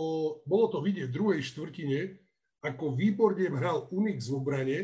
bolo 0.47 0.71
to 0.71 0.79
vidieť 0.79 1.11
v 1.11 1.15
druhej 1.15 1.41
štvrtine, 1.43 1.99
ako 2.63 2.95
výborne 2.95 3.51
hral 3.59 3.91
Unix 3.91 4.31
v 4.31 4.39
obrane, 4.39 4.79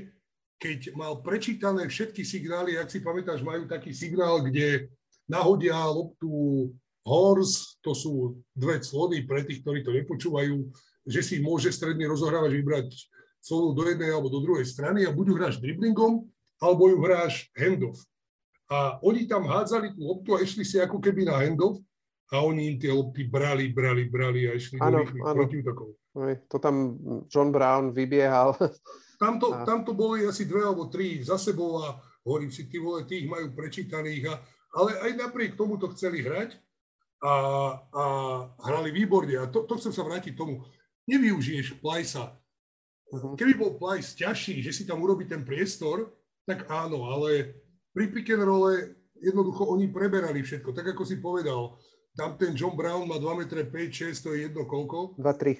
keď 0.59 0.91
mal 0.93 1.23
prečítané 1.23 1.87
všetky 1.87 2.27
signály, 2.27 2.75
ak 2.75 2.91
si 2.91 2.99
pamätáš, 2.99 3.39
majú 3.39 3.63
taký 3.65 3.95
signál, 3.95 4.43
kde 4.43 4.91
nahodia 5.25 5.79
loptu 5.87 6.67
Horse, 7.07 7.79
to 7.79 7.95
sú 7.95 8.43
dve 8.51 8.83
clony 8.83 9.23
pre 9.23 9.47
tých, 9.47 9.63
ktorí 9.63 9.81
to 9.87 9.95
nepočúvajú, 9.95 10.67
že 11.07 11.23
si 11.23 11.39
môže 11.39 11.71
stredný 11.71 12.05
rozohrávač 12.05 12.59
vybrať 12.59 12.87
clonu 13.39 13.71
do 13.71 13.87
jednej 13.87 14.11
alebo 14.11 14.27
do 14.27 14.43
druhej 14.43 14.67
strany 14.67 15.07
a 15.07 15.15
buď 15.15 15.25
ju 15.31 15.35
hráš 15.39 15.55
driblingom, 15.63 16.27
alebo 16.59 16.91
ju 16.91 16.99
hráš 17.01 17.47
handoff. 17.55 18.03
A 18.67 18.99
oni 19.01 19.25
tam 19.25 19.47
hádzali 19.47 19.95
tú 19.95 20.05
loptu 20.05 20.35
a 20.35 20.43
išli 20.43 20.67
si 20.67 20.77
ako 20.77 20.99
keby 20.99 21.25
na 21.25 21.39
handoff 21.39 21.79
a 22.29 22.43
oni 22.43 22.75
im 22.75 22.77
tie 22.77 22.91
lopty 22.93 23.25
brali, 23.25 23.71
brali, 23.71 24.05
brali 24.05 24.45
a 24.45 24.53
išli 24.53 24.77
ano, 24.77 25.01
do 25.01 25.07
rýchlych 25.07 25.23
protiútokov. 25.23 25.87
To 26.51 26.57
tam 26.61 26.99
John 27.31 27.49
Brown 27.49 27.95
vybiehal. 27.95 28.53
Tamto, 29.19 29.51
a... 29.51 29.67
tamto 29.67 29.91
boli 29.91 30.23
asi 30.23 30.47
dve 30.47 30.63
alebo 30.63 30.87
tri 30.87 31.19
za 31.19 31.35
sebou 31.35 31.83
a 31.83 31.99
hovorím 32.23 32.49
si, 32.49 32.71
tí 32.71 32.79
vole, 32.79 33.03
tých 33.03 33.27
majú 33.27 33.51
prečítaných. 33.51 34.31
A, 34.31 34.33
ale 34.79 34.89
aj 35.03 35.11
napriek 35.19 35.59
tomu 35.59 35.75
to 35.75 35.91
chceli 35.91 36.23
hrať 36.23 36.55
a, 37.19 37.33
a 37.91 38.03
hrali 38.63 38.95
výborne. 38.95 39.35
A 39.35 39.51
to, 39.51 39.67
to 39.67 39.75
chcem 39.75 39.91
sa 39.91 40.07
vrátiť 40.07 40.39
tomu. 40.39 40.63
Nevyužiješ 41.11 41.83
Plajsa. 41.83 42.31
Uh-huh. 43.11 43.35
Keby 43.35 43.59
bol 43.59 43.75
Plajs 43.75 44.15
ťažší, 44.15 44.63
že 44.63 44.71
si 44.71 44.83
tam 44.87 45.03
urobí 45.03 45.27
ten 45.27 45.43
priestor, 45.43 46.15
tak 46.47 46.69
áno, 46.71 47.11
ale 47.11 47.59
pri 47.91 48.07
pick 48.13 48.31
and 48.31 48.45
rolle 48.45 48.95
jednoducho 49.19 49.67
oni 49.67 49.91
preberali 49.91 50.39
všetko. 50.39 50.71
Tak 50.71 50.95
ako 50.95 51.03
si 51.03 51.19
povedal, 51.19 51.75
tam 52.15 52.39
ten 52.39 52.55
John 52.55 52.77
Brown 52.77 53.03
má 53.09 53.19
2 53.19 53.35
m 53.35 53.43
5, 53.43 54.15
6, 54.15 54.23
to 54.23 54.29
je 54.33 54.47
jedno 54.47 54.63
koľko? 54.63 55.19
2, 55.19 55.23
3. 55.23 55.59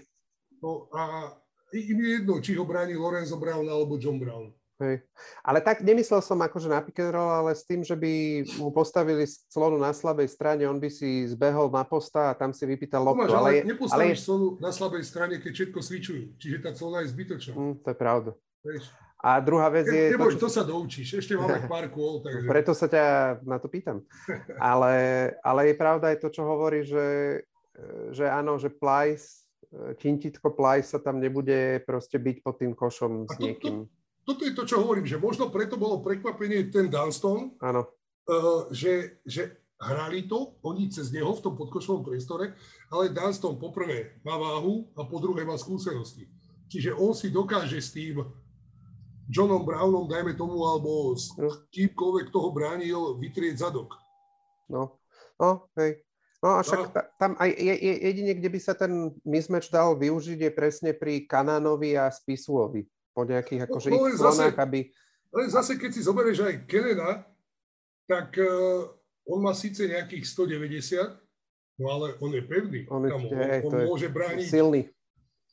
No 0.64 0.88
a 0.96 1.34
im 1.74 1.98
je 2.02 2.10
jedno, 2.20 2.34
či 2.42 2.58
ho 2.58 2.66
bráni 2.66 2.98
Lorenzo 2.98 3.38
Brown 3.38 3.68
alebo 3.70 4.00
John 4.02 4.18
Brown. 4.18 4.54
Hej. 4.80 5.04
Ale 5.44 5.60
tak 5.60 5.84
nemyslel 5.84 6.24
som 6.24 6.40
akože 6.40 6.72
na 6.72 6.80
pick 6.80 7.04
and 7.04 7.12
roll, 7.12 7.28
ale 7.28 7.52
s 7.52 7.68
tým, 7.68 7.84
že 7.84 8.00
by 8.00 8.48
mu 8.64 8.72
postavili 8.72 9.28
clonu 9.52 9.76
na 9.76 9.92
slabej 9.92 10.32
strane, 10.32 10.64
on 10.64 10.80
by 10.80 10.88
si 10.88 11.28
zbehol 11.28 11.68
na 11.68 11.84
posta 11.84 12.32
a 12.32 12.38
tam 12.38 12.56
si 12.56 12.64
vypýtal 12.64 13.04
loptu. 13.04 13.28
Tomáš, 13.28 13.36
ale, 13.36 13.52
ale 13.60 13.76
nepostavíš 13.76 14.20
ale... 14.24 14.26
clonu 14.26 14.48
na 14.64 14.72
slabej 14.72 15.04
strane, 15.04 15.36
keď 15.44 15.52
všetko 15.52 15.80
svičujú. 15.84 16.24
Čiže 16.40 16.58
tá 16.64 16.72
clona 16.72 17.04
je 17.04 17.12
zbytočná. 17.12 17.54
Mm, 17.60 17.76
to 17.84 17.88
je 17.92 17.98
pravda. 18.00 18.32
A 19.20 19.44
druhá 19.44 19.68
vec 19.68 19.92
je... 19.92 20.16
Neboj, 20.16 20.40
to, 20.40 20.40
čo... 20.40 20.44
to 20.48 20.50
sa 20.56 20.64
doučíš, 20.64 21.20
ešte 21.20 21.36
máme 21.36 21.68
pár 21.72 21.92
kôl. 21.92 22.24
Takže... 22.24 22.48
Preto 22.48 22.72
sa 22.72 22.88
ťa 22.88 23.04
na 23.44 23.60
to 23.60 23.68
pýtam. 23.68 24.08
Ale, 24.64 24.96
ale 25.44 25.62
je 25.72 25.76
pravda 25.76 26.16
aj 26.16 26.24
to, 26.24 26.32
čo 26.32 26.48
hovorí, 26.48 26.88
že, 26.88 27.44
že 28.16 28.32
áno, 28.32 28.56
že 28.56 28.72
Plyce, 28.72 29.49
Tintitko 29.72 30.50
Plyce 30.58 30.98
sa 30.98 31.00
tam 31.00 31.22
nebude 31.22 31.86
proste 31.86 32.18
byť 32.18 32.38
pod 32.42 32.56
tým 32.58 32.74
košom 32.74 33.30
s 33.30 33.38
niekým. 33.38 33.86
To, 33.86 33.86
to, 33.86 34.34
toto 34.34 34.42
je 34.46 34.54
to, 34.58 34.64
čo 34.66 34.82
hovorím, 34.82 35.06
že 35.06 35.22
možno 35.22 35.54
preto 35.54 35.78
bolo 35.78 36.02
prekvapenie 36.02 36.74
ten 36.74 36.90
Dunston, 36.90 37.54
Áno. 37.62 37.86
Uh, 38.30 38.70
že, 38.70 39.22
že 39.26 39.58
hrali 39.82 40.30
to, 40.30 40.58
oni 40.62 40.90
cez 40.94 41.10
neho 41.10 41.34
v 41.34 41.42
tom 41.42 41.54
podkošovom 41.58 42.06
priestore, 42.06 42.54
ale 42.94 43.14
Dunston 43.14 43.58
poprvé 43.58 44.22
má 44.22 44.38
váhu 44.38 44.90
a 44.98 45.06
po 45.06 45.18
druhé 45.18 45.46
má 45.46 45.58
skúsenosti. 45.58 46.30
Čiže 46.70 46.94
on 46.94 47.18
si 47.18 47.34
dokáže 47.34 47.82
s 47.82 47.90
tým 47.94 48.22
Johnom 49.30 49.62
Brownom, 49.62 50.10
dajme 50.10 50.34
tomu, 50.34 50.66
alebo 50.66 51.14
s 51.14 51.34
no. 51.38 51.50
kýmkoľvek 51.70 52.34
toho 52.34 52.50
bránil, 52.50 53.18
vytrieť 53.22 53.66
zadok. 53.66 53.98
No, 54.70 54.98
no, 55.38 55.70
hej. 55.78 56.02
No 56.40 56.56
a 56.56 56.64
však 56.64 56.80
no. 56.80 57.02
tam 57.20 57.32
aj 57.36 57.50
jedine, 58.00 58.32
kde 58.32 58.50
by 58.50 58.60
sa 58.64 58.72
ten 58.72 59.12
mismatch 59.28 59.68
dal 59.68 60.00
využiť, 60.00 60.40
je 60.40 60.52
presne 60.56 60.92
pri 60.96 61.28
Kanánovi 61.28 62.00
a 62.00 62.08
Spisuovi 62.08 62.88
po 63.12 63.28
nejakých 63.28 63.68
akože 63.68 63.88
no, 63.92 64.08
ich 64.08 64.16
zase, 64.16 64.56
aby... 64.56 64.88
Ale 65.36 65.52
zase, 65.52 65.76
keď 65.76 65.92
si 65.92 66.02
zoberieš 66.08 66.48
aj 66.48 66.56
Kenena, 66.64 67.28
tak 68.08 68.40
uh, 68.40 68.88
on 69.28 69.44
má 69.44 69.52
síce 69.52 69.84
nejakých 69.84 70.24
190, 70.24 71.20
no 71.84 71.86
ale 71.92 72.16
on 72.24 72.32
je 72.32 72.44
pevný. 72.48 72.88
On, 72.88 73.04
je, 73.04 73.12
Tam, 73.12 73.22
on, 73.28 73.40
je, 73.44 73.60
on 73.68 73.74
môže 73.92 74.08
brániť... 74.08 74.48
Silný. 74.48 74.88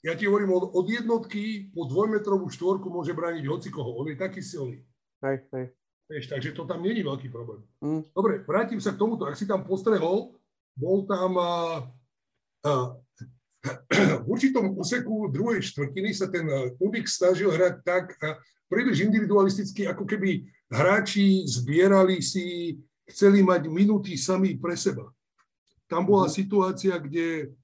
Ja 0.06 0.14
ti 0.14 0.30
hovorím, 0.30 0.54
od, 0.54 0.70
od 0.70 0.86
jednotky 0.86 1.74
po 1.74 1.90
dvojmetrovú 1.90 2.46
štvorku 2.46 2.86
môže 2.86 3.10
brániť 3.10 3.42
hocikoho. 3.50 3.98
On 3.98 4.06
je 4.06 4.14
taký 4.14 4.38
silný. 4.38 4.86
Hej, 5.26 5.42
hej. 5.50 5.66
Vieš, 6.06 6.30
takže 6.30 6.54
to 6.54 6.62
tam 6.62 6.86
není 6.86 7.02
veľký 7.02 7.26
problém. 7.34 7.66
Mm. 7.82 8.06
Dobre, 8.14 8.46
vrátim 8.46 8.78
sa 8.78 8.94
k 8.94 9.00
tomuto. 9.02 9.26
Ak 9.26 9.34
si 9.34 9.42
tam 9.42 9.66
postrehol, 9.66 10.35
bol 10.76 11.08
tam 11.08 11.34
v 14.22 14.26
určitom 14.28 14.78
úseku 14.78 15.32
druhej 15.32 15.64
štvrtiny 15.64 16.10
sa 16.14 16.30
ten 16.30 16.46
Ubik 16.78 17.10
snažil 17.10 17.50
hrať 17.50 17.74
tak 17.82 18.14
a 18.22 18.38
príliš 18.70 19.02
individualisticky, 19.02 19.86
ako 19.86 20.06
keby 20.06 20.46
hráči 20.70 21.46
zbierali 21.46 22.22
si, 22.22 22.78
chceli 23.06 23.42
mať 23.42 23.70
minúty 23.70 24.18
sami 24.18 24.58
pre 24.58 24.74
seba. 24.74 25.10
Tam 25.86 26.02
bola 26.02 26.26
mm 26.26 26.34
situácia, 26.34 26.98
kde 26.98 27.54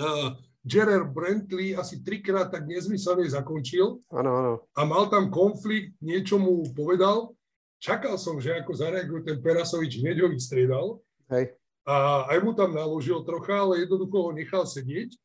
uh, 0.00 0.32
Gerard 0.64 1.12
Brantley 1.12 1.76
asi 1.76 2.00
trikrát 2.00 2.48
tak 2.48 2.64
nezmyselne 2.64 3.28
zakončil. 3.28 4.00
Áno, 4.08 4.30
áno. 4.32 4.52
A 4.72 4.88
mal 4.88 5.12
tam 5.12 5.28
konflikt, 5.28 5.92
niečo 6.00 6.40
mu 6.40 6.64
povedal. 6.72 7.36
Čakal 7.84 8.16
som, 8.16 8.40
že 8.40 8.64
ako 8.64 8.72
zareaguje 8.72 9.28
ten 9.28 9.38
Perasovič, 9.44 10.00
hneď 10.00 10.24
ho 10.24 10.28
vystriedal. 10.32 11.04
Hej. 11.28 11.52
A 11.84 12.24
aj 12.32 12.38
mu 12.40 12.56
tam 12.56 12.72
naložil 12.72 13.20
trocha, 13.28 13.60
ale 13.60 13.84
jednoducho 13.84 14.16
ho 14.16 14.30
nechal 14.32 14.64
sedieť. 14.64 15.20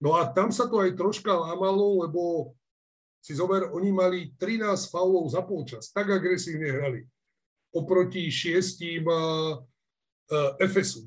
No 0.00 0.16
a 0.16 0.24
tam 0.24 0.48
sa 0.48 0.64
to 0.64 0.80
aj 0.80 0.96
troška 0.96 1.28
lámalo, 1.28 2.06
lebo 2.06 2.52
si 3.20 3.36
zober, 3.36 3.68
oni 3.74 3.90
mali 3.92 4.18
13 4.40 4.88
faulov 4.88 5.28
za 5.28 5.44
polčas. 5.44 5.92
Tak 5.92 6.08
agresívne 6.08 6.70
hrali. 6.70 7.00
Oproti 7.76 8.32
šiestim 8.32 9.04
uh, 9.04 9.60
uh, 10.32 10.50
Efesu. 10.56 11.04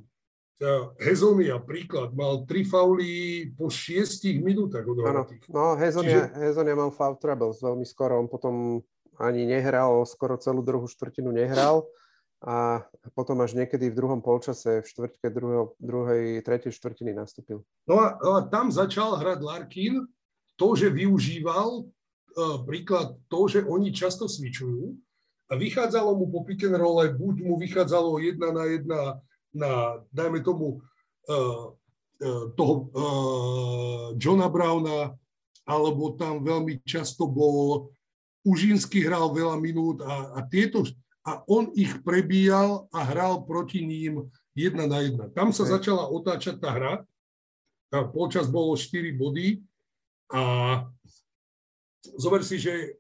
Hezonia, 1.02 1.58
príklad, 1.58 2.14
mal 2.14 2.46
tri 2.46 2.62
fauly 2.62 3.50
po 3.58 3.74
šiestich 3.74 4.38
minútach 4.46 4.86
odohratých. 4.86 5.50
No, 5.50 5.74
Hezonia, 5.74 6.30
Čiže... 6.30 6.38
Hezonia 6.38 6.78
mal 6.78 6.94
foul 6.94 7.18
troubles 7.18 7.58
veľmi 7.66 7.82
skoro. 7.82 8.22
On 8.22 8.30
potom 8.30 8.86
ani 9.18 9.50
nehral, 9.50 10.06
skoro 10.06 10.38
celú 10.38 10.62
druhú 10.62 10.86
štvrtinu 10.86 11.34
nehral 11.34 11.90
a 12.42 12.82
potom 13.14 13.38
až 13.46 13.54
niekedy 13.54 13.94
v 13.94 13.98
druhom 14.02 14.18
polčase, 14.18 14.82
v 14.82 14.90
štvrtke 14.90 15.30
druhého, 15.30 15.78
druhej, 15.78 16.42
tretej 16.42 16.74
štvrtiny 16.74 17.14
nastúpil. 17.14 17.62
No 17.86 18.02
a, 18.02 18.18
a 18.18 18.32
tam 18.50 18.74
začal 18.74 19.22
hrať 19.22 19.40
Larkin. 19.46 20.10
To, 20.58 20.78
že 20.78 20.94
využíval 20.94 21.86
uh, 21.86 22.58
príklad 22.66 23.18
to, 23.30 23.50
že 23.50 23.66
oni 23.66 23.90
často 23.90 24.30
svičujú 24.30 24.94
a 25.50 25.58
vychádzalo 25.58 26.14
mu 26.18 26.30
po 26.30 26.46
pick 26.46 26.66
and 26.66 26.78
roll, 26.78 27.02
buď 27.02 27.36
mu 27.42 27.58
vychádzalo 27.58 28.22
jedna 28.22 28.54
na 28.54 28.64
jedna 28.70 29.02
na, 29.54 29.72
dajme 30.14 30.46
tomu, 30.46 30.82
uh, 31.28 31.74
toho 32.54 32.74
uh, 32.94 34.08
Johna 34.22 34.50
Browna, 34.54 35.18
alebo 35.66 36.14
tam 36.14 36.46
veľmi 36.46 36.86
často 36.86 37.26
bol, 37.26 37.90
Užínsky 38.42 39.06
hral 39.06 39.30
veľa 39.38 39.58
minút 39.62 40.02
a, 40.02 40.34
a 40.34 40.40
tieto, 40.50 40.82
a 41.22 41.46
on 41.46 41.70
ich 41.78 42.02
prebíjal 42.02 42.90
a 42.90 43.00
hral 43.06 43.46
proti 43.46 43.86
ním 43.86 44.30
jedna 44.58 44.90
na 44.90 45.00
jedna. 45.06 45.30
Tam 45.32 45.54
sa 45.54 45.64
začala 45.70 46.10
otáčať 46.10 46.58
tá 46.58 46.74
hra, 46.74 46.94
a 47.92 48.08
počas 48.08 48.48
bolo 48.48 48.72
4 48.80 49.12
body 49.20 49.60
a 50.32 50.42
zober 52.16 52.40
si, 52.48 52.56
že 52.56 52.96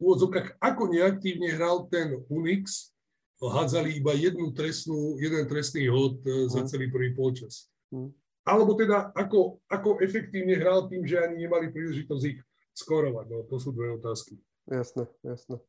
úvodzovkách, 0.00 0.56
ako 0.62 0.82
neaktívne 0.88 1.52
hral 1.52 1.84
ten 1.92 2.16
Unix, 2.32 2.96
hádzali 3.36 4.00
iba 4.00 4.16
jednu 4.16 4.50
trestnú, 4.56 5.20
jeden 5.20 5.44
trestný 5.46 5.86
hod 5.92 6.24
e, 6.24 6.48
za 6.48 6.64
hm. 6.64 6.68
celý 6.72 6.86
prvý 6.90 7.12
polčas. 7.14 7.68
Hmm. 7.92 8.10
Alebo 8.48 8.72
teda, 8.74 9.12
ako, 9.12 9.60
ako 9.68 10.00
efektívne 10.00 10.56
hral 10.56 10.88
tým, 10.88 11.04
že 11.04 11.20
ani 11.20 11.44
nemali 11.44 11.68
príležitosť 11.68 12.24
ich 12.24 12.40
skorovať. 12.72 13.26
No, 13.28 13.44
to 13.44 13.60
sú 13.60 13.76
dve 13.76 14.00
otázky. 14.00 14.40
Jasné, 14.64 15.04
jasné. 15.20 15.60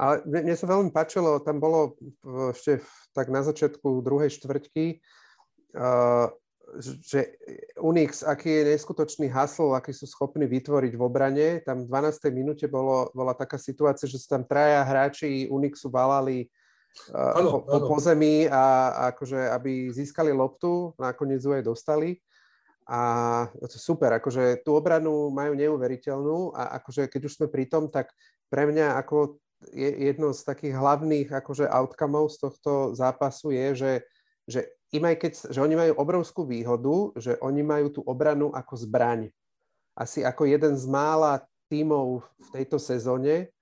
Ale 0.00 0.24
mne, 0.24 0.56
sa 0.56 0.64
veľmi 0.64 0.88
páčilo, 0.96 1.44
tam 1.44 1.60
bolo 1.60 1.92
ešte 2.56 2.80
tak 3.12 3.28
na 3.28 3.44
začiatku 3.44 4.00
druhej 4.00 4.32
štvrťky, 4.32 4.96
že 6.80 7.36
Unix, 7.76 8.24
aký 8.24 8.48
je 8.48 8.68
neskutočný 8.72 9.28
hasl, 9.28 9.76
aký 9.76 9.92
sú 9.92 10.08
schopní 10.08 10.48
vytvoriť 10.48 10.96
v 10.96 11.02
obrane. 11.02 11.48
Tam 11.66 11.84
v 11.84 11.90
12. 11.90 12.32
minúte 12.32 12.64
bolo, 12.64 13.12
bola 13.12 13.36
taká 13.36 13.60
situácia, 13.60 14.08
že 14.08 14.16
sa 14.22 14.38
tam 14.38 14.48
traja 14.48 14.80
hráči 14.86 15.52
Unixu 15.52 15.92
valali 15.92 16.48
ano, 17.12 17.60
po, 17.62 17.92
po 17.92 17.96
zemi 18.00 18.48
a 18.48 18.92
akože, 19.12 19.52
aby 19.52 19.92
získali 19.92 20.32
loptu, 20.32 20.96
nakoniec 20.96 21.44
ju 21.44 21.52
aj 21.54 21.64
dostali. 21.66 22.16
A 22.90 23.46
to 23.54 23.78
super, 23.78 24.16
akože 24.18 24.66
tú 24.66 24.74
obranu 24.74 25.30
majú 25.30 25.54
neuveriteľnú 25.54 26.56
a 26.58 26.80
akože 26.82 27.06
keď 27.06 27.20
už 27.28 27.36
sme 27.38 27.46
pri 27.46 27.70
tom, 27.70 27.86
tak 27.86 28.10
pre 28.50 28.66
mňa 28.66 28.98
ako 28.98 29.38
jedno 29.76 30.32
z 30.32 30.40
takých 30.44 30.74
hlavných 30.74 31.28
akože 31.28 31.68
outcomeov 31.68 32.32
z 32.32 32.36
tohto 32.40 32.72
zápasu 32.96 33.52
je, 33.52 33.66
že, 33.76 33.92
že 34.48 34.60
im 34.96 35.04
aj 35.04 35.16
keď, 35.20 35.32
že 35.52 35.60
oni 35.60 35.76
majú 35.76 35.92
obrovskú 36.00 36.42
výhodu, 36.48 37.14
že 37.20 37.36
oni 37.44 37.62
majú 37.62 37.86
tú 37.92 38.00
obranu 38.02 38.50
ako 38.50 38.74
zbraň. 38.80 39.28
Asi 39.92 40.24
ako 40.24 40.48
jeden 40.48 40.74
z 40.74 40.84
mála 40.88 41.44
tímov 41.68 42.24
v 42.24 42.48
tejto 42.56 42.80
sezóne, 42.80 43.52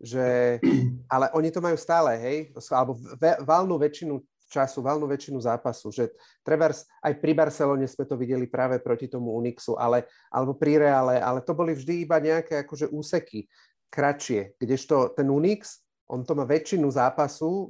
že, 0.00 0.58
ale 1.14 1.30
oni 1.36 1.52
to 1.52 1.60
majú 1.60 1.76
stále, 1.76 2.16
hej, 2.18 2.38
alebo 2.72 2.96
valnú 3.44 3.76
väčšinu 3.78 4.18
času, 4.48 4.80
valnú 4.80 5.04
väčšinu 5.04 5.44
zápasu, 5.44 5.92
že 5.92 6.08
trebárs 6.40 6.88
aj 7.04 7.20
pri 7.20 7.36
Barcelone 7.36 7.84
sme 7.84 8.08
to 8.08 8.16
videli 8.16 8.48
práve 8.48 8.80
proti 8.80 9.04
tomu 9.04 9.36
Unixu, 9.36 9.76
ale, 9.76 10.08
alebo 10.32 10.56
pri 10.56 10.80
Reale, 10.80 11.20
ale 11.20 11.44
to 11.44 11.52
boli 11.52 11.76
vždy 11.76 12.08
iba 12.08 12.16
nejaké 12.16 12.64
akože 12.64 12.88
úseky, 12.88 13.44
kratšie, 13.88 14.54
kdežto 14.60 15.12
ten 15.16 15.28
Unix, 15.28 15.82
on 16.08 16.24
to 16.24 16.32
má 16.32 16.48
väčšinu 16.48 16.88
zápasu, 16.88 17.68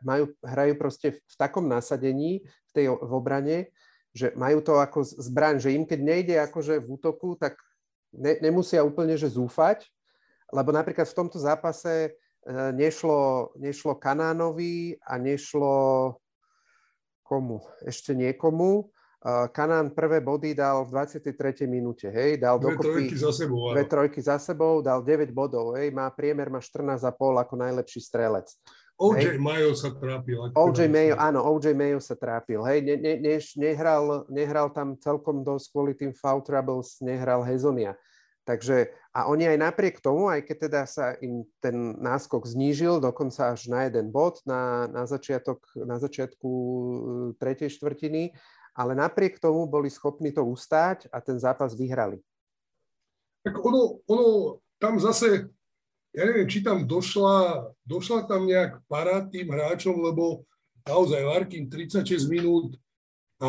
majú, 0.00 0.32
hrajú 0.40 0.74
proste 0.80 1.20
v 1.20 1.34
takom 1.36 1.68
nasadení 1.68 2.40
v 2.44 2.70
tej 2.72 2.86
v 2.96 3.12
obrane, 3.12 3.68
že 4.16 4.32
majú 4.38 4.64
to 4.64 4.80
ako 4.80 5.04
zbraň, 5.04 5.60
že 5.60 5.76
im 5.76 5.84
keď 5.84 6.00
nejde 6.00 6.34
akože 6.48 6.80
v 6.80 6.88
útoku, 6.96 7.36
tak 7.36 7.60
ne, 8.14 8.40
nemusia 8.40 8.80
úplne 8.80 9.20
že 9.20 9.28
zúfať, 9.28 9.84
lebo 10.54 10.72
napríklad 10.72 11.04
v 11.04 11.18
tomto 11.18 11.36
zápase 11.36 12.08
e, 12.08 12.10
nešlo, 12.72 13.52
nešlo 13.58 13.98
Kanánovi 14.00 14.96
a 15.02 15.20
nešlo 15.20 15.74
komu? 17.26 17.60
Ešte 17.82 18.14
niekomu. 18.14 18.93
Kanán 19.24 19.88
prvé 19.96 20.20
body 20.20 20.52
dal 20.52 20.84
v 20.84 21.00
23. 21.00 21.64
minúte, 21.64 22.12
hej, 22.12 22.36
dal 22.36 22.60
dve 22.60 22.76
dokopy 22.76 23.08
trojky 23.08 23.16
za 23.16 23.32
sebou, 23.32 23.72
dve 23.72 23.84
trojky 23.88 24.20
za 24.20 24.36
sebou, 24.36 24.84
dal 24.84 25.00
9 25.00 25.32
bodov, 25.32 25.80
hej, 25.80 25.88
má 25.96 26.12
priemer, 26.12 26.52
má 26.52 26.60
14,5 26.60 27.08
ako 27.16 27.54
najlepší 27.56 28.04
strelec. 28.04 28.52
OJ 29.00 29.40
Mayo 29.40 29.72
sa 29.72 29.96
trápil. 29.96 30.52
OJ 30.52 30.92
Mayo, 30.92 31.16
áno, 31.16 31.40
OJ 31.40 31.72
Mayo 31.72 32.04
sa 32.04 32.14
trápil. 32.14 32.60
Hej, 32.68 32.84
ne, 32.84 32.94
ne, 33.00 33.12
ne, 33.16 33.36
nehral, 33.56 34.28
nehral 34.28 34.68
tam 34.76 34.94
celkom 35.00 35.40
dosť 35.40 35.66
kvôli 35.72 35.92
tým 35.96 36.12
foul 36.12 36.44
troubles, 36.44 37.00
nehral 37.00 37.42
Hezonia. 37.48 37.96
Takže 38.44 38.92
a 39.16 39.24
oni 39.24 39.48
aj 39.48 39.56
napriek 39.56 40.04
tomu, 40.04 40.28
aj 40.28 40.44
keď 40.44 40.56
teda 40.68 40.82
sa 40.84 41.16
im 41.24 41.48
ten 41.64 41.96
náskok 41.96 42.44
znížil 42.44 43.00
dokonca 43.00 43.56
až 43.56 43.72
na 43.72 43.88
jeden 43.88 44.12
bod 44.12 44.44
na, 44.44 44.84
na, 44.84 45.08
začiatok, 45.08 45.64
na 45.80 45.96
začiatku 45.96 46.50
e, 46.52 46.94
tretej 47.40 47.72
štvrtiny, 47.72 48.36
ale 48.74 48.98
napriek 48.98 49.38
tomu 49.38 49.64
boli 49.70 49.86
schopní 49.88 50.34
to 50.34 50.42
ustáť 50.42 51.06
a 51.14 51.22
ten 51.22 51.38
zápas 51.38 51.72
vyhrali. 51.72 52.18
Tak 53.46 53.54
ono, 53.62 54.02
ono 54.10 54.58
tam 54.82 54.98
zase, 54.98 55.48
ja 56.10 56.22
neviem, 56.26 56.50
či 56.50 56.60
tam 56.60 56.82
došla, 56.82 57.70
došla 57.86 58.26
tam 58.26 58.50
nejak 58.50 58.82
para 58.90 59.22
tým 59.30 59.48
hráčom, 59.54 59.94
lebo 60.02 60.42
naozaj 60.82 61.22
Larkin 61.22 61.70
36 61.70 62.26
minút 62.26 62.74
a 63.38 63.48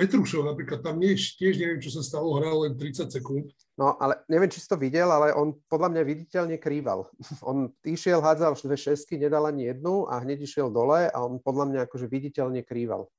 Petrušov 0.00 0.48
napríklad, 0.48 0.80
tam 0.80 0.96
nie, 0.96 1.12
tiež 1.12 1.60
neviem, 1.60 1.76
čo 1.76 1.92
sa 1.92 2.00
stalo, 2.00 2.32
hral 2.40 2.64
len 2.64 2.72
30 2.72 3.12
sekúnd. 3.12 3.52
No, 3.76 4.00
ale 4.00 4.16
neviem, 4.32 4.48
či 4.48 4.62
si 4.62 4.68
to 4.70 4.80
videl, 4.80 5.12
ale 5.12 5.36
on 5.36 5.52
podľa 5.68 5.92
mňa 5.92 6.02
viditeľne 6.08 6.56
krýval. 6.56 7.04
On 7.44 7.68
išiel, 7.84 8.24
hádzal 8.24 8.56
dve 8.56 8.80
šesky, 8.80 9.20
nedal 9.20 9.44
ani 9.44 9.68
jednu 9.68 10.08
a 10.08 10.24
hneď 10.24 10.48
išiel 10.48 10.72
dole 10.72 11.10
a 11.10 11.16
on 11.20 11.36
podľa 11.36 11.64
mňa 11.68 11.80
akože 11.84 12.08
viditeľne 12.08 12.64
krýval. 12.64 13.12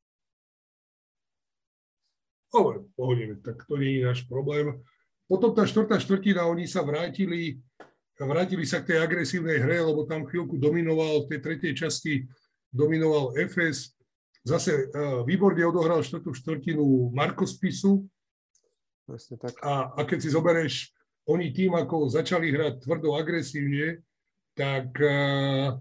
Ale 2.52 2.84
pohode, 3.00 3.40
tak 3.40 3.64
to 3.64 3.80
nie 3.80 4.00
je 4.00 4.08
náš 4.08 4.20
problém. 4.28 4.76
Potom 5.26 5.56
tá 5.56 5.64
štvrtá 5.64 5.96
štvrtina, 6.04 6.44
oni 6.48 6.68
sa 6.68 6.84
vrátili, 6.84 7.64
vrátili 8.20 8.68
sa 8.68 8.84
k 8.84 8.92
tej 8.92 8.98
agresívnej 9.00 9.64
hre, 9.64 9.80
lebo 9.80 10.04
tam 10.04 10.28
chvíľku 10.28 10.60
dominoval, 10.60 11.24
v 11.24 11.30
tej 11.32 11.40
tretej 11.40 11.74
časti 11.88 12.28
dominoval 12.76 13.32
FS, 13.48 13.96
Zase 14.42 14.90
uh, 14.90 15.22
výborne 15.22 15.62
odohral 15.62 16.02
štvrtú 16.02 16.34
štvrtinu 16.34 17.14
Marko 17.14 17.46
Spisu. 17.46 18.10
A, 19.62 19.94
a 19.94 20.02
keď 20.02 20.18
si 20.18 20.34
zoberieš, 20.34 20.74
oni 21.30 21.54
tým, 21.54 21.78
ako 21.78 22.10
začali 22.10 22.50
hrať 22.50 22.82
tvrdo 22.82 23.14
agresívne, 23.14 24.02
tak 24.58 24.98
uh, 24.98 25.78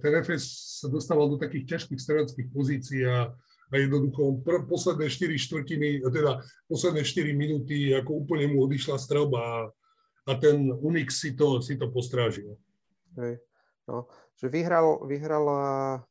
ten 0.00 0.12
FS 0.20 0.44
sa 0.84 0.88
dostával 0.92 1.28
do 1.32 1.40
takých 1.40 1.76
ťažkých 1.76 2.00
streleckých 2.00 2.48
pozícií 2.52 3.04
a, 3.08 3.32
a 3.66 3.76
jednoducho 3.76 4.46
pr- 4.46 4.66
posledné 4.68 5.10
4 5.10 5.38
štvrtiny, 5.38 5.88
teda 6.06 6.38
posledné 6.70 7.02
4 7.02 7.34
minúty, 7.34 7.94
ako 7.94 8.26
úplne 8.26 8.54
mu 8.54 8.62
odišla 8.66 8.98
strelba 8.98 9.40
a, 9.42 9.56
a 10.26 10.32
ten 10.38 10.70
Unix 10.70 11.18
si 11.18 11.34
to, 11.34 11.58
si 11.58 11.74
to 11.74 11.90
postrážil. 11.90 12.54
Hej. 13.18 13.42
No, 13.86 14.06
že 14.38 14.50
vyhral, 14.50 15.02
vyhrala 15.06 16.02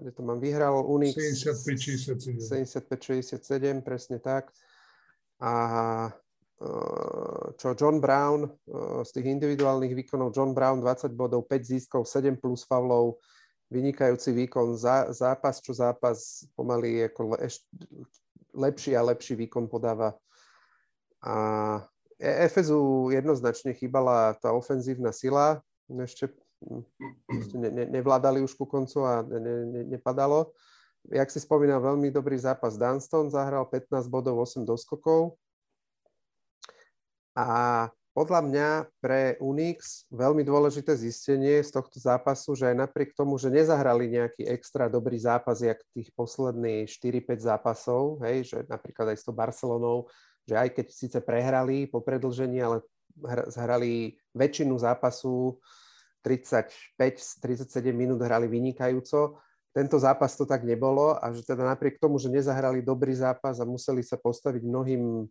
kde 0.00 0.12
to 0.12 0.22
mám, 0.22 0.40
vyhral 0.40 0.84
Unix 0.84 1.16
75-67, 1.16 3.80
presne 3.80 4.20
tak. 4.20 4.52
A 5.40 5.52
čo 7.56 7.74
John 7.74 8.00
Brown 8.00 8.46
z 9.04 9.10
tých 9.10 9.26
individuálnych 9.26 9.94
výkonov, 10.04 10.32
John 10.36 10.54
Brown 10.54 10.80
20 10.80 11.12
bodov, 11.16 11.48
5 11.48 11.64
získov, 11.64 12.04
7 12.04 12.36
plus 12.36 12.64
faulov, 12.68 13.16
vynikajúci 13.72 14.30
výkon, 14.32 14.76
zá, 14.76 15.08
zápas 15.12 15.60
čo 15.60 15.72
zápas, 15.72 16.46
pomaly 16.54 17.08
ako 17.08 17.36
lepší 18.54 18.96
a 18.96 19.02
lepší 19.02 19.34
výkon 19.34 19.66
podáva. 19.66 20.14
A 21.24 21.34
e- 22.20 22.46
Efezu 22.46 23.10
jednoznačne 23.10 23.72
chýbala 23.72 24.36
tá 24.38 24.52
ofenzívna 24.52 25.10
sila, 25.10 25.64
ešte 25.88 26.30
ne, 27.54 27.70
ne, 27.70 27.84
nevládali 27.88 28.40
už 28.40 28.54
ku 28.56 28.64
koncu 28.64 29.04
a 29.04 29.20
ne, 29.22 29.40
ne, 29.40 29.82
nepadalo. 29.96 30.52
Jak 31.12 31.28
si 31.28 31.36
spomínal, 31.36 31.84
veľmi 31.84 32.08
dobrý 32.08 32.40
zápas 32.40 32.80
Dunston, 32.80 33.28
zahral 33.28 33.68
15 33.68 34.08
bodov, 34.08 34.40
8 34.40 34.64
doskokov. 34.64 35.36
A 37.36 37.90
podľa 38.14 38.40
mňa 38.46 38.68
pre 39.02 39.34
Unix 39.42 40.06
veľmi 40.14 40.46
dôležité 40.46 40.94
zistenie 40.94 41.58
z 41.66 41.70
tohto 41.74 41.98
zápasu, 41.98 42.54
že 42.54 42.70
aj 42.70 42.86
napriek 42.86 43.10
tomu, 43.10 43.34
že 43.42 43.50
nezahrali 43.50 44.06
nejaký 44.06 44.46
extra 44.46 44.86
dobrý 44.86 45.18
zápas, 45.18 45.58
jak 45.58 45.82
tých 45.90 46.14
posledných 46.14 46.86
4-5 46.86 47.42
zápasov, 47.42 48.22
hej, 48.22 48.54
že 48.54 48.58
napríklad 48.70 49.10
aj 49.10 49.18
s 49.18 49.26
tou 49.26 49.34
Barcelonou, 49.34 50.06
že 50.46 50.54
aj 50.54 50.68
keď 50.78 50.86
síce 50.94 51.18
prehrali 51.18 51.90
po 51.90 52.06
predlžení, 52.06 52.62
ale 52.62 52.86
zhrali 53.50 54.14
väčšinu 54.30 54.78
zápasu 54.78 55.58
35-37 56.22 57.66
minút 57.90 58.22
hrali 58.22 58.46
vynikajúco. 58.46 59.42
Tento 59.74 59.98
zápas 59.98 60.38
to 60.38 60.46
tak 60.46 60.62
nebolo 60.62 61.18
a 61.18 61.34
že 61.34 61.42
teda 61.42 61.66
napriek 61.66 61.98
tomu, 61.98 62.22
že 62.22 62.30
nezahrali 62.30 62.78
dobrý 62.78 63.10
zápas 63.10 63.58
a 63.58 63.66
museli 63.66 64.06
sa 64.06 64.14
postaviť 64.14 64.62
mnohým 64.62 65.26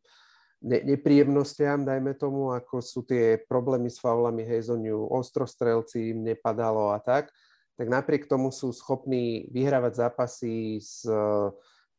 ne, 0.64 0.80
nepríjemnostiam, 0.96 1.84
dajme 1.84 2.16
tomu, 2.16 2.56
ako 2.56 2.80
sú 2.80 3.04
tie 3.04 3.38
problémy 3.46 3.92
s 3.92 4.00
faulami 4.00 4.48
Hejzoniu, 4.48 5.12
ostrostrelci 5.12 6.16
im 6.16 6.24
nepadalo 6.24 6.96
a 6.96 7.00
tak, 7.04 7.30
tak 7.76 7.88
napriek 7.92 8.26
tomu 8.26 8.50
sú 8.50 8.72
schopní 8.72 9.52
vyhrávať 9.52 10.08
zápasy 10.08 10.80
s 10.80 11.04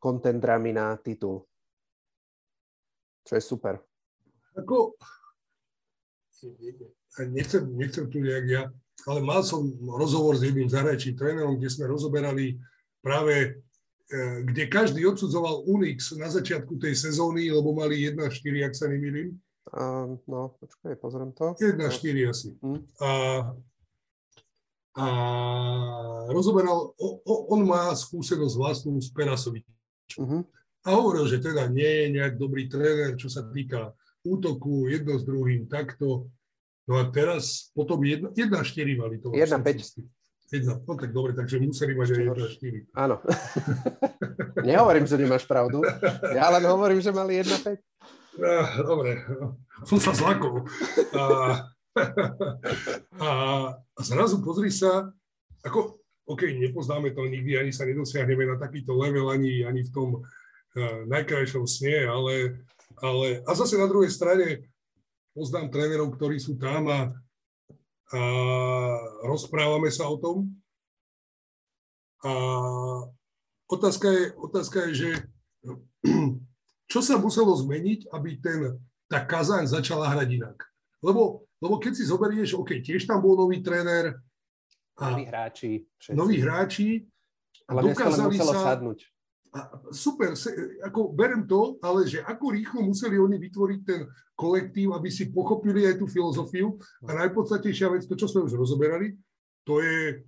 kontendrami 0.01 0.73
na 0.73 0.97
titul. 0.97 1.45
Čo 3.25 3.37
je 3.37 3.43
super. 3.43 3.81
Ako, 4.55 4.95
nechcem, 7.29 7.63
nechcem 7.75 8.05
tu 8.07 8.21
nejak 8.23 8.45
ja, 8.47 8.63
ale 9.05 9.19
mal 9.21 9.43
som 9.43 9.67
rozhovor 9.83 10.39
s 10.39 10.45
jedným 10.47 10.71
zahraničným 10.71 11.17
trénerom, 11.17 11.57
kde 11.59 11.69
sme 11.69 11.91
rozoberali 11.91 12.55
práve 13.03 13.33
E, 13.33 13.64
kde 14.45 14.69
každý 14.69 15.01
odsudzoval 15.01 15.65
Unix 15.65 16.13
na 16.13 16.29
začiatku 16.29 16.77
tej 16.77 16.93
sezóny, 16.93 17.49
lebo 17.49 17.73
mali 17.73 18.05
1-4, 18.05 18.69
ak 18.69 18.73
sa 18.77 18.85
nemýlim. 18.85 19.33
Uh, 19.73 20.21
no, 20.29 20.53
počkaj, 20.61 20.93
pozriem 21.01 21.33
to. 21.33 21.57
1-4 21.57 22.29
asi. 22.29 22.53
Mm. 22.61 22.85
A, 23.01 23.09
a 24.93 25.05
rozoberal, 26.29 26.93
o, 26.93 27.07
o, 27.25 27.33
on 27.49 27.65
má 27.65 27.89
skúsenosť 27.97 28.55
vlastnú 28.61 28.93
s 29.01 29.09
Perasovičom. 29.09 29.73
Uh-huh. 30.21 30.41
A 30.85 30.87
hovoril, 30.93 31.25
že 31.25 31.41
teda 31.41 31.65
nie 31.65 32.05
je 32.05 32.05
nejak 32.13 32.37
dobrý 32.37 32.69
tréner, 32.69 33.17
čo 33.17 33.25
sa 33.25 33.41
týka 33.49 33.97
útoku, 34.21 34.85
jedno 34.85 35.17
s 35.17 35.25
druhým, 35.25 35.65
takto. 35.65 36.29
No 36.85 37.01
a 37.01 37.09
teraz 37.09 37.73
potom 37.73 37.97
1-4 38.05 38.37
mali 38.93 39.17
to. 39.17 39.33
1-5. 39.33 40.05
No 40.45 40.77
tak 40.93 41.09
dobre, 41.09 41.33
takže 41.33 41.57
museli 41.57 41.97
mať 41.97 42.21
aj 42.21 42.21
1 42.21 42.93
4. 42.93 43.01
Áno. 43.01 43.17
Nehovorím, 44.69 45.09
že 45.09 45.17
nemáš 45.17 45.49
pravdu. 45.49 45.81
Ja 46.37 46.53
len 46.53 46.61
hovorím, 46.69 47.01
že 47.01 47.09
mali 47.09 47.41
1 47.41 47.65
5. 47.65 47.81
No, 48.37 48.53
dobre, 48.85 49.25
som 49.89 49.97
sa 49.97 50.13
zlakol. 50.13 50.69
A, 51.17 51.23
a, 53.17 53.29
a 53.73 53.99
zrazu 54.05 54.43
pozri 54.45 54.69
sa, 54.69 55.09
ako, 55.65 55.97
OK, 56.29 56.45
nepoznáme 56.53 57.15
to 57.17 57.25
nikdy, 57.25 57.57
ani 57.57 57.73
sa 57.73 57.89
nedosiahneme 57.89 58.45
na 58.45 58.61
takýto 58.61 58.93
level, 58.93 59.33
ani, 59.33 59.65
ani 59.65 59.81
v 59.81 59.91
tom 59.93 60.09
uh, 60.21 60.97
najkrajšom 61.09 61.65
snie, 61.65 62.05
ale, 62.05 62.61
ale 63.01 63.41
a 63.47 63.51
zase 63.57 63.81
na 63.81 63.89
druhej 63.89 64.13
strane 64.13 64.67
poznám 65.33 65.73
trénerov, 65.73 66.13
ktorí 66.13 66.37
sú 66.37 66.59
tam 66.59 66.85
a 66.91 67.09
a 68.13 68.21
rozprávame 69.25 69.89
sa 69.89 70.05
o 70.05 70.17
tom. 70.21 70.53
A 72.21 72.31
otázka 73.65 74.07
je, 74.13 74.23
otázka 74.37 74.77
je 74.89 74.91
že 74.93 75.09
čo 76.91 76.99
sa 77.01 77.17
muselo 77.17 77.57
zmeniť, 77.57 78.13
aby 78.13 78.37
ten, 78.37 78.77
tá 79.09 79.25
Kazaň 79.25 79.65
začala 79.65 80.09
hrať 80.13 80.29
inak. 80.37 80.57
Lebo, 81.01 81.45
lebo 81.61 81.75
keď 81.81 81.93
si 81.97 82.03
zoberieš, 82.05 82.57
OK, 82.57 82.81
tiež 82.81 83.05
tam 83.09 83.21
bol 83.21 83.37
nový 83.37 83.61
tréner. 83.61 84.17
A 85.01 85.13
noví 85.13 85.25
hráči. 85.25 85.85
Všetci. 85.97 86.17
Noví 86.17 86.37
hráči. 86.41 87.05
Ale 87.65 87.93
dokázali 87.93 88.37
sa, 88.37 88.77
sadnúť. 88.77 89.14
A 89.55 89.71
super, 89.95 90.35
ako 90.83 91.15
berem 91.15 91.47
to, 91.47 91.79
ale 91.79 92.03
že 92.03 92.19
ako 92.27 92.51
rýchlo 92.51 92.83
museli 92.83 93.15
oni 93.15 93.39
vytvoriť 93.39 93.79
ten 93.87 94.03
kolektív, 94.35 94.91
aby 94.91 95.07
si 95.07 95.31
pochopili 95.31 95.87
aj 95.87 95.95
tú 95.95 96.11
filozofiu. 96.11 96.75
A 97.07 97.15
najpodstatnejšia 97.23 97.87
vec, 97.87 98.03
to, 98.03 98.19
čo 98.19 98.27
sme 98.27 98.43
už 98.43 98.59
rozoberali, 98.59 99.15
to 99.63 99.79
je, 99.79 100.19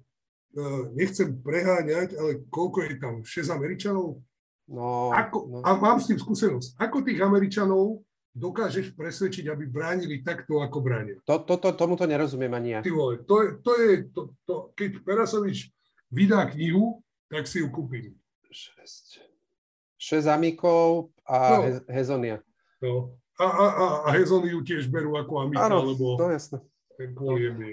e, 0.55 0.65
nechcem 0.95 1.35
preháňať, 1.43 2.15
ale 2.15 2.47
koľko 2.47 2.87
je 2.87 2.95
tam? 3.03 3.13
6 3.19 3.51
Američanov? 3.51 4.23
No, 4.71 5.11
ako, 5.11 5.37
no. 5.51 5.57
A 5.63 5.75
mám 5.75 5.99
s 5.99 6.07
tým 6.07 6.19
skúsenosť. 6.19 6.79
Ako 6.79 7.03
tých 7.03 7.19
Američanov 7.19 8.07
dokážeš 8.31 8.95
presvedčiť, 8.95 9.51
aby 9.51 9.67
bránili 9.67 10.23
takto, 10.23 10.63
ako 10.63 10.77
bránia? 10.79 11.17
To, 11.27 11.43
to, 11.43 11.59
to, 11.59 11.75
tomuto 11.75 12.07
nerozumiem 12.07 12.53
ani 12.55 12.69
ja. 12.75 12.79
Ty 12.79 12.91
vole, 12.95 13.23
to, 13.27 13.35
je, 13.43 13.47
to 13.59 13.71
je, 13.75 13.91
to, 14.13 14.21
to, 14.47 14.55
keď 14.71 15.03
Perasovič 15.03 15.67
vydá 16.11 16.47
knihu, 16.51 17.03
tak 17.27 17.49
si 17.49 17.59
ju 17.59 17.67
kúpim. 17.67 18.15
6. 18.51 19.23
6 19.97 20.27
amikov 20.29 21.09
a 21.25 21.37
no. 21.57 21.81
Hezonia. 21.89 22.39
No. 22.81 23.17
A, 23.37 23.45
a, 23.45 23.65
a, 23.69 23.85
a 24.05 24.09
Hezony 24.17 24.49
ju 24.49 24.65
tiež 24.65 24.89
berú 24.89 25.13
ako 25.13 25.45
amika, 25.45 25.69
Áno, 25.69 25.85
lebo 25.85 26.17
to 26.17 26.33
jasné. 26.33 26.57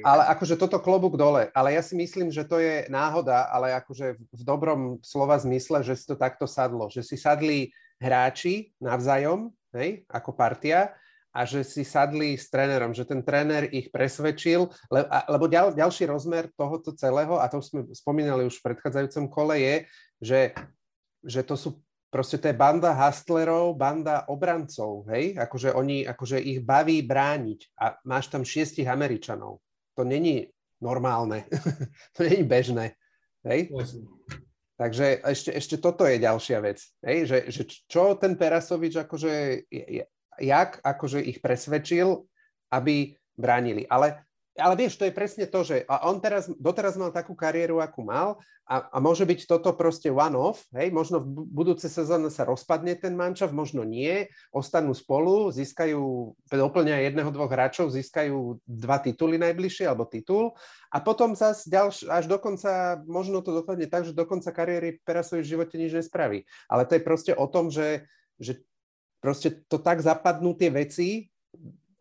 Ale 0.05 0.23
akože 0.37 0.61
toto 0.61 0.77
klobúk 0.77 1.17
dole. 1.17 1.49
Ale 1.57 1.73
ja 1.73 1.81
si 1.81 1.97
myslím, 1.97 2.29
že 2.29 2.45
to 2.45 2.61
je 2.61 2.85
náhoda, 2.93 3.49
ale 3.49 3.73
akože 3.81 4.21
v 4.21 4.43
dobrom 4.45 5.01
slova 5.01 5.41
zmysle, 5.41 5.81
že 5.81 5.97
si 5.97 6.05
to 6.05 6.13
takto 6.13 6.45
sadlo. 6.45 6.93
Že 6.93 7.01
si 7.01 7.17
sadli 7.17 7.59
hráči 7.97 8.77
navzájom, 8.77 9.49
hej, 9.73 10.05
ako 10.13 10.37
partia, 10.37 10.93
a 11.35 11.43
že 11.43 11.67
si 11.67 11.83
sadli 11.83 12.39
s 12.39 12.47
trénerom, 12.47 12.95
že 12.95 13.03
ten 13.03 13.19
tréner 13.25 13.67
ich 13.75 13.91
presvedčil, 13.91 14.71
le, 14.87 15.03
a, 15.11 15.27
lebo 15.35 15.51
ďal, 15.51 15.75
ďalší 15.75 16.07
rozmer 16.07 16.47
tohoto 16.55 16.95
celého, 16.95 17.43
a 17.43 17.51
to 17.51 17.59
sme 17.59 17.91
spomínali 17.91 18.47
už 18.47 18.63
v 18.63 18.71
predchádzajúcom 18.71 19.27
kole, 19.35 19.59
je, 19.59 19.75
že, 20.25 20.57
že 21.21 21.45
to 21.45 21.55
sú 21.55 21.85
proste 22.15 22.39
to 22.39 22.47
je 22.47 22.55
banda 22.55 22.95
hustlerov, 22.95 23.75
banda 23.75 24.23
obrancov, 24.31 25.03
hej? 25.11 25.35
Akože 25.35 25.75
oni, 25.75 26.07
akože 26.07 26.39
ich 26.39 26.63
baví 26.63 27.03
brániť 27.03 27.75
a 27.75 27.99
máš 28.07 28.31
tam 28.31 28.47
šiestich 28.47 28.87
Američanov. 28.87 29.59
To 29.99 30.07
není 30.07 30.47
normálne. 30.79 31.43
to 32.15 32.23
není 32.23 32.47
bežné, 32.47 32.95
hej? 33.43 33.67
Takže 34.79 35.27
ešte, 35.27 35.51
ešte 35.59 35.77
toto 35.83 36.07
je 36.07 36.23
ďalšia 36.23 36.59
vec, 36.63 36.79
hej? 37.03 37.27
Že, 37.27 37.39
že 37.51 37.63
čo 37.91 38.15
ten 38.15 38.39
Perasovič 38.39 38.95
akože, 38.95 39.67
jak 40.39 40.79
akože 40.87 41.19
ich 41.19 41.43
presvedčil, 41.43 42.23
aby 42.71 43.19
bránili. 43.35 43.91
Ale 43.91 44.23
ale 44.55 44.75
vieš, 44.79 44.95
to 44.95 45.05
je 45.11 45.15
presne 45.15 45.51
to, 45.51 45.67
že 45.67 45.83
on 45.91 46.23
teraz, 46.23 46.47
doteraz 46.47 46.95
mal 46.95 47.11
takú 47.11 47.35
kariéru, 47.35 47.83
akú 47.83 48.07
mal 48.07 48.39
a, 48.65 48.87
a 48.87 48.97
môže 49.03 49.27
byť 49.27 49.51
toto 49.51 49.75
proste 49.75 50.15
one-off, 50.15 50.65
hej, 50.73 50.95
možno 50.95 51.19
v 51.19 51.43
budúce 51.51 51.91
sezóne 51.91 52.31
sa 52.31 52.47
rozpadne 52.47 52.95
ten 52.95 53.19
mančav, 53.19 53.51
možno 53.51 53.83
nie, 53.83 54.31
ostanú 54.55 54.95
spolu, 54.95 55.51
získajú, 55.51 56.33
doplňa 56.49 57.03
jedného, 57.11 57.35
dvoch 57.35 57.51
hráčov, 57.51 57.91
získajú 57.91 58.63
dva 58.63 59.03
tituly 59.03 59.43
najbližšie, 59.43 59.91
alebo 59.91 60.07
titul. 60.07 60.55
A 60.95 61.03
potom 61.03 61.35
zase 61.35 61.67
ďalš, 61.67 62.07
až 62.07 62.25
dokonca, 62.31 63.03
možno 63.11 63.43
to 63.43 63.51
dopadne 63.51 63.91
tak, 63.91 64.07
že 64.07 64.15
do 64.15 64.23
konca 64.23 64.55
kariéry 64.55 65.03
Perasovi 65.03 65.43
v 65.43 65.51
živote 65.51 65.75
nič 65.75 65.93
nespraví. 65.99 66.47
Ale 66.71 66.87
to 66.87 66.95
je 66.95 67.03
proste 67.03 67.33
o 67.35 67.51
tom, 67.51 67.75
že, 67.75 68.07
že 68.39 68.63
proste 69.19 69.67
to 69.67 69.83
tak 69.83 69.99
zapadnú 69.99 70.55
tie 70.55 70.71
veci, 70.71 71.29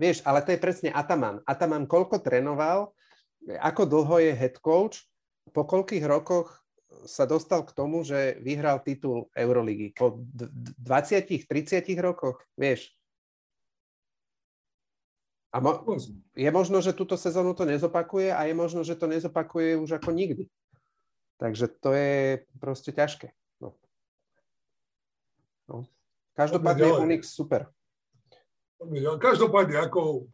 Vieš, 0.03 0.19
ale 0.27 0.43
to 0.43 0.51
je 0.51 0.59
presne 0.59 0.89
Ataman. 0.91 1.39
Ataman 1.47 1.87
koľko 1.87 2.19
trénoval, 2.19 2.91
ako 3.47 3.87
dlho 3.87 4.19
je 4.19 4.31
head 4.35 4.59
coach, 4.59 5.07
po 5.55 5.63
koľkých 5.63 6.03
rokoch 6.03 6.59
sa 7.07 7.23
dostal 7.23 7.63
k 7.63 7.71
tomu, 7.71 8.03
že 8.03 8.35
vyhral 8.43 8.83
titul 8.83 9.31
Euroligy. 9.31 9.95
Po 9.95 10.19
20-30 10.83 11.47
rokoch, 12.03 12.43
vieš. 12.59 12.91
A 15.55 15.63
mo- 15.63 15.87
je 16.35 16.49
možno, 16.51 16.83
že 16.83 16.91
túto 16.91 17.15
sezónu 17.15 17.55
to 17.55 17.63
nezopakuje 17.63 18.27
a 18.27 18.43
je 18.43 18.53
možno, 18.57 18.83
že 18.83 18.99
to 18.99 19.07
nezopakuje 19.07 19.79
už 19.79 20.03
ako 20.03 20.11
nikdy. 20.11 20.51
Takže 21.39 21.71
to 21.79 21.95
je 21.95 22.43
proste 22.59 22.91
ťažké. 22.91 23.31
No. 23.63 23.79
No. 25.71 25.87
Každopádne 26.35 27.07
Unix 27.07 27.31
super. 27.31 27.71
Každopádne, 29.19 29.79
ako 29.79 30.27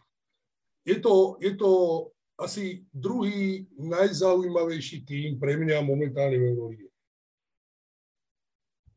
je 0.86 0.98
to, 0.98 1.38
je 1.44 1.54
to 1.56 1.72
asi 2.40 2.88
druhý 2.96 3.68
najzaujímavejší 3.76 5.04
tým 5.04 5.36
pre 5.38 5.60
mňa 5.60 5.84
momentálne 5.84 6.40
v 6.40 6.46
Eurolíge. 6.56 6.88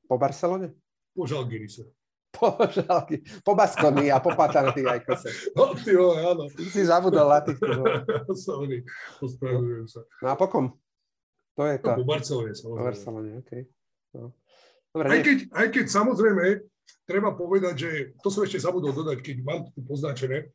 Po 0.07 0.15
Barcelone? 0.15 0.73
Po 1.13 1.27
Žalgirise. 1.27 1.91
Po 2.33 2.57
Žalgi, 2.65 3.45
po 3.45 3.53
Baskony 3.53 4.09
a 4.09 4.17
po 4.17 4.33
Patanty 4.33 4.89
aj 4.89 5.05
kose. 5.05 5.29
No, 5.59 5.77
ty 5.77 5.93
vole, 5.93 6.17
áno. 6.25 6.49
Ty 6.49 6.65
si 6.65 6.81
zabudol 6.89 7.29
na 7.29 7.45
tých. 7.45 7.61
Sorry, 8.33 8.81
ospravedlňujem 9.21 9.87
sa. 9.91 10.01
No 10.25 10.27
a 10.33 10.35
po 10.39 10.49
kom? 10.49 10.67
To 11.61 11.69
je 11.69 11.77
to. 11.85 11.93
No, 11.93 12.01
po 12.01 12.09
Barcelone, 12.09 12.53
Po 12.57 12.57
samozrejme. 12.57 12.87
Barcelone, 12.89 13.31
okej. 13.45 13.63
No. 14.17 14.33
Dobre, 14.93 15.07
Aj 15.09 15.19
nie, 15.21 15.25
keď, 15.25 15.39
aj 15.53 15.67
keď 15.73 15.85
samozrejme, 15.89 16.45
treba 17.09 17.35
povedať, 17.35 17.75
že 17.77 17.91
to 18.21 18.29
som 18.29 18.45
ešte 18.47 18.63
zabudol 18.63 18.93
dodať, 18.93 19.19
keď 19.21 19.37
mám 19.45 19.61
tu 19.71 19.81
poznačené, 19.85 20.51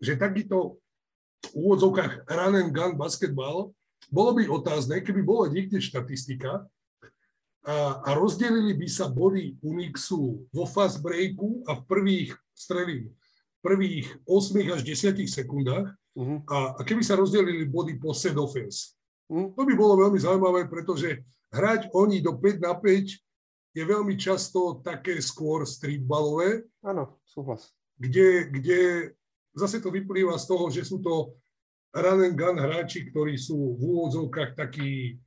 že 0.00 0.20
takýto 0.20 0.80
v 1.50 1.56
úvodzovkách 1.56 2.28
run 2.28 2.56
and 2.60 2.72
gun 2.72 2.94
basketball, 3.00 3.72
bolo 4.12 4.36
by 4.36 4.48
otázne, 4.48 5.00
keby 5.00 5.20
bola 5.24 5.48
niekde 5.48 5.80
štatistika 5.80 6.64
a, 7.64 7.74
a 8.04 8.10
rozdelili 8.16 8.72
by 8.76 8.88
sa 8.88 9.08
body 9.08 9.60
Unixu 9.60 10.48
vo 10.52 10.64
fast 10.64 11.04
breaku 11.04 11.64
a 11.68 11.76
v 11.76 11.82
prvých, 11.84 12.30
strelím, 12.56 13.12
prvých 13.60 14.08
8 14.24 14.76
až 14.76 14.80
10 14.84 15.28
sekundách 15.28 16.00
Mhm. 16.16 16.42
a, 16.50 16.58
a 16.74 16.80
keby 16.82 17.06
sa 17.06 17.14
rozdelili 17.14 17.70
body 17.70 17.96
po 18.02 18.10
set 18.10 18.34
offense. 18.34 18.98
Mhm. 19.30 19.54
To 19.54 19.62
by 19.62 19.74
bolo 19.78 19.94
veľmi 19.94 20.18
zaujímavé, 20.18 20.66
pretože 20.66 21.22
hrať 21.54 21.90
oni 21.94 22.18
do 22.18 22.34
5 22.34 22.58
na 22.58 22.74
5 22.74 23.14
je 23.70 23.82
veľmi 23.86 24.18
často 24.18 24.82
také 24.82 25.22
skôr 25.22 25.62
streetballové, 25.62 26.66
Áno, 26.82 27.22
súhlas. 27.22 27.70
kde, 27.94 28.50
kde 28.50 28.78
zase 29.54 29.78
to 29.78 29.94
vyplýva 29.94 30.34
z 30.38 30.46
toho, 30.46 30.66
že 30.70 30.82
sú 30.82 30.98
to 30.98 31.34
run 31.94 32.22
and 32.22 32.38
gun 32.38 32.58
hráči, 32.58 33.10
ktorí 33.10 33.34
sú 33.38 33.78
v 33.78 33.80
úvodzovkách 33.82 34.58
takí 34.58 35.18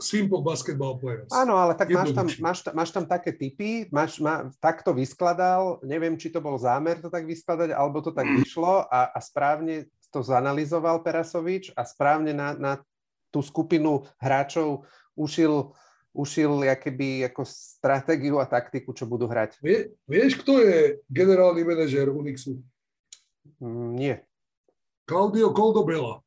simple 0.00 0.40
basketball 0.40 0.96
players. 0.96 1.28
Áno, 1.30 1.60
ale 1.60 1.76
tak 1.76 1.92
máš 1.92 2.10
tam, 2.16 2.26
máš, 2.40 2.58
máš 2.72 2.90
tam 2.90 3.04
také 3.04 3.30
typy, 3.30 3.86
máš, 3.92 4.18
má, 4.18 4.48
tak 4.58 4.80
to 4.80 4.96
vyskladal, 4.96 5.78
neviem, 5.84 6.16
či 6.16 6.32
to 6.32 6.40
bol 6.40 6.56
zámer 6.56 6.98
to 6.98 7.12
tak 7.12 7.28
vyskladať, 7.28 7.76
alebo 7.76 8.00
to 8.00 8.10
tak 8.10 8.26
vyšlo 8.26 8.88
a, 8.88 9.12
a 9.12 9.18
správne 9.20 9.86
to 10.12 10.20
zanalizoval 10.20 11.00
Perasovič 11.00 11.72
a 11.72 11.84
správne 11.84 12.32
na, 12.36 12.52
na 12.56 12.72
tú 13.32 13.40
skupinu 13.40 14.04
hráčov 14.20 14.84
ušil, 15.16 15.72
ušil 16.12 16.60
jakoby, 16.68 17.24
ako 17.24 17.42
stratégiu 17.48 18.36
a 18.36 18.44
taktiku, 18.44 18.92
čo 18.92 19.08
budú 19.08 19.24
hrať. 19.24 19.56
Vie, 19.64 19.96
vieš, 20.04 20.36
kto 20.44 20.60
je 20.60 21.00
generálny 21.08 21.64
manažér 21.64 22.12
Unixu? 22.12 22.60
Mm, 23.58 23.90
nie. 23.96 24.14
Claudio 25.08 25.50
Coldobella, 25.56 26.20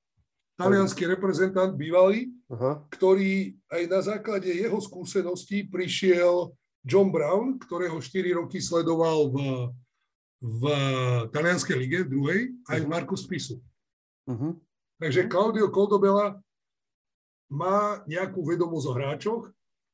talianský 0.57 1.05
reprezentant 1.05 1.71
bývalý, 1.77 2.33
Aha. 2.49 2.81
ktorý 2.91 3.55
aj 3.71 3.81
na 3.87 3.99
základe 4.01 4.49
jeho 4.49 4.77
skúseností 4.81 5.63
prišiel 5.69 6.51
John 6.85 7.09
Brown, 7.13 7.57
ktorého 7.61 7.97
4 8.01 8.41
roky 8.41 8.61
sledoval 8.61 9.29
v, 9.31 9.37
v 10.41 10.61
talianskej 11.33 11.77
lige, 11.77 11.97
v 12.05 12.09
druhej, 12.09 12.41
aj 12.69 12.79
Mhm. 12.83 12.89
Markus 12.89 13.23
Pisu. 13.25 13.61
Mhm. 14.25 14.57
Takže 14.97 15.27
Claudio 15.29 15.69
Coldobella 15.69 16.39
má 17.51 18.01
nejakú 18.09 18.41
vedomosť 18.41 18.85
o 18.89 18.93
hráčoch 18.95 19.43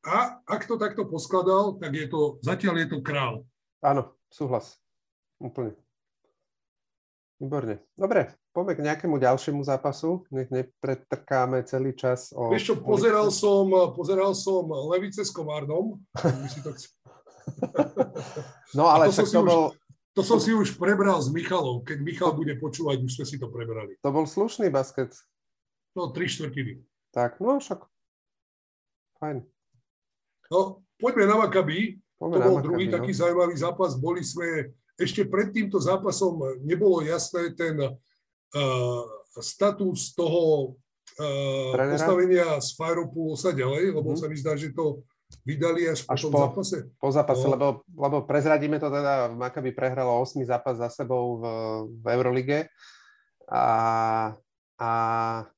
a 0.02 0.42
ak 0.44 0.66
to 0.66 0.76
takto 0.78 1.06
poskladal, 1.06 1.78
tak 1.78 1.94
je 1.94 2.08
to, 2.10 2.42
zatiaľ 2.42 2.82
je 2.82 2.88
to 2.90 2.98
král. 3.06 3.46
Áno, 3.82 4.18
súhlas. 4.30 4.78
Úplne. 5.38 5.74
Výborne. 7.42 7.82
Dobre, 7.98 8.38
poďme 8.54 8.74
k 8.78 8.86
nejakému 8.86 9.18
ďalšiemu 9.18 9.66
zápasu. 9.66 10.22
Nech 10.30 10.54
nepretrkáme 10.54 11.66
celý 11.66 11.98
čas 11.98 12.30
o... 12.38 12.54
Vieš 12.54 12.74
čo, 12.74 12.76
pozeral 12.78 13.34
som, 13.34 13.66
pozeral 13.98 14.38
som 14.38 14.70
Levice 14.90 15.26
s 15.26 15.34
Komárnom. 15.34 15.98
No 18.78 18.86
ale 18.88 19.10
to 19.10 19.26
to 19.26 19.42
už- 19.42 19.50
bol, 19.50 19.64
To 20.14 20.22
som 20.22 20.38
si 20.38 20.54
už 20.54 20.76
prebral 20.78 21.18
s 21.24 21.32
Michalom. 21.34 21.82
Keď 21.82 21.98
Michal 22.04 22.32
bude 22.36 22.54
počúvať, 22.60 23.02
už 23.02 23.12
sme 23.18 23.26
si 23.26 23.40
to 23.40 23.50
prebrali. 23.50 23.96
to 23.98 24.10
bol 24.12 24.28
slušný 24.28 24.70
basket. 24.70 25.16
No, 25.98 26.12
tri 26.14 26.28
štvrtiny. 26.28 26.84
Tak, 27.12 27.40
no 27.42 27.60
však. 27.60 27.82
Fajn. 29.20 29.44
No, 30.52 30.60
poďme 31.00 31.26
na 31.26 31.36
Maccabi. 31.38 31.96
Poďme 32.20 32.36
To 32.36 32.44
bol 32.44 32.54
Maccabi, 32.54 32.66
druhý 32.68 32.86
no. 32.86 32.94
taký 32.94 33.12
zaujímavý 33.16 33.56
zápas. 33.56 33.96
Boli 33.96 34.20
sme, 34.22 34.70
ešte 35.00 35.24
pred 35.24 35.50
týmto 35.50 35.80
zápasom 35.80 36.36
nebolo 36.62 37.00
jasné 37.02 37.56
ten 37.56 37.80
uh, 37.80 39.02
status 39.34 40.12
toho 40.12 40.76
uh, 41.18 41.72
postavenia 41.74 42.60
z 42.60 42.70
Firepool 42.76 43.34
sa 43.34 43.50
ďalej, 43.50 43.96
lebo 43.96 44.12
Mhm. 44.12 44.20
sa 44.20 44.28
mi 44.28 44.36
zdá, 44.36 44.54
že 44.54 44.70
to 44.70 45.02
vydali 45.48 45.88
až, 45.88 46.04
Až 46.06 46.22
po 46.22 46.28
tom 46.28 46.32
po- 46.36 46.44
zápase. 46.44 46.78
Po 47.00 47.08
zápase, 47.10 47.46
No. 47.48 47.56
lebo, 47.56 47.68
lebo 47.88 48.28
prezradíme 48.28 48.76
to 48.76 48.92
teda, 48.92 49.32
Maccabi 49.32 49.72
prehralo 49.72 50.20
8 50.20 50.44
zápas 50.44 50.76
za 50.76 50.92
sebou 50.92 51.40
v, 51.40 51.44
v 51.96 52.06
Eurolige 52.12 52.68
a, 53.48 53.66
a 54.76 54.90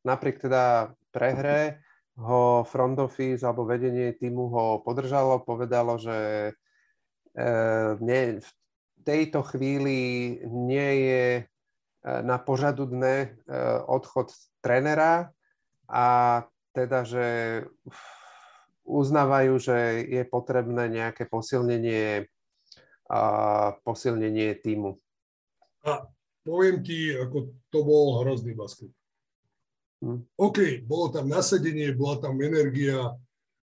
napriek 0.02 0.38
teda 0.40 0.94
prehre 1.10 1.82
ho 2.18 2.62
front 2.70 3.00
office 3.02 3.42
alebo 3.42 3.66
vedenie 3.66 4.14
týmu 4.14 4.46
ho 4.54 4.66
podržalo, 4.86 5.42
povedalo, 5.42 5.98
že 5.98 6.18
e, 7.34 7.44
nie, 7.98 8.38
v 8.38 8.50
tejto 9.02 9.42
chvíli 9.42 10.38
nie 10.46 10.90
je 11.10 11.26
e, 11.42 11.44
na 12.22 12.38
požadu 12.38 12.86
dne 12.86 13.34
e, 13.50 13.58
odchod 13.90 14.30
trénera 14.62 15.34
a 15.90 16.06
teda, 16.74 17.06
že 17.06 17.26
uznávajú, 18.86 19.54
že 19.58 20.06
je 20.06 20.24
potrebné 20.28 20.90
nejaké 20.90 21.26
posilnenie, 21.26 22.30
a 23.10 23.20
posilnenie 23.84 24.58
týmu. 24.58 24.98
A 25.86 26.08
poviem 26.42 26.82
ti, 26.82 27.14
ako 27.14 27.52
to 27.70 27.80
bol 27.84 28.24
hrozný 28.24 28.56
basket. 28.56 28.90
Hm. 30.04 30.20
OK, 30.36 30.84
bolo 30.84 31.16
tam 31.16 31.32
nasadenie, 31.32 31.96
bola 31.96 32.20
tam 32.20 32.36
energia, 32.44 33.16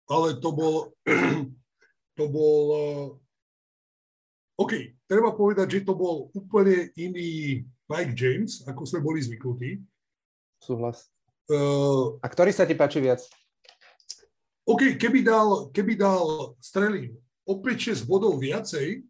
ale 0.09 0.41
to 0.41 0.49
bol, 0.57 0.89
to 2.19 2.25
bol, 2.33 2.61
uh, 2.73 3.07
OK, 4.57 4.97
treba 5.05 5.37
povedať, 5.37 5.69
že 5.69 5.85
to 5.85 5.93
bol 5.93 6.33
úplne 6.33 6.89
iný 6.97 7.61
Mike 7.93 8.17
James, 8.17 8.65
ako 8.65 8.89
sme 8.89 9.05
boli 9.05 9.21
zvyknutí. 9.21 9.85
Súhlas. 10.65 11.13
Uh, 11.53 12.17
A 12.25 12.27
ktorý 12.33 12.57
sa 12.57 12.65
ti 12.65 12.73
páči 12.73 13.05
viac? 13.05 13.21
OK, 14.65 14.97
keby 14.97 15.21
dal, 15.21 15.69
keby 15.77 15.93
dal 16.01 16.57
strelím 16.57 17.21
o 17.45 17.61
5-6 17.61 18.09
bodov 18.09 18.41
viacej, 18.41 19.05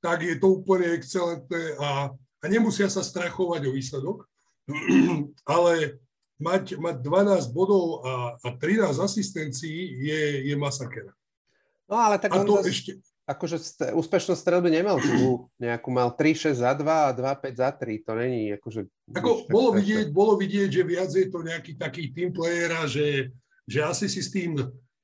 tak 0.00 0.24
je 0.24 0.36
to 0.40 0.60
úplne 0.60 0.88
excelentné 0.96 1.76
a, 1.80 2.12
a 2.12 2.44
nemusia 2.48 2.88
sa 2.88 3.04
strachovať 3.04 3.60
o 3.68 3.74
výsledok. 3.76 4.24
Ale 5.56 6.00
mať, 6.40 6.78
mať 6.78 6.96
12 7.02 7.54
bodov 7.54 8.02
a, 8.02 8.14
a 8.38 8.48
13 8.58 8.90
asistencií 8.98 10.02
je, 10.02 10.50
je 10.50 10.54
masaker. 10.58 11.14
No 11.86 12.00
ale 12.00 12.18
tak 12.18 12.32
A 12.32 12.42
on 12.42 12.46
to 12.48 12.58
zas, 12.64 12.72
ešte, 12.72 12.92
akože 13.24 13.56
st- 13.60 13.92
úspešnosť 13.96 14.40
strelby 14.40 14.68
nemal 14.72 15.00
tu 15.00 15.46
nejakú, 15.60 15.88
mal 15.92 16.12
3-6 16.12 16.60
za 16.60 16.72
2 16.72 16.84
a 16.84 17.10
2-5 17.12 17.60
za 17.60 17.70
3, 17.72 18.04
to 18.04 18.12
není 18.16 18.42
akože... 18.56 18.80
ako 19.12 19.30
tak 19.44 19.52
bolo 19.52 19.68
strašné. 19.72 19.78
vidieť, 19.80 20.06
bolo 20.12 20.32
vidieť, 20.36 20.68
že 20.68 20.82
viac 20.82 21.10
je 21.12 21.26
to 21.28 21.40
nejaký 21.44 21.72
taký 21.76 22.12
team 22.12 22.32
playera, 22.32 22.84
že, 22.88 23.32
že 23.68 23.78
asi 23.84 24.06
si 24.08 24.20
s 24.20 24.32
tým, 24.32 24.56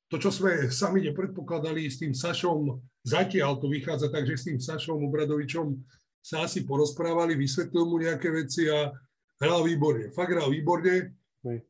to 0.09 0.15
čo 0.19 0.29
sme 0.29 0.69
sami 0.69 1.05
nepredpokladali, 1.09 1.87
s 1.87 2.01
tým 2.01 2.13
Sašom, 2.13 2.81
zatiaľ 3.05 3.57
to 3.57 3.71
vychádza 3.71 4.11
tak, 4.11 4.27
že 4.27 4.35
s 4.37 4.45
tým 4.49 4.59
Sašom 4.59 5.01
Obradovičom 5.07 5.79
sa 6.21 6.45
asi 6.45 6.61
porozprávali, 6.65 7.33
vysvetlil 7.33 7.85
mu 7.89 7.97
nejaké 7.97 8.29
veci 8.29 8.69
a 8.69 8.93
hral 9.41 9.65
výborne. 9.65 10.13
Fakt 10.13 10.37
hral 10.37 10.53
výborne. 10.53 11.17
Hej. 11.43 11.65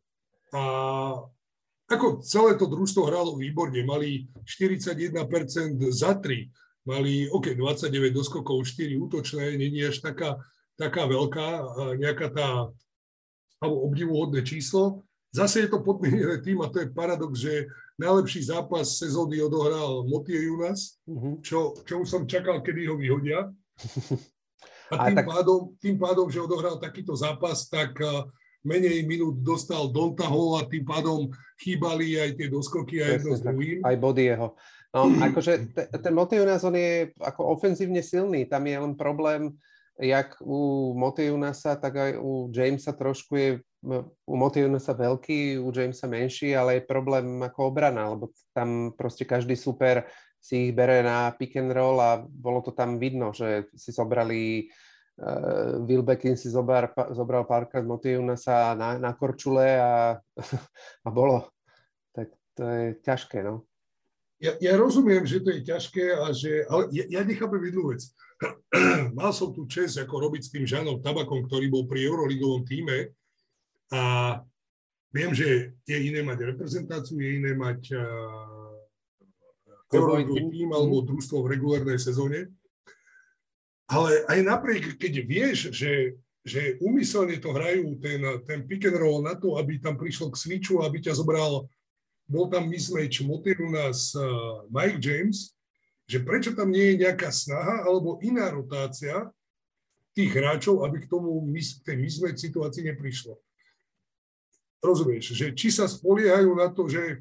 A 0.52 0.62
ako 1.88 2.24
celé 2.24 2.56
to 2.56 2.68
družstvo 2.68 3.08
hralo 3.08 3.36
výborne. 3.36 3.84
Mali 3.84 4.28
41% 4.44 5.12
za 5.92 6.16
3. 6.16 6.48
Mali, 6.82 7.28
OK, 7.28 7.54
29 7.54 8.10
doskokov, 8.10 8.66
4 8.66 8.98
útočné, 8.98 9.54
není 9.54 9.86
až 9.86 10.02
taká, 10.02 10.42
taká 10.74 11.06
veľká, 11.06 11.48
nejaká 11.94 12.28
tá, 12.34 12.48
alebo 13.62 13.86
obdivuhodné 13.86 14.42
číslo. 14.42 15.06
Zase 15.30 15.64
je 15.64 15.70
to 15.70 15.86
podmienené 15.86 16.42
tým, 16.46 16.58
a 16.60 16.68
to 16.68 16.82
je 16.82 16.90
paradox, 16.90 17.38
že 17.38 17.70
najlepší 17.96 18.50
zápas 18.50 18.98
sezóny 18.98 19.38
odohral 19.40 20.04
Motie 20.04 20.42
Junas, 20.42 20.98
Mhm. 21.06 21.46
čo, 21.46 21.78
čo 21.86 22.02
už 22.02 22.08
som 22.10 22.24
čakal, 22.26 22.66
kedy 22.66 22.90
ho 22.90 22.98
vyhodia. 22.98 23.52
A 24.92 24.96
A 24.98 25.08
tým, 25.08 25.16
tak- 25.16 25.28
pádom, 25.30 25.60
tým 25.80 25.96
pádom, 25.96 26.28
že 26.28 26.42
odohral 26.42 26.76
takýto 26.76 27.16
zápas, 27.16 27.64
tak 27.70 27.96
menej 28.62 29.06
minút 29.10 29.42
dostal 29.42 29.90
Donta 29.90 30.30
Hall 30.30 30.62
a 30.62 30.68
tým 30.70 30.86
pádom 30.86 31.30
chýbali 31.58 32.18
aj 32.18 32.38
tie 32.38 32.48
doskoky 32.50 33.02
a 33.02 33.18
jedno 33.18 33.34
s 33.38 33.42
druhým. 33.42 33.82
Aj 33.82 33.98
body 33.98 34.34
jeho. 34.34 34.54
No, 34.92 35.02
akože 35.32 35.54
te, 35.74 35.84
ten 35.88 36.14
Motijunas, 36.14 36.62
on 36.66 36.76
je 36.78 37.10
ako 37.18 37.58
ofenzívne 37.58 38.04
silný. 38.06 38.46
Tam 38.46 38.66
je 38.68 38.78
len 38.78 38.94
problém, 38.94 39.56
jak 40.02 40.38
u 40.42 40.92
Motijunasa, 40.98 41.78
tak 41.78 41.94
aj 41.96 42.12
u 42.18 42.50
Jamesa 42.50 42.94
trošku 42.94 43.34
je 43.38 43.50
u 44.26 44.36
Motijunasa 44.38 44.94
veľký, 44.94 45.58
u 45.58 45.74
Jamesa 45.74 46.06
menší, 46.06 46.54
ale 46.54 46.80
je 46.80 46.90
problém 46.90 47.42
ako 47.42 47.74
obrana, 47.74 48.14
lebo 48.14 48.30
tam 48.54 48.94
proste 48.94 49.26
každý 49.26 49.58
super 49.58 50.06
si 50.42 50.70
ich 50.70 50.74
bere 50.74 51.06
na 51.06 51.30
pick 51.38 51.54
and 51.58 51.70
roll 51.70 52.02
a 52.02 52.22
bolo 52.26 52.66
to 52.66 52.74
tam 52.74 52.98
vidno, 52.98 53.30
že 53.30 53.70
si 53.78 53.94
zobrali 53.94 54.74
uh, 55.20 55.82
Will 55.84 56.06
Beckin 56.06 56.38
si 56.40 56.48
zobral, 56.48 56.88
zobral 57.12 57.44
párkrát 57.44 57.84
sa 58.40 58.78
na, 58.78 58.96
na 59.02 59.12
korčule 59.18 59.76
a, 59.76 60.16
a 61.06 61.10
bolo. 61.12 61.52
Tak 62.16 62.32
to 62.56 62.64
je 62.64 62.84
ťažké, 63.04 63.44
no. 63.44 63.66
Ja, 64.42 64.58
ja 64.58 64.74
rozumiem, 64.74 65.22
že 65.28 65.44
to 65.46 65.54
je 65.54 65.62
ťažké, 65.62 66.18
a 66.18 66.34
že, 66.34 66.66
ale 66.66 66.90
ja, 66.90 67.06
ja 67.06 67.22
nechápem 67.22 67.62
jednu 67.62 67.94
vec. 67.94 68.02
Mal 69.18 69.32
som 69.38 69.54
tu 69.54 69.70
čest 69.70 70.02
ako 70.02 70.30
robiť 70.30 70.42
s 70.42 70.50
tým 70.50 70.66
Žanom 70.66 70.98
Tabakom, 71.06 71.46
ktorý 71.46 71.70
bol 71.70 71.86
pri 71.86 72.10
Euroligovom 72.10 72.66
týme 72.66 73.14
a 73.94 74.02
viem, 75.14 75.30
že 75.36 75.78
je 75.86 75.98
iné 76.00 76.26
mať 76.26 76.56
reprezentáciu, 76.56 77.22
je 77.22 77.30
iné 77.38 77.54
mať 77.54 77.94
uh, 77.94 78.72
Euroligový 79.92 80.48
tým 80.50 80.72
alebo 80.72 81.04
družstvo 81.04 81.44
v 81.44 81.52
regulárnej 81.52 82.00
sezóne. 82.00 82.48
Ale 83.92 84.24
aj 84.32 84.40
napriek, 84.48 84.96
keď 84.96 85.14
vieš, 85.28 85.58
že, 85.76 86.16
že 86.48 86.80
umyselne 86.80 87.36
to 87.44 87.52
hrajú 87.52 88.00
ten, 88.00 88.24
ten 88.48 88.64
pick 88.64 88.88
and 88.88 88.96
roll 88.96 89.20
na 89.20 89.36
to, 89.36 89.60
aby 89.60 89.84
tam 89.84 90.00
prišlo 90.00 90.32
k 90.32 90.40
switchu, 90.40 90.80
aby 90.80 91.04
ťa 91.04 91.20
zobral, 91.20 91.68
bol 92.32 92.48
tam 92.48 92.72
mismatch 92.72 93.20
motivu 93.28 93.68
nás 93.68 94.16
uh, 94.16 94.64
Mike 94.72 95.04
James, 95.04 95.52
že 96.08 96.24
prečo 96.24 96.56
tam 96.56 96.72
nie 96.72 96.96
je 96.96 97.04
nejaká 97.04 97.36
snaha 97.36 97.84
alebo 97.84 98.24
iná 98.24 98.48
rotácia 98.48 99.28
tých 100.16 100.32
hráčov, 100.32 100.88
aby 100.88 101.04
k 101.04 101.12
tomu 101.12 101.44
k 101.52 101.84
tej 101.84 101.98
mismatch 102.00 102.40
situácii 102.40 102.88
neprišlo? 102.96 103.36
Rozumieš, 104.80 105.36
že 105.36 105.52
či 105.52 105.68
sa 105.68 105.92
spoliehajú 105.92 106.56
na 106.56 106.72
to, 106.72 106.88
že 106.88 107.20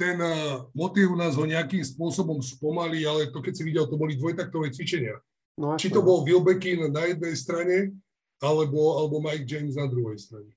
ten 0.00 0.16
eh, 0.16 0.64
motív 0.72 1.12
nás 1.12 1.36
ho 1.36 1.44
nejakým 1.44 1.84
spôsobom 1.84 2.40
spomalí, 2.40 3.04
ale 3.04 3.28
to 3.28 3.44
keď 3.44 3.52
si 3.52 3.62
videl, 3.68 3.84
to 3.84 4.00
boli 4.00 4.16
dvojtaktové 4.16 4.72
cvičenia. 4.72 5.20
No, 5.60 5.76
či 5.76 5.92
to 5.92 6.00
bol 6.00 6.24
Will 6.24 6.40
Beckin 6.40 6.88
na 6.88 7.04
jednej 7.04 7.36
strane, 7.36 7.92
alebo, 8.40 8.96
alebo 8.96 9.20
Mike 9.20 9.44
James 9.44 9.76
na 9.76 9.84
druhej 9.84 10.16
strane. 10.16 10.48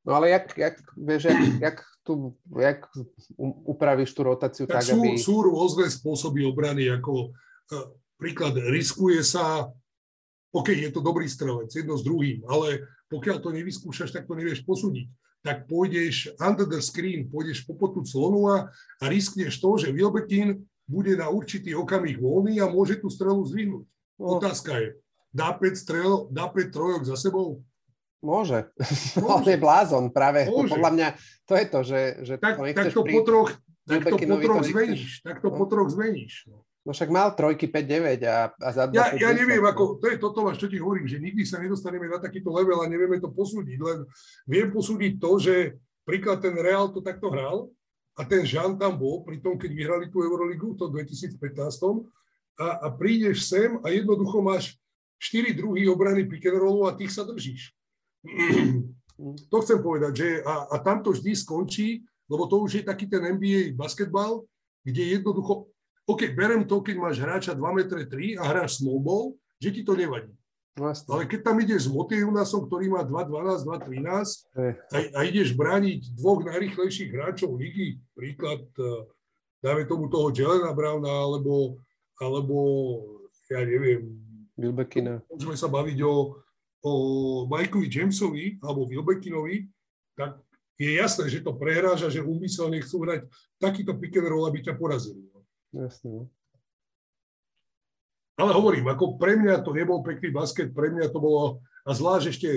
No 0.00 0.16
ale 0.16 0.32
jak, 0.32 0.56
jak, 0.56 0.80
vieš, 0.96 1.28
jak, 1.28 1.40
jak, 1.60 1.76
tu, 2.00 2.32
jak 2.56 2.88
upravíš 3.68 4.16
tú 4.16 4.24
rotáciu 4.24 4.64
tak, 4.64 4.80
tak 4.80 4.88
sú, 4.88 4.96
aby... 4.96 5.20
Sú 5.20 5.44
rôzne 5.44 5.92
spôsoby 5.92 6.40
obrany, 6.48 6.88
ako 6.88 7.36
uh, 7.36 7.86
príklad, 8.16 8.56
riskuje 8.72 9.20
sa, 9.20 9.68
OK, 10.56 10.72
je 10.72 10.88
to 10.88 11.04
dobrý 11.04 11.28
strelec, 11.28 11.68
jedno 11.68 12.00
s 12.00 12.02
druhým, 12.02 12.40
ale 12.48 12.88
pokiaľ 13.12 13.44
to 13.44 13.52
nevyskúšaš, 13.52 14.16
tak 14.16 14.24
to 14.24 14.32
nevieš 14.32 14.64
posúdiť. 14.64 15.04
Tak 15.40 15.68
pôjdeš 15.72 16.36
under 16.36 16.68
the 16.68 16.84
screen, 16.84 17.24
pôjdeš 17.24 17.64
po 17.64 17.72
potu 17.72 18.04
clonu 18.04 18.48
a, 18.52 18.68
riskneš 19.00 19.56
to, 19.56 19.80
že 19.80 19.94
Wilbekin 19.94 20.60
bude 20.84 21.16
na 21.16 21.32
určitý 21.32 21.72
okamih 21.72 22.20
voľný 22.20 22.60
a 22.60 22.68
môže 22.68 23.00
tú 23.00 23.08
strelu 23.08 23.40
zdvihnúť. 23.46 23.86
No. 24.20 24.36
Otázka 24.36 24.76
je, 24.76 24.88
dá 25.32 25.54
5 25.56 25.72
strel, 25.78 26.28
dá 26.28 26.50
5 26.50 26.74
trojok 26.74 27.02
za 27.08 27.16
sebou? 27.16 27.64
Môže. 28.20 28.68
Môže. 28.76 29.24
On 29.32 29.40
je 29.40 29.56
blázon 29.56 30.12
práve. 30.12 30.44
Môže. 30.44 30.76
Podľa 30.76 30.90
mňa 30.92 31.08
to 31.48 31.54
je 31.56 31.64
to, 31.64 31.80
že, 31.80 32.00
že 32.20 32.34
tak, 32.36 32.60
to 32.60 32.68
tak 32.68 32.92
to 32.92 33.00
pri... 33.00 33.12
po 33.16 33.20
troch, 33.24 33.50
tak 33.88 34.00
to 34.04 34.16
po 34.20 34.36
troch 34.44 34.64
zmeníš. 34.66 35.24
Tak 35.24 35.36
to 35.40 35.48
po 35.48 35.64
troch 35.64 35.88
zmeníš. 35.88 36.34
No. 36.52 36.68
No 36.80 36.96
však 36.96 37.12
mal 37.12 37.36
trojky 37.36 37.68
5-9 37.68 38.24
a, 38.24 38.56
a 38.56 38.68
za 38.72 38.88
Ja, 38.88 39.12
ja 39.12 39.30
neviem, 39.36 39.60
ako, 39.60 40.00
to 40.00 40.08
je 40.08 40.16
toto, 40.16 40.40
čo 40.56 40.64
ti 40.64 40.80
hovorím, 40.80 41.04
že 41.04 41.20
nikdy 41.20 41.44
sa 41.44 41.60
nedostaneme 41.60 42.08
na 42.08 42.16
takýto 42.16 42.48
level 42.48 42.80
a 42.80 42.88
nevieme 42.88 43.20
to 43.20 43.28
posúdiť, 43.28 43.78
len 43.84 44.08
viem 44.48 44.72
posúdiť 44.72 45.20
to, 45.20 45.36
že 45.36 45.54
príklad 46.08 46.40
ten 46.40 46.56
Real 46.56 46.88
to 46.88 47.04
takto 47.04 47.28
hral 47.28 47.68
a 48.16 48.24
ten 48.24 48.48
Žan 48.48 48.80
tam 48.80 48.96
bol, 48.96 49.20
pri 49.28 49.44
tom, 49.44 49.60
keď 49.60 49.70
vyhrali 49.76 50.06
tú 50.08 50.24
Euroligu 50.24 50.72
v 50.72 51.04
2015 51.04 51.36
a, 52.56 52.66
a 52.84 52.86
prídeš 52.92 53.44
sem 53.44 53.76
a 53.84 53.92
jednoducho 53.92 54.40
máš 54.40 54.80
4 55.20 55.52
druhy 55.52 55.84
obrany 55.84 56.24
pick 56.24 56.48
and 56.48 56.56
rollu 56.56 56.88
a 56.88 56.96
tých 56.96 57.12
sa 57.12 57.28
držíš. 57.28 57.76
to 59.52 59.56
chcem 59.60 59.84
povedať, 59.84 60.12
že 60.16 60.28
a, 60.48 60.64
a 60.72 60.76
tam 60.80 61.04
to 61.04 61.12
vždy 61.12 61.36
skončí, 61.36 61.88
lebo 62.24 62.48
to 62.48 62.56
už 62.64 62.80
je 62.80 62.82
taký 62.88 63.04
ten 63.04 63.20
NBA 63.36 63.76
basketbal, 63.76 64.48
kde 64.80 65.20
jednoducho 65.20 65.68
OK, 66.10 66.34
berem 66.34 66.66
to, 66.66 66.82
keď 66.82 66.96
máš 66.98 67.16
hráča 67.22 67.54
2 67.54 67.62
m 67.62 67.78
3 67.86 68.40
a 68.40 68.42
hráš 68.50 68.82
small 68.82 68.98
ball, 68.98 69.26
že 69.62 69.70
ti 69.70 69.82
to 69.86 69.94
nevadí. 69.94 70.34
Vlastne. 70.78 71.12
Ale 71.12 71.22
keď 71.26 71.40
tam 71.44 71.56
ideš 71.60 71.86
s 71.86 71.92
Motivunasom, 71.92 72.66
ktorý 72.66 72.94
má 72.94 73.02
2-12, 73.02 73.68
2-13 73.68 74.94
a, 74.94 74.98
a 75.12 75.20
ideš 75.26 75.52
brániť 75.52 76.14
dvoch 76.14 76.46
najrychlejších 76.46 77.10
hráčov 77.10 77.58
ligy, 77.58 78.00
príklad, 78.14 78.64
uh, 78.78 79.04
dáme 79.60 79.84
tomu 79.84 80.08
toho 80.08 80.30
Jelena 80.30 80.72
Browna, 80.72 81.10
alebo, 81.10 81.76
alebo 82.22 82.56
ja 83.50 83.66
neviem, 83.66 84.14
Wilbekina. 84.60 85.24
Môžeme 85.32 85.56
sa 85.56 85.72
baviť 85.72 85.98
o, 86.04 86.36
o 86.84 86.92
Mikeovi 87.48 87.88
Jamesovi 87.88 88.60
alebo 88.60 88.84
Wilbekinovi, 88.84 89.72
tak 90.12 90.36
je 90.76 90.96
jasné, 90.96 91.28
že 91.32 91.44
to 91.44 91.56
prehráža, 91.56 92.12
že 92.12 92.24
úmyselne 92.24 92.80
chcú 92.84 93.04
hrať 93.04 93.28
takýto 93.60 93.96
pick 93.96 94.16
and 94.20 94.28
roll, 94.28 94.48
aby 94.48 94.64
ťa 94.64 94.76
porazili. 94.76 95.28
Jasne. 95.70 96.10
No. 96.10 96.22
Ale 98.40 98.56
hovorím, 98.56 98.88
ako 98.88 99.20
pre 99.20 99.36
mňa 99.36 99.60
to 99.60 99.76
nebol 99.76 100.00
pekný 100.00 100.32
basket, 100.32 100.72
pre 100.72 100.88
mňa 100.88 101.12
to 101.12 101.20
bolo, 101.20 101.60
a 101.84 101.92
zvlášť 101.92 102.26
ešte 102.32 102.50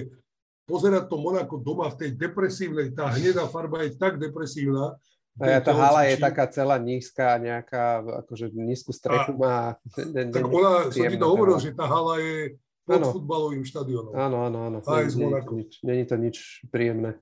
pozerať 0.64 1.12
to 1.12 1.20
Monako 1.20 1.60
doma 1.60 1.92
v 1.92 2.00
tej 2.00 2.10
depresívnej, 2.16 2.96
tá 2.96 3.12
hnedá 3.12 3.44
farba 3.52 3.84
je 3.84 4.00
tak 4.00 4.16
depresívna. 4.16 4.96
A 5.42 5.60
tá 5.60 5.74
hala 5.74 6.06
je 6.08 6.16
taká 6.22 6.46
celá 6.46 6.78
nízka, 6.78 7.42
nejaká, 7.42 8.06
akože 8.24 8.54
nízku 8.54 8.94
strechu 8.94 9.34
má. 9.34 9.76
Ne, 9.98 10.30
tak 10.30 10.46
ona, 10.46 10.94
som 10.94 11.10
ti 11.10 11.18
to 11.18 11.28
hovoril, 11.28 11.58
že 11.58 11.74
tá 11.74 11.90
hala 11.90 12.22
je 12.22 12.56
pod 12.86 13.02
ano. 13.02 13.12
futbalovým 13.12 13.66
štadiónom. 13.66 14.14
Áno, 14.14 14.46
áno, 14.46 14.58
áno. 14.70 14.78
Aj 14.86 15.04
z 15.10 15.18
Monako. 15.20 15.58
Není 15.84 16.04
to 16.06 16.16
nič 16.22 16.64
príjemné. 16.70 17.18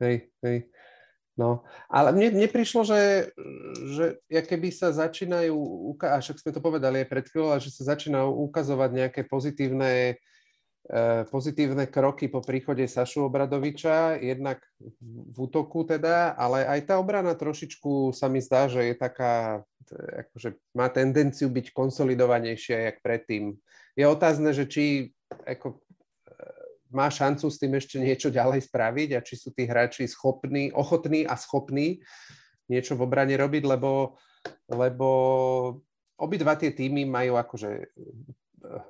Hej, 0.00 0.32
hej. 0.40 0.72
No, 1.38 1.62
ale 1.86 2.10
mne, 2.12 2.36
mne 2.36 2.48
prišlo, 2.50 2.82
že, 2.82 3.32
že 3.94 4.18
keby 4.28 4.74
sa 4.74 4.90
začínajú, 4.90 5.56
a 6.02 6.18
však 6.18 6.42
sme 6.42 6.50
to 6.52 6.60
povedali 6.60 7.00
aj 7.00 7.08
pred 7.08 7.24
chvíľou, 7.30 7.56
že 7.62 7.70
sa 7.70 7.94
začínajú 7.94 8.28
ukazovať 8.50 8.90
nejaké 8.92 9.20
pozitívne, 9.24 10.18
uh, 10.90 11.22
pozitívne 11.30 11.86
kroky 11.86 12.26
po 12.28 12.42
príchode 12.42 12.84
Sašu 12.84 13.30
Obradoviča, 13.30 14.20
jednak 14.20 14.60
v 15.00 15.36
útoku 15.38 15.86
teda, 15.86 16.34
ale 16.34 16.66
aj 16.66 16.92
tá 16.92 16.94
obrana 17.00 17.32
trošičku 17.32 18.12
sa 18.12 18.26
mi 18.26 18.42
zdá, 18.42 18.66
že 18.66 18.92
je 18.92 18.94
taká, 18.98 19.64
akože 20.28 20.58
má 20.76 20.90
tendenciu 20.92 21.48
byť 21.48 21.72
konsolidovanejšia, 21.72 22.90
jak 22.90 22.96
predtým. 23.00 23.56
Je 23.96 24.04
otázne, 24.04 24.50
že 24.52 24.66
či 24.66 25.14
ako, 25.46 25.78
má 26.90 27.06
šancu 27.10 27.46
s 27.46 27.56
tým 27.58 27.78
ešte 27.78 27.96
niečo 28.02 28.28
ďalej 28.30 28.66
spraviť 28.66 29.08
a 29.16 29.24
či 29.24 29.34
sú 29.38 29.54
tí 29.54 29.66
hráči 29.66 30.06
schopní, 30.10 30.74
ochotní 30.74 31.26
a 31.26 31.38
schopní 31.38 32.02
niečo 32.70 32.94
v 32.94 33.02
obrane 33.02 33.34
robiť, 33.34 33.66
lebo, 33.66 34.14
lebo 34.70 35.08
obidva 36.14 36.54
tie 36.54 36.70
týmy 36.70 37.02
majú 37.02 37.34
akože 37.34 37.70
eh, 37.74 38.84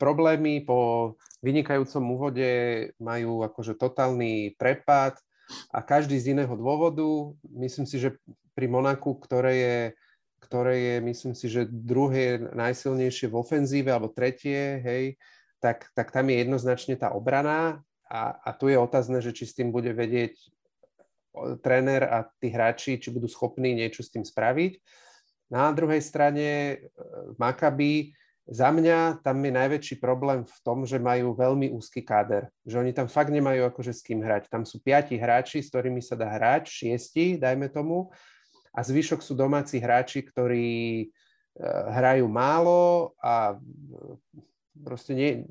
problémy 0.00 0.64
po 0.64 1.12
vynikajúcom 1.44 2.04
úvode, 2.16 2.52
majú 2.96 3.44
akože 3.44 3.76
totálny 3.76 4.56
prepad 4.56 5.20
a 5.68 5.84
každý 5.84 6.16
z 6.16 6.32
iného 6.32 6.54
dôvodu. 6.56 7.36
Myslím 7.44 7.84
si, 7.84 8.00
že 8.00 8.16
pri 8.56 8.70
Monaku, 8.70 9.18
ktoré 9.20 9.52
je, 9.56 9.78
ktoré 10.40 10.74
je 10.78 10.94
myslím 11.04 11.34
si, 11.36 11.46
že 11.48 11.68
druhé 11.68 12.40
najsilnejšie 12.54 13.28
v 13.28 13.38
ofenzíve 13.40 13.90
alebo 13.92 14.12
tretie, 14.12 14.80
hej, 14.84 15.04
tak, 15.60 15.92
tak 15.94 16.10
tam 16.10 16.26
je 16.32 16.36
jednoznačne 16.42 16.96
tá 16.96 17.12
obrana 17.12 17.84
a, 18.10 18.34
a 18.42 18.50
tu 18.56 18.66
je 18.66 18.80
otázne, 18.80 19.22
že 19.22 19.30
či 19.30 19.44
s 19.46 19.54
tým 19.54 19.70
bude 19.70 19.94
vedieť 19.94 20.34
tréner 21.62 22.02
a 22.02 22.26
tí 22.42 22.50
hráči, 22.50 22.98
či 22.98 23.14
budú 23.14 23.30
schopní 23.30 23.76
niečo 23.78 24.02
s 24.02 24.10
tým 24.10 24.26
spraviť. 24.26 24.82
Na 25.50 25.70
druhej 25.70 26.02
strane 26.02 26.46
e, 26.46 26.76
Maccabi, 27.38 28.14
za 28.50 28.74
mňa 28.74 29.22
tam 29.22 29.38
je 29.46 29.52
najväčší 29.54 29.96
problém 30.02 30.42
v 30.42 30.58
tom, 30.66 30.82
že 30.82 30.98
majú 30.98 31.38
veľmi 31.38 31.70
úzky 31.70 32.02
káder. 32.02 32.50
Že 32.66 32.82
oni 32.82 32.92
tam 32.94 33.06
fakt 33.06 33.30
nemajú 33.30 33.62
akože 33.70 33.94
s 33.94 34.02
kým 34.02 34.26
hrať. 34.26 34.50
Tam 34.50 34.66
sú 34.66 34.82
piati 34.82 35.14
hráči, 35.14 35.62
s 35.62 35.70
ktorými 35.70 36.02
sa 36.02 36.18
dá 36.18 36.26
hrať, 36.34 36.66
šiesti, 36.66 37.38
dajme 37.38 37.70
tomu, 37.70 38.10
a 38.70 38.80
zvyšok 38.82 39.22
sú 39.22 39.34
domáci 39.34 39.82
hráči, 39.82 40.22
ktorí 40.22 40.70
e, 41.02 41.06
hrajú 41.94 42.26
málo 42.30 43.14
a 43.18 43.58
proste 44.82 45.12
nie, 45.16 45.44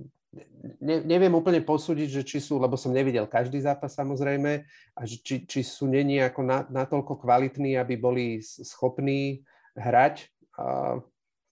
ne, 0.82 1.02
neviem 1.06 1.32
úplne 1.32 1.64
posúdiť, 1.64 2.10
že 2.22 2.24
či 2.26 2.38
sú, 2.42 2.58
lebo 2.58 2.76
som 2.76 2.94
nevidel 2.94 3.30
každý 3.30 3.62
zápas 3.62 3.94
samozrejme, 3.96 4.66
a 4.96 5.02
či, 5.06 5.46
či 5.46 5.60
sú 5.64 5.88
není 5.88 6.20
ako 6.22 6.42
na, 6.44 6.66
natoľko 6.70 7.22
kvalitní, 7.22 7.78
aby 7.78 7.96
boli 7.96 8.26
schopní 8.44 9.46
hrať 9.78 10.28
uh, 10.58 11.00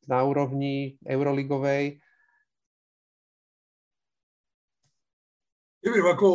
na 0.09 0.19
úrovni 0.25 0.99
euroligovej. 1.05 2.01
Neviem, 5.87 6.07
ako 6.09 6.27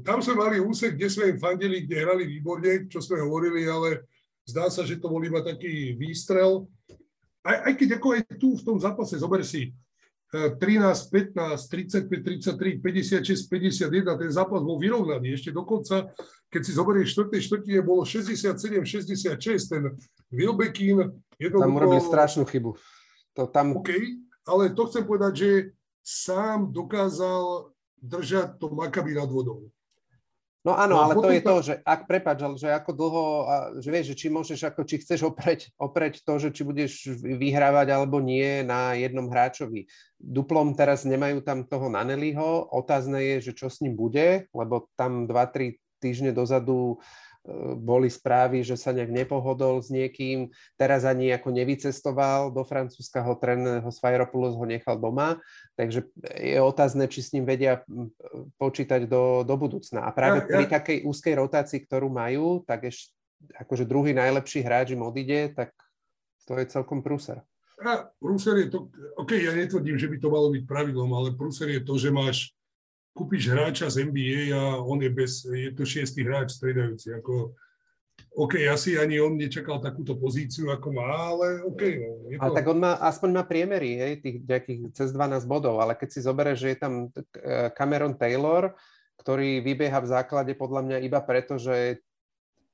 tam 0.00 0.24
sme 0.24 0.40
mali 0.40 0.56
úsek, 0.56 0.96
kde 0.96 1.08
sme 1.12 1.36
im 1.36 1.38
fandili, 1.42 1.84
kde 1.84 2.00
hrali 2.00 2.24
výborne, 2.24 2.88
čo 2.88 3.04
sme 3.04 3.20
hovorili, 3.20 3.68
ale 3.68 4.08
Zdá 4.46 4.70
sa, 4.70 4.86
že 4.86 5.02
to 5.02 5.10
bol 5.10 5.18
iba 5.26 5.42
taký 5.42 5.98
výstrel. 5.98 6.70
Aj, 7.42 7.66
aj 7.66 7.72
keď 7.74 7.98
ako 7.98 8.08
aj 8.14 8.20
tu 8.38 8.54
v 8.54 8.62
tom 8.62 8.78
zápase, 8.78 9.18
zober 9.18 9.42
si, 9.42 9.74
13, 10.58 11.10
15, 11.12 11.68
35, 11.68 12.52
33, 12.52 12.80
56, 12.82 13.48
51, 13.48 14.20
ten 14.20 14.30
zápas 14.32 14.60
bol 14.60 14.76
vyrovnaný. 14.80 15.36
Ešte 15.36 15.54
dokonca, 15.54 16.10
keď 16.50 16.60
si 16.62 16.72
zoberieš 16.74 17.14
4. 17.14 17.36
štvrtine, 17.40 17.80
bolo 17.84 18.02
67, 18.02 18.56
66, 18.82 19.70
ten 19.70 19.82
Wilbekin 20.32 21.14
jednoducho... 21.36 21.68
Tam 21.68 21.78
urobili 21.78 22.02
strašnú 22.02 22.44
chybu. 22.48 22.74
To 23.36 23.42
tam... 23.46 23.78
OK, 23.78 23.92
ale 24.48 24.72
to 24.72 24.82
chcem 24.88 25.04
povedať, 25.04 25.32
že 25.36 25.50
sám 26.00 26.70
dokázal 26.70 27.74
držať 27.98 28.62
to 28.62 28.70
Makabi 28.70 29.18
nad 29.18 29.26
vodou. 29.26 29.68
No 30.66 30.74
áno, 30.74 30.98
no 30.98 31.02
ale 31.06 31.14
to 31.14 31.30
je 31.30 31.42
to, 31.46 31.56
že 31.62 31.74
ak 31.86 32.10
prepáč, 32.10 32.42
že 32.58 32.66
ako 32.74 32.90
dlho, 32.90 33.24
že 33.78 33.86
vieš, 33.94 34.06
že 34.10 34.18
či 34.18 34.26
môžeš, 34.34 34.66
ako 34.66 34.82
či 34.82 34.98
chceš 34.98 35.22
opreť, 35.22 35.70
opreť 35.78 36.26
to, 36.26 36.42
že 36.42 36.50
či 36.50 36.66
budeš 36.66 37.06
vyhrávať 37.22 37.94
alebo 37.94 38.18
nie 38.18 38.66
na 38.66 38.98
jednom 38.98 39.30
hráčovi. 39.30 39.86
Duplom 40.18 40.74
teraz 40.74 41.06
nemajú 41.06 41.38
tam 41.46 41.62
toho 41.62 41.86
Naneliho, 41.86 42.66
otázne 42.74 43.22
je, 43.22 43.46
že 43.46 43.52
čo 43.54 43.70
s 43.70 43.78
ním 43.78 43.94
bude, 43.94 44.50
lebo 44.50 44.90
tam 44.98 45.30
2-3 45.30 45.78
týždne 46.02 46.34
dozadu 46.34 46.98
boli 47.78 48.10
správy, 48.10 48.66
že 48.66 48.74
sa 48.74 48.90
nejak 48.90 49.10
nepohodol 49.10 49.78
s 49.78 49.88
niekým, 49.88 50.50
teraz 50.74 51.06
ani 51.06 51.30
ako 51.30 51.54
nevycestoval 51.54 52.50
do 52.50 52.66
Francúzska, 52.66 53.22
ho 53.22 53.38
tren 53.38 53.82
ho 53.82 53.90
Svajropoulos 53.94 54.58
ho 54.58 54.66
nechal 54.66 54.98
doma, 54.98 55.38
takže 55.78 56.10
je 56.34 56.58
otázne, 56.58 57.06
či 57.06 57.22
s 57.22 57.30
ním 57.32 57.46
vedia 57.46 57.86
počítať 58.58 59.06
do, 59.06 59.46
do 59.46 59.54
budúcna. 59.54 60.04
A 60.06 60.10
práve 60.10 60.42
ja, 60.42 60.46
ja. 60.50 60.54
pri 60.58 60.64
takej 60.66 60.98
úzkej 61.06 61.34
rotácii, 61.38 61.80
ktorú 61.86 62.10
majú, 62.10 62.66
tak 62.66 62.90
ešte 62.90 63.14
akože 63.54 63.84
druhý 63.86 64.16
najlepší 64.16 64.64
hráč 64.64 64.96
im 64.96 65.04
odíde, 65.04 65.52
tak 65.54 65.70
to 66.48 66.56
je 66.56 66.66
celkom 66.66 67.04
prúser. 67.04 67.44
A 67.76 68.08
prúser 68.16 68.66
je 68.66 68.68
to, 68.72 68.88
OK, 69.20 69.36
ja 69.36 69.52
netvrdím, 69.52 70.00
že 70.00 70.08
by 70.08 70.16
to 70.16 70.32
malo 70.32 70.48
byť 70.48 70.64
pravidlom, 70.64 71.12
ale 71.12 71.36
prúser 71.36 71.68
je 71.76 71.82
to, 71.84 72.00
že 72.00 72.08
máš 72.08 72.56
kúpiš 73.16 73.48
hráča 73.48 73.88
z 73.88 74.12
NBA 74.12 74.52
a 74.52 74.76
on 74.84 75.00
je 75.00 75.08
bez, 75.08 75.48
je 75.48 75.72
to 75.72 75.88
šiestý 75.88 76.28
hráč 76.28 76.60
stredajúci. 76.60 77.16
Ako, 77.16 77.56
OK, 78.36 78.60
asi 78.68 79.00
ani 79.00 79.16
on 79.16 79.40
nečakal 79.40 79.80
takúto 79.80 80.20
pozíciu, 80.20 80.68
ako 80.68 80.88
má, 80.92 81.32
ale 81.32 81.64
OK. 81.64 81.82
No, 81.96 82.28
je 82.28 82.36
to... 82.36 82.42
Ale 82.44 82.50
tak 82.52 82.66
on 82.68 82.78
má, 82.84 82.92
aspoň 83.00 83.30
má 83.32 83.42
priemery, 83.48 83.96
hej, 83.96 84.12
tých 84.20 84.36
nejakých 84.44 84.80
cez 84.92 85.08
12 85.16 85.48
bodov, 85.48 85.80
ale 85.80 85.96
keď 85.96 86.08
si 86.12 86.20
zoberieš, 86.20 86.58
že 86.60 86.68
je 86.76 86.78
tam 86.78 86.92
eh, 87.08 87.72
Cameron 87.72 88.12
Taylor, 88.12 88.76
ktorý 89.16 89.64
vybieha 89.64 89.96
v 90.04 90.12
základe 90.12 90.52
podľa 90.52 90.84
mňa 90.84 90.96
iba 91.00 91.18
preto, 91.24 91.56
že 91.56 92.04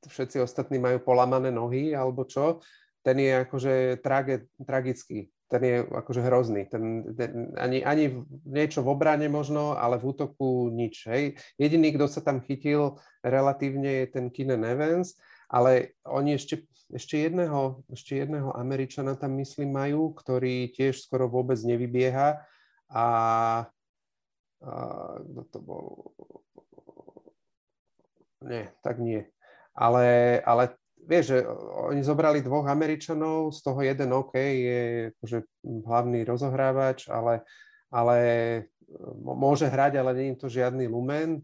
všetci 0.03 0.43
ostatní 0.43 0.83
majú 0.83 0.99
polamané 0.99 1.55
nohy 1.55 1.95
alebo 1.95 2.27
čo, 2.27 2.59
ten 3.07 3.19
je 3.23 3.47
akože 3.47 4.03
trage, 4.03 4.51
tragický 4.67 5.31
ten 5.53 5.63
je 5.69 5.77
akože 5.85 6.25
hrozný. 6.25 6.65
Ten, 6.73 7.05
ten, 7.13 7.53
ani, 7.61 7.85
ani 7.85 8.25
niečo 8.49 8.81
v 8.81 8.97
obrane 8.97 9.29
možno, 9.29 9.77
ale 9.77 10.01
v 10.01 10.09
útoku 10.17 10.73
nič. 10.73 11.05
Hej. 11.13 11.37
Jediný, 11.61 11.93
kto 11.93 12.09
sa 12.09 12.25
tam 12.25 12.41
chytil 12.41 12.97
relatívne 13.21 14.03
je 14.03 14.07
ten 14.09 14.33
Keenan 14.33 14.65
Evans, 14.65 15.21
ale 15.53 16.01
oni 16.09 16.41
ešte, 16.41 16.65
ešte, 16.89 17.21
jedného, 17.21 17.85
ešte 17.93 18.25
jedného 18.25 18.57
Američana 18.57 19.13
tam 19.13 19.37
myslím 19.37 19.77
majú, 19.77 20.17
ktorý 20.17 20.73
tiež 20.73 21.05
skoro 21.05 21.29
vôbec 21.29 21.61
nevybieha 21.61 22.41
a, 22.89 23.05
a 23.05 23.07
kto 25.21 25.43
to 25.53 25.59
bol? 25.61 25.85
Nie, 28.41 28.73
tak 28.81 28.97
nie. 28.99 29.29
Ale, 29.77 30.41
ale 30.49 30.81
vieš, 31.07 31.35
že 31.35 31.39
oni 31.91 32.03
zobrali 32.03 32.43
dvoch 32.43 32.67
Američanov, 32.67 33.51
z 33.55 33.61
toho 33.63 33.81
jeden 33.83 34.11
OK, 34.15 34.35
je 34.39 34.83
akože 35.17 35.39
hlavný 35.63 36.23
rozohrávač, 36.27 37.11
ale, 37.11 37.43
ale 37.91 38.17
môže 39.23 39.67
hrať, 39.67 39.99
ale 39.99 40.11
nie 40.15 40.27
je 40.35 40.41
to 40.41 40.49
žiadny 40.49 40.87
lumen, 40.87 41.43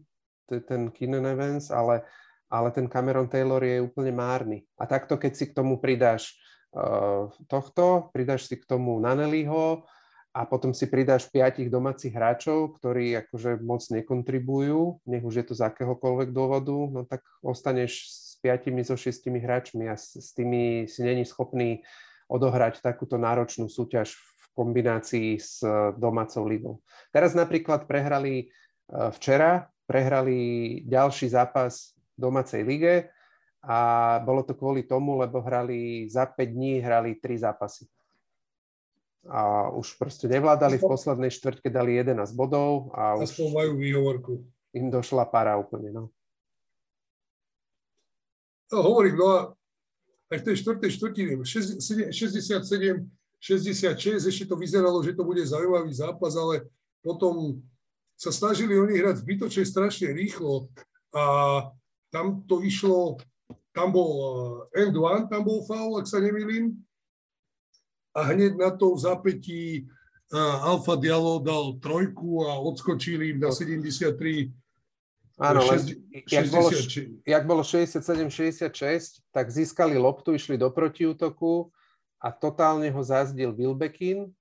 to 0.49 0.57
je 0.57 0.63
ten 0.65 0.89
Keenan 0.89 1.29
Evans, 1.29 1.69
ale, 1.69 2.05
ale 2.49 2.73
ten 2.73 2.89
Cameron 2.89 3.29
Taylor 3.29 3.61
je 3.61 3.85
úplne 3.85 4.09
márny. 4.13 4.65
A 4.79 4.89
takto, 4.89 5.17
keď 5.17 5.31
si 5.37 5.45
k 5.49 5.55
tomu 5.55 5.77
pridáš 5.77 6.33
uh, 6.73 7.29
tohto, 7.45 8.09
pridáš 8.15 8.49
si 8.49 8.57
k 8.57 8.65
tomu 8.65 8.97
Naneliho 8.97 9.85
a 10.33 10.45
potom 10.45 10.73
si 10.73 10.85
pridáš 10.89 11.29
piatich 11.29 11.69
domácich 11.69 12.13
hráčov, 12.13 12.77
ktorí 12.81 13.17
akože 13.25 13.61
moc 13.61 13.81
nekontribujú, 13.89 15.01
nech 15.09 15.25
už 15.25 15.41
je 15.41 15.45
to 15.45 15.53
z 15.57 15.65
akéhokoľvek 15.69 16.29
dôvodu, 16.33 16.77
no 16.89 17.01
tak 17.05 17.25
ostaneš 17.41 18.09
piatimi 18.39 18.81
zo 18.83 18.95
šiestimi 18.95 19.39
hráčmi 19.39 19.91
a 19.91 19.95
s, 19.95 20.31
tými 20.33 20.87
si 20.87 21.03
není 21.03 21.27
schopný 21.27 21.83
odohrať 22.29 22.79
takúto 22.79 23.19
náročnú 23.19 23.67
súťaž 23.67 24.15
v 24.15 24.43
kombinácii 24.53 25.29
s 25.39 25.63
e, 25.65 25.93
domácou 25.97 26.45
ligou. 26.45 26.75
Teraz 27.09 27.33
napríklad 27.33 27.89
prehrali 27.89 28.45
e, 28.45 28.45
včera, 29.15 29.67
prehrali 29.89 30.37
ďalší 30.85 31.33
zápas 31.33 31.97
v 32.15 32.29
domácej 32.29 32.61
lige 32.61 33.09
a 33.59 33.79
bolo 34.23 34.45
to 34.45 34.55
kvôli 34.55 34.87
tomu, 34.87 35.19
lebo 35.19 35.43
hrali 35.43 36.07
za 36.07 36.23
5 36.23 36.37
dní, 36.47 36.79
hrali 36.79 37.19
3 37.19 37.43
zápasy. 37.49 37.89
A 39.27 39.67
už 39.75 39.99
proste 39.99 40.31
nevládali, 40.31 40.79
v 40.79 40.87
poslednej 40.87 41.27
štvrťke 41.27 41.67
dali 41.67 41.99
11 41.99 42.31
bodov 42.39 42.95
a 42.95 43.19
už 43.19 43.35
majú 43.51 43.75
výhovorku. 43.75 44.47
Im 44.71 44.87
došla 44.87 45.27
para 45.27 45.59
úplne, 45.59 45.91
no. 45.91 46.03
No, 48.69 48.77
hovorím, 48.85 49.17
no 49.17 49.25
a 49.33 49.37
aj 50.29 50.37
v 50.41 50.45
tej 50.45 50.55
štvrtej 50.61 50.91
štvrtine, 50.93 51.33
67, 51.41 52.13
66, 53.41 54.29
ešte 54.29 54.45
to 54.45 54.55
vyzeralo, 54.59 55.01
že 55.01 55.17
to 55.17 55.25
bude 55.25 55.41
zaujímavý 55.41 55.89
zápas, 55.89 56.37
ale 56.37 56.69
potom 57.01 57.63
sa 58.19 58.29
snažili 58.29 58.75
oni 58.77 58.99
hrať 58.99 59.23
zbytočne 59.23 59.63
strašne 59.65 60.11
rýchlo 60.11 60.67
a 61.15 61.23
tam 62.11 62.43
to 62.45 62.61
išlo, 62.61 63.17
tam 63.71 63.95
bol 63.95 64.11
eh, 64.75 64.85
end 64.85 64.93
one, 64.93 65.25
tam 65.31 65.47
bol 65.47 65.65
foul, 65.65 65.97
ak 65.97 66.05
sa 66.05 66.21
nemýlim, 66.21 66.77
a 68.13 68.33
hneď 68.33 68.57
na 68.57 68.69
to 68.73 68.97
v 68.97 68.99
zápätí 68.99 69.61
uh, 70.33 70.65
Alfa 70.65 70.97
Diallo 70.97 71.39
dal 71.39 71.77
trojku 71.77 72.43
a 72.49 72.57
odskočili 72.57 73.37
na 73.37 73.53
73 73.53 74.49
Áno, 75.39 75.63
len 75.71 75.79
jak 76.27 76.51
bolo, 76.51 76.67
jak 77.23 77.43
bolo 77.47 77.63
67-66, 77.63 79.23
tak 79.31 79.47
získali 79.47 79.95
loptu, 79.95 80.35
išli 80.35 80.59
do 80.59 80.67
protiútoku 80.67 81.71
a 82.19 82.27
totálne 82.35 82.91
ho 82.91 82.99
zazdil 82.99 83.55
Wilbekin. 83.55 84.35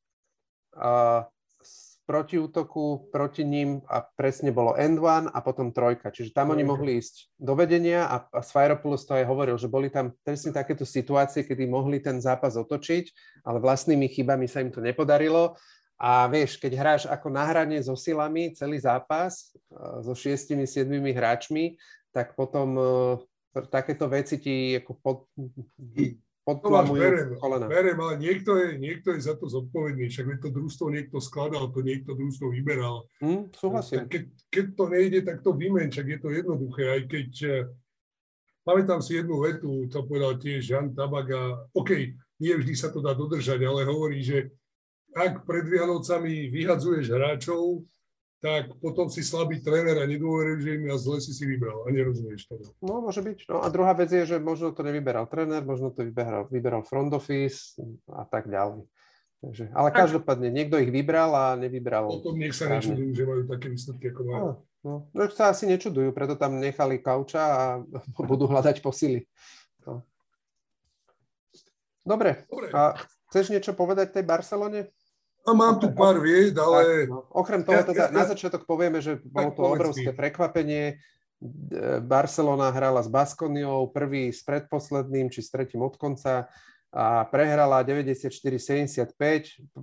A 0.74 1.22
z 1.62 2.03
protiútoku 2.03 3.14
proti 3.14 3.46
ním 3.46 3.78
a 3.86 4.03
presne 4.03 4.51
bolo 4.51 4.74
end 4.74 4.99
one 4.99 5.30
a 5.30 5.38
potom 5.38 5.70
trojka. 5.70 6.11
Čiže 6.11 6.34
tam 6.34 6.51
oni 6.51 6.66
mohli 6.66 6.99
ísť 6.99 7.30
do 7.38 7.55
vedenia 7.55 8.11
a, 8.11 8.26
a 8.34 8.42
Sviropoulos 8.42 9.07
to 9.07 9.14
aj 9.14 9.28
hovoril, 9.28 9.55
že 9.55 9.70
boli 9.70 9.94
tam 9.94 10.11
presne 10.26 10.51
takéto 10.51 10.82
situácie, 10.82 11.46
kedy 11.46 11.70
mohli 11.70 12.03
ten 12.03 12.18
zápas 12.18 12.59
otočiť, 12.59 13.14
ale 13.46 13.62
vlastnými 13.62 14.11
chybami 14.11 14.51
sa 14.51 14.66
im 14.66 14.74
to 14.74 14.82
nepodarilo 14.82 15.55
a 15.99 16.30
vieš, 16.30 16.62
keď 16.62 16.72
hráš 16.78 17.03
ako 17.11 17.26
na 17.26 17.42
hrane 17.42 17.82
so 17.82 17.99
silami 17.99 18.55
celý 18.55 18.78
zápas, 18.78 19.51
eh, 19.74 19.99
so 20.07 20.14
šiestimi, 20.14 20.64
siedmimi 20.64 21.11
hráčmi, 21.11 21.74
tak 22.14 22.32
potom 22.38 22.68
uh, 22.78 23.20
takéto 23.68 24.09
veci 24.09 24.40
ti 24.40 24.80
ako 24.80 24.92
pod, 24.96 25.18
podplamujú 26.40 27.36
no, 27.36 27.36
kolena. 27.36 27.66
Berem, 27.68 27.99
ale 28.01 28.16
niekto 28.16 28.57
je, 28.57 28.80
niekto 28.80 29.12
je 29.12 29.28
za 29.28 29.36
to 29.36 29.44
zodpovedný, 29.44 30.09
však 30.09 30.40
to 30.40 30.49
družstvo 30.49 30.88
niekto 30.88 31.20
skladal, 31.20 31.68
to 31.68 31.84
niekto 31.84 32.16
družstvo 32.16 32.49
vyberal. 32.49 33.05
Mm, 33.20 33.53
súhlasím. 33.53 34.09
Keď, 34.09 34.22
keď 34.49 34.66
to 34.72 34.84
nejde, 34.88 35.20
tak 35.28 35.44
to 35.44 35.53
vymen, 35.53 35.92
však 35.92 36.07
je 36.16 36.18
to 36.18 36.28
jednoduché, 36.32 36.84
aj 36.96 37.01
keď 37.12 37.30
uh, 37.44 37.55
pamätám 38.64 39.01
si 39.05 39.20
jednu 39.20 39.36
vetu, 39.44 39.84
to 39.92 40.01
povedal 40.09 40.40
tiež 40.40 40.64
Jan 40.64 40.96
Tabaga, 40.96 41.68
OK, 41.76 42.16
nie 42.40 42.55
vždy 42.57 42.72
sa 42.72 42.88
to 42.88 43.05
dá 43.05 43.12
dodržať, 43.12 43.61
ale 43.68 43.84
hovorí, 43.84 44.24
že 44.24 44.49
ak 45.16 45.44
pred 45.48 45.64
Vianocami 45.64 46.52
vyhadzuješ 46.52 47.06
hráčov, 47.12 47.84
tak 48.38 48.70
potom 48.78 49.11
si 49.11 49.26
slabý 49.26 49.59
tréner 49.59 49.98
a 49.98 50.06
nedôveruješ 50.06 50.62
im 50.70 50.82
a 50.94 50.96
zle 50.96 51.18
si 51.18 51.34
si 51.34 51.42
vybral 51.42 51.82
a 51.82 51.88
nerozumieš 51.90 52.46
to. 52.46 52.54
No, 52.78 53.02
môže 53.02 53.18
byť. 53.18 53.50
No 53.50 53.66
a 53.66 53.66
druhá 53.66 53.90
vec 53.98 54.14
je, 54.14 54.22
že 54.22 54.38
možno 54.38 54.70
to 54.70 54.86
nevyberal 54.86 55.26
tréner, 55.26 55.66
možno 55.66 55.90
to 55.90 56.06
vyberal, 56.06 56.46
vyberal 56.46 56.86
front 56.86 57.11
office 57.11 57.74
a 58.06 58.22
tak 58.22 58.46
ďalej. 58.46 58.86
Takže, 59.38 59.70
ale 59.70 59.94
každopádne, 59.94 60.50
niekto 60.50 60.82
ich 60.82 60.90
vybral 60.90 61.30
a 61.34 61.54
nevybral. 61.54 62.11
Potom 62.11 62.38
nech 62.38 62.54
sa 62.54 62.70
nečudujú, 62.74 63.11
že 63.14 63.22
majú 63.22 63.42
také 63.46 63.66
výsledky, 63.70 64.11
ako 64.11 64.20
majú. 64.26 64.42
No, 64.82 65.11
no, 65.11 65.22
sa 65.34 65.50
asi 65.50 65.66
nečudujú, 65.66 66.14
preto 66.14 66.38
tam 66.38 66.62
nechali 66.62 67.02
kauča 67.02 67.42
a 67.42 67.62
budú 68.30 68.46
hľadať 68.46 68.82
posily. 68.82 69.26
No. 69.82 70.06
Dobre. 72.06 72.46
Dobre. 72.46 72.70
A 72.70 72.94
chceš 73.30 73.50
niečo 73.50 73.74
povedať 73.74 74.14
tej 74.14 74.24
Barcelone? 74.26 74.94
A 75.47 75.51
mám 75.57 75.80
tu 75.80 75.89
pár 75.95 76.20
vied, 76.20 76.57
ale... 76.59 77.07
Tak, 77.07 77.11
no. 77.12 77.20
Okrem 77.32 77.61
toho, 77.64 77.80
teda, 77.86 78.09
ja, 78.09 78.12
ja, 78.12 78.16
na 78.16 78.24
začiatok 78.28 78.68
povieme, 78.68 79.01
že 79.01 79.22
bolo 79.22 79.55
to 79.55 79.62
obrovské 79.64 80.11
prekvapenie. 80.12 81.01
Barcelona 82.03 82.74
hrala 82.74 82.99
s 82.99 83.09
Baskoniou, 83.09 83.95
prvý 83.95 84.34
s 84.34 84.43
predposledným, 84.43 85.30
či 85.30 85.41
s 85.41 85.55
tretím 85.55 85.86
od 85.86 85.95
konca 85.95 86.51
a 86.91 87.24
prehrala 87.30 87.84
94-75. 87.86 89.14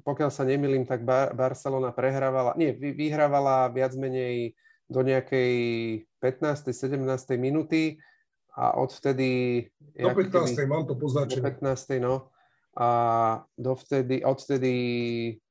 Pokiaľ 0.03 0.29
sa 0.33 0.43
nemýlim, 0.43 0.83
tak 0.83 1.05
Barcelona 1.37 1.95
prehrávala, 1.95 2.57
nie, 2.59 2.73
vyhrávala 2.75 3.71
viac 3.71 3.95
menej 3.95 4.57
do 4.89 5.01
nejakej 5.01 5.53
15. 6.19 6.73
17. 6.73 7.37
minúty 7.37 8.01
a 8.57 8.75
odvtedy... 8.77 9.63
Do 9.95 10.11
15. 10.11 10.59
Keby, 10.59 10.67
mám 10.67 10.85
to 10.89 10.95
poznačené. 10.97 11.41
Do 11.41 11.71
15. 11.71 12.03
no. 12.03 12.29
A 12.75 12.87
dovtedy, 13.55 14.19
odvtedy 14.19 14.73
uh, 15.39 15.44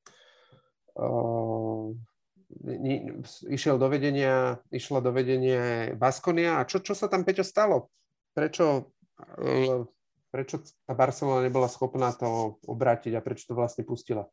išiel 3.51 3.77
do 3.77 3.91
vedenia, 3.91 4.63
išla 4.71 5.03
do 5.03 5.11
vedenia 5.11 5.95
Baskonia. 5.99 6.63
A 6.63 6.67
čo, 6.69 6.81
čo 6.81 6.95
sa 6.95 7.11
tam, 7.11 7.27
Peťo, 7.27 7.43
stalo? 7.43 7.91
Prečo, 8.35 8.95
uh, 9.39 9.87
prečo 10.31 10.63
tá 10.87 10.93
Barcelona 10.95 11.47
nebola 11.47 11.71
schopná 11.71 12.15
to 12.15 12.59
obrátiť 12.67 13.15
a 13.15 13.25
prečo 13.25 13.51
to 13.51 13.55
vlastne 13.59 13.87
pustila? 13.87 14.27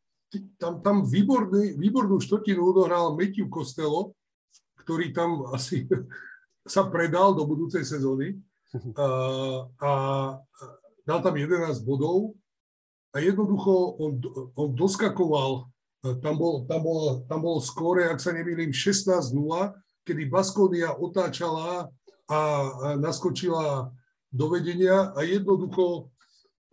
Tam, 0.57 0.79
tam 0.79 1.03
výborný, 1.03 1.75
výbornú 1.75 2.17
štvrtinu 2.23 2.63
odohral 2.63 3.19
Matthew 3.19 3.51
Costello, 3.51 4.15
ktorý 4.79 5.11
tam 5.11 5.45
asi 5.51 5.85
sa 6.73 6.87
predal 6.87 7.35
do 7.35 7.43
budúcej 7.43 7.83
sezóny 7.83 8.39
a, 8.97 9.07
a 9.67 9.91
dal 11.03 11.19
tam 11.19 11.35
11 11.35 11.83
bodov 11.83 12.37
a 13.11 13.19
jednoducho 13.19 13.99
on, 13.99 14.11
on 14.55 14.69
doskakoval, 14.71 15.67
tam 16.01 16.35
bol, 16.37 16.65
tam 16.65 16.81
bol, 16.81 17.21
tam 17.29 17.39
bol 17.45 17.61
skóre, 17.61 18.09
ak 18.09 18.17
sa 18.17 18.33
nemýlim, 18.33 18.73
16-0, 18.73 19.37
kedy 20.01 20.23
Baskonia 20.33 20.97
otáčala 20.97 21.93
a, 22.25 22.39
naskočila 22.97 23.93
do 24.33 24.45
vedenia 24.49 25.13
a 25.13 25.21
jednoducho 25.21 26.09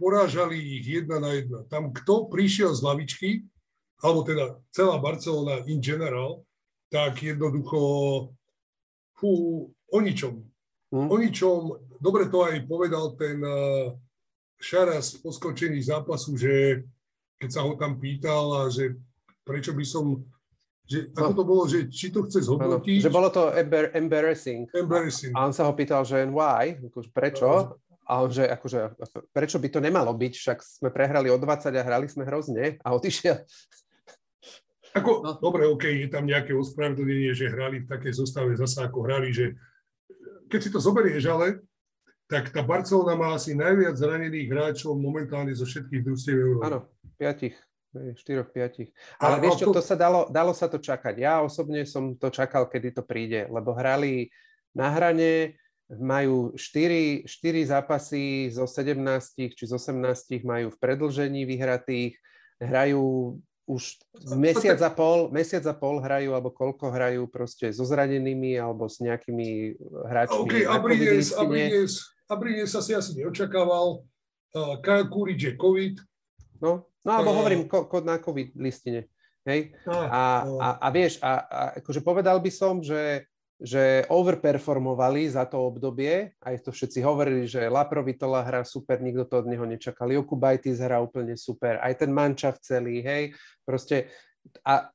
porážali 0.00 0.56
ich 0.56 0.86
jedna 0.86 1.20
na 1.20 1.36
jedna. 1.36 1.66
Tam 1.68 1.92
kto 1.92 2.30
prišiel 2.32 2.72
z 2.72 2.80
lavičky, 2.80 3.30
alebo 4.00 4.22
teda 4.22 4.56
celá 4.70 4.96
Barcelona 5.02 5.66
in 5.66 5.82
general, 5.82 6.46
tak 6.88 7.20
jednoducho 7.20 7.80
fú, 9.18 9.30
o 9.68 9.98
ničom. 9.98 10.40
Hmm. 10.94 11.10
O 11.10 11.18
ničom. 11.18 11.76
Dobre 11.98 12.30
to 12.30 12.46
aj 12.46 12.64
povedal 12.64 13.12
ten 13.18 13.42
uh, 13.42 13.92
Šaras 14.56 15.18
po 15.18 15.34
skočení 15.34 15.82
zápasu, 15.82 16.38
že 16.38 16.86
keď 17.42 17.50
sa 17.50 17.60
ho 17.66 17.74
tam 17.74 17.98
pýtal 17.98 18.64
a 18.64 18.70
že 18.70 18.94
prečo 19.48 19.72
by 19.72 19.86
som 19.88 20.20
že 20.88 21.12
ako 21.12 21.32
to 21.36 21.44
bolo, 21.44 21.62
že 21.68 21.84
či 21.92 22.08
to 22.08 22.24
chce 22.24 22.48
zhodnotiť. 22.48 23.04
Že 23.04 23.12
bolo 23.12 23.28
to 23.28 23.52
embar- 23.52 23.92
embarrassing. 23.92 24.64
Embarrassing. 24.72 25.36
A 25.36 25.44
on 25.44 25.52
sa 25.52 25.68
ho 25.68 25.76
pýtal, 25.76 26.00
že 26.08 26.24
why, 26.24 26.80
akože 26.80 27.12
prečo? 27.12 27.76
A 28.08 28.24
on, 28.24 28.32
že 28.32 28.48
akože, 28.48 28.96
prečo 29.36 29.60
by 29.60 29.68
to 29.68 29.84
nemalo 29.84 30.16
byť, 30.16 30.32
však 30.32 30.58
sme 30.64 30.88
prehrali 30.88 31.28
o 31.28 31.36
20 31.36 31.76
a 31.76 31.82
hrali 31.84 32.08
sme 32.08 32.24
hrozne 32.24 32.80
a 32.80 32.96
odišiel. 32.96 33.36
Ako, 34.96 35.20
no. 35.20 35.36
Dobre, 35.36 35.68
OK, 35.68 35.84
je 35.84 36.08
tam 36.08 36.24
nejaké 36.24 36.56
ospravedlnenie, 36.56 37.36
že 37.36 37.52
hrali 37.52 37.84
v 37.84 37.90
takej 37.92 38.24
zostave 38.24 38.56
zasa 38.56 38.88
ako 38.88 39.04
hrali, 39.04 39.28
že 39.28 39.60
keď 40.48 40.60
si 40.64 40.72
to 40.72 40.80
zoberieš, 40.80 41.28
ale 41.28 41.60
tak 42.32 42.48
tá 42.48 42.64
Barcelona 42.64 43.12
má 43.12 43.36
asi 43.36 43.52
najviac 43.52 43.92
zranených 43.92 44.48
hráčov 44.48 44.96
momentálne 44.96 45.52
zo 45.52 45.68
všetkých 45.68 46.00
družstiev 46.00 46.36
Európy. 46.36 46.64
Áno, 46.64 46.78
piatich, 47.20 47.56
štyroch, 48.16 48.50
piatich. 48.50 48.90
Ale 49.18 49.36
a, 49.36 49.42
vieš 49.42 49.62
čo, 49.62 49.74
to... 49.74 49.82
sa 49.82 49.98
dalo, 49.98 50.30
dalo 50.30 50.52
sa 50.52 50.70
to 50.70 50.78
čakať. 50.78 51.14
Ja 51.18 51.42
osobne 51.42 51.82
som 51.84 52.14
to 52.14 52.32
čakal, 52.32 52.66
kedy 52.70 52.98
to 52.98 53.02
príde, 53.04 53.46
lebo 53.50 53.74
hrali 53.74 54.30
na 54.72 54.92
hrane, 54.94 55.58
majú 55.88 56.52
4, 56.52 57.24
4 57.24 57.72
zápasy 57.72 58.52
zo 58.52 58.68
17 58.68 59.00
či 59.56 59.64
z 59.64 59.72
18 59.72 60.44
majú 60.44 60.68
v 60.68 60.76
predlžení 60.76 61.48
vyhratých, 61.48 62.20
hrajú 62.60 63.40
už 63.68 64.00
mesiac 64.32 64.80
a 64.80 64.88
pol, 64.88 65.28
mesiac 65.28 65.60
a 65.68 65.76
pol 65.76 66.00
hrajú, 66.00 66.32
alebo 66.32 66.48
koľko 66.48 66.88
hrajú 66.88 67.28
proste 67.28 67.68
so 67.68 67.84
zranenými, 67.84 68.56
alebo 68.56 68.88
s 68.88 68.96
nejakými 68.96 69.76
hráčmi. 70.08 70.40
OK, 70.40 70.54
Abrines, 70.64 71.36
Abrines, 71.36 71.92
Abrines 72.32 72.72
sa 72.72 72.80
si 72.80 72.96
asi 72.96 73.12
neočakával. 73.20 74.00
Uh, 74.56 74.80
Kyle 74.80 75.04
Kuric 75.12 75.40
je 75.44 75.52
COVID. 75.60 76.00
No, 76.58 76.86
no 77.06 77.10
alebo 77.10 77.34
hovorím 77.34 77.70
ko, 77.70 77.86
ko, 77.86 78.02
na 78.02 78.18
COVID 78.18 78.58
listine. 78.58 79.06
Hej? 79.46 79.72
A, 79.88 79.94
a, 79.94 80.22
a, 80.44 80.68
a 80.82 80.86
vieš, 80.92 81.16
a, 81.24 81.32
a 81.46 81.60
akože 81.80 82.04
povedal 82.04 82.38
by 82.42 82.50
som, 82.52 82.82
že 82.84 83.26
že 83.58 84.06
overperformovali 84.06 85.34
za 85.34 85.42
to 85.42 85.58
obdobie, 85.58 86.30
aj 86.46 86.62
to 86.62 86.70
všetci 86.70 87.02
hovorili, 87.02 87.42
že 87.50 87.66
Laprovitola 87.66 88.46
hrá 88.46 88.62
super, 88.62 89.02
nikto 89.02 89.26
to 89.26 89.42
od 89.42 89.50
neho 89.50 89.66
nečakal, 89.66 90.06
Joku 90.14 90.38
Bajtis 90.38 90.78
hrá 90.78 91.02
úplne 91.02 91.34
super, 91.34 91.82
aj 91.82 91.98
ten 91.98 92.10
mančav 92.14 92.54
celý, 92.62 93.02
hej, 93.02 93.34
proste 93.66 94.14
a 94.62 94.86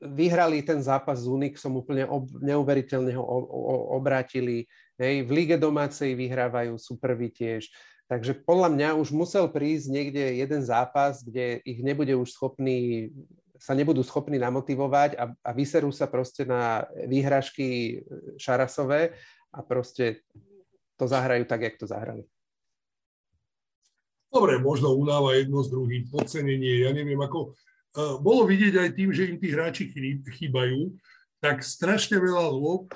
vyhrali 0.00 0.64
ten 0.64 0.80
zápas 0.80 1.20
s 1.20 1.28
Unixom 1.28 1.76
úplne 1.76 2.08
ob, 2.08 2.32
neuveriteľne 2.40 3.12
ho 3.12 3.24
obrátili, 3.92 4.64
hej, 4.96 5.28
v 5.28 5.30
lige 5.30 5.60
domácej 5.60 6.16
vyhrávajú 6.16 6.80
supervi 6.80 7.28
tiež, 7.28 7.68
takže 8.12 8.44
podľa 8.44 8.68
mňa 8.76 8.88
už 9.00 9.08
musel 9.16 9.48
prísť 9.48 9.88
niekde 9.88 10.36
jeden 10.36 10.60
zápas, 10.60 11.24
kde 11.24 11.64
ich 11.64 11.80
nebude 11.80 12.12
už 12.12 12.36
schopný 12.36 13.08
sa 13.56 13.78
nebudú 13.78 14.02
schopní 14.02 14.42
namotivovať 14.42 15.14
a, 15.14 15.24
a 15.38 15.50
vyserú 15.54 15.94
sa 15.94 16.10
proste 16.10 16.42
na 16.42 16.82
výhražky 17.06 18.02
Šarasové 18.34 19.14
a 19.54 19.62
proste 19.62 20.26
to 20.98 21.06
zahrajú 21.06 21.46
tak, 21.46 21.62
jak 21.62 21.78
to 21.78 21.86
zahrali. 21.86 22.26
Dobre, 24.34 24.58
možno 24.58 24.90
unáva 24.98 25.38
jedno 25.38 25.62
z 25.62 25.70
druhým, 25.70 26.10
podcenenie, 26.10 26.82
ja 26.82 26.90
neviem, 26.90 27.20
ako 27.22 27.54
uh, 27.54 28.18
bolo 28.18 28.50
vidieť 28.50 28.82
aj 28.82 28.90
tým, 28.98 29.14
že 29.14 29.30
im 29.30 29.38
tí 29.38 29.54
hráči 29.54 29.94
chýbajú, 30.26 30.90
tak 31.38 31.62
strašne 31.62 32.18
veľa 32.18 32.50
lob 32.50 32.90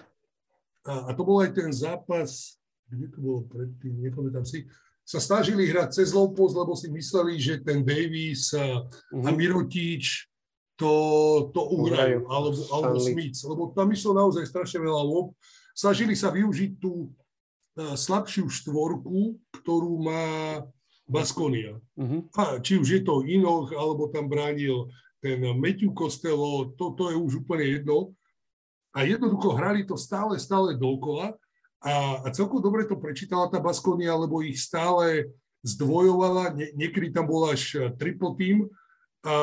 a, 0.82 1.08
a 1.08 1.10
to 1.14 1.22
bol 1.22 1.46
aj 1.46 1.54
ten 1.54 1.70
zápas, 1.70 2.58
kde 2.90 3.06
to 3.14 3.18
bolo 3.22 3.40
predtým, 3.46 4.02
nepamätám 4.02 4.42
si, 4.42 4.66
sa 5.06 5.22
snažili 5.22 5.70
hrať 5.70 6.02
cez 6.02 6.10
low 6.10 6.34
post, 6.34 6.58
lebo 6.58 6.74
si 6.74 6.90
mysleli, 6.90 7.38
že 7.38 7.62
ten 7.62 7.86
Davis 7.86 8.50
uh-huh. 8.50 8.90
a 9.22 9.30
mhm. 9.30 9.36
Mirotič 9.38 10.26
to, 10.76 10.92
to 11.56 11.62
uhrajú, 11.72 12.28
alebo, 12.28 12.52
alebo 12.68 12.98
Smith, 13.00 13.40
lebo 13.48 13.72
tam 13.72 13.88
išlo 13.94 14.12
naozaj 14.12 14.44
strašne 14.44 14.82
veľa 14.82 15.02
lob. 15.06 15.32
Snažili 15.72 16.12
sa 16.12 16.28
využiť 16.28 16.76
tú 16.76 17.08
uh, 17.08 17.96
slabšiu 17.96 18.50
štvorku, 18.50 19.40
ktorú 19.62 20.04
má 20.04 20.26
Baskonia. 21.08 21.80
Uh-huh. 21.96 22.28
A 22.36 22.60
či 22.60 22.76
už 22.76 22.88
je 22.98 23.00
to 23.06 23.24
Inoch, 23.24 23.72
alebo 23.72 24.12
tam 24.12 24.28
bránil 24.28 24.90
ten 25.22 25.40
Matthew 25.56 25.96
Costello, 25.96 26.76
to, 26.76 26.92
to 26.92 27.14
je 27.14 27.16
už 27.16 27.46
úplne 27.46 27.64
jedno. 27.64 28.12
A 28.92 29.08
jednoducho 29.08 29.56
hrali 29.56 29.86
to 29.88 29.96
stále, 29.96 30.36
stále 30.36 30.76
dokola 30.76 31.32
a, 31.84 32.24
a 32.24 32.26
celkom 32.32 32.62
dobre 32.64 32.88
to 32.88 32.96
prečítala 32.96 33.52
tá 33.52 33.60
Baskonia, 33.60 34.16
lebo 34.16 34.40
ich 34.40 34.60
stále 34.62 35.28
zdvojovala, 35.66 36.54
nie, 36.56 36.72
niekedy 36.78 37.12
tam 37.12 37.28
bol 37.28 37.50
až 37.52 37.92
triple 37.98 38.32
team 38.38 38.70
a 39.26 39.34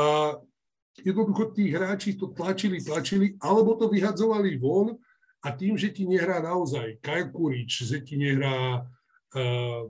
jednoducho 1.01 1.51
tí 1.51 1.73
hráči 1.73 2.15
to 2.15 2.31
tlačili, 2.31 2.79
tlačili, 2.79 3.35
alebo 3.41 3.75
to 3.75 3.89
vyhadzovali 3.89 4.55
von 4.57 4.95
a 5.43 5.51
tým, 5.51 5.75
že 5.75 5.91
ti 5.91 6.07
nehrá 6.07 6.39
naozaj 6.39 7.03
Kyle 7.03 7.27
Kurič, 7.27 7.83
že 7.83 7.99
ti 7.99 8.15
nehrá 8.15 8.87
uh, 9.35 9.83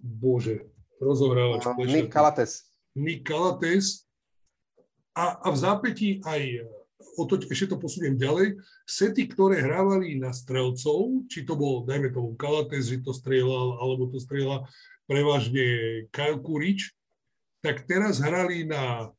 Bože, 0.00 0.64
rozohrávač. 0.96 1.66
Uh, 1.68 1.84
Nick 1.84 2.08
Kalates. 2.08 2.72
Nick 2.96 3.28
Kalates. 3.28 4.08
A, 5.12 5.44
a 5.44 5.52
v 5.52 5.56
zápätí 5.60 6.08
aj 6.24 6.71
o 7.18 7.22
to, 7.28 7.36
ešte 7.48 7.72
to 7.72 7.76
posuniem 7.76 8.16
ďalej, 8.16 8.56
sety, 8.88 9.28
ktoré 9.28 9.60
hrávali 9.60 10.16
na 10.16 10.32
strelcov, 10.32 11.28
či 11.28 11.44
to 11.44 11.56
bol, 11.58 11.84
dajme 11.84 12.08
tomu, 12.12 12.32
Kalates, 12.36 12.88
že 12.88 13.04
to 13.04 13.12
strieľal, 13.12 13.80
alebo 13.80 14.08
to 14.08 14.16
strieľa 14.16 14.64
prevažne 15.04 15.66
Kyle 16.08 16.40
Kurič, 16.40 16.94
tak 17.60 17.84
teraz 17.84 18.18
hrali 18.18 18.64
na 18.64 19.12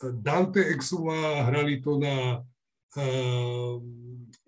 Dante 0.00 0.60
Exuma, 0.60 1.44
hrali 1.48 1.78
to 1.84 2.00
na 2.00 2.40
uh, 2.96 3.76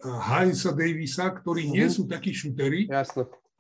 Heinza 0.02 0.72
Davisa, 0.72 1.30
ktorí 1.30 1.70
nie 1.70 1.86
mhm. 1.86 1.92
sú 1.92 2.02
takí 2.08 2.34
šutery, 2.34 2.90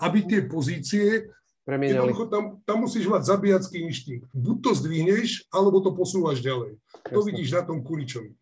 aby 0.02 0.18
tie 0.26 0.40
pozície 0.48 1.30
Premieniali. 1.62 2.10
tam, 2.26 2.58
tam 2.66 2.78
musíš 2.82 3.06
mať 3.06 3.22
zabíjacký 3.22 3.86
inštinkt. 3.86 4.26
Buď 4.34 4.56
to 4.66 4.70
zdvihneš, 4.82 5.46
alebo 5.54 5.78
to 5.78 5.94
posúvaš 5.94 6.42
ďalej. 6.42 6.74
Jasne. 6.74 7.14
To 7.14 7.20
vidíš 7.22 7.48
na 7.54 7.62
tom 7.62 7.86
Kuričovi. 7.86 8.34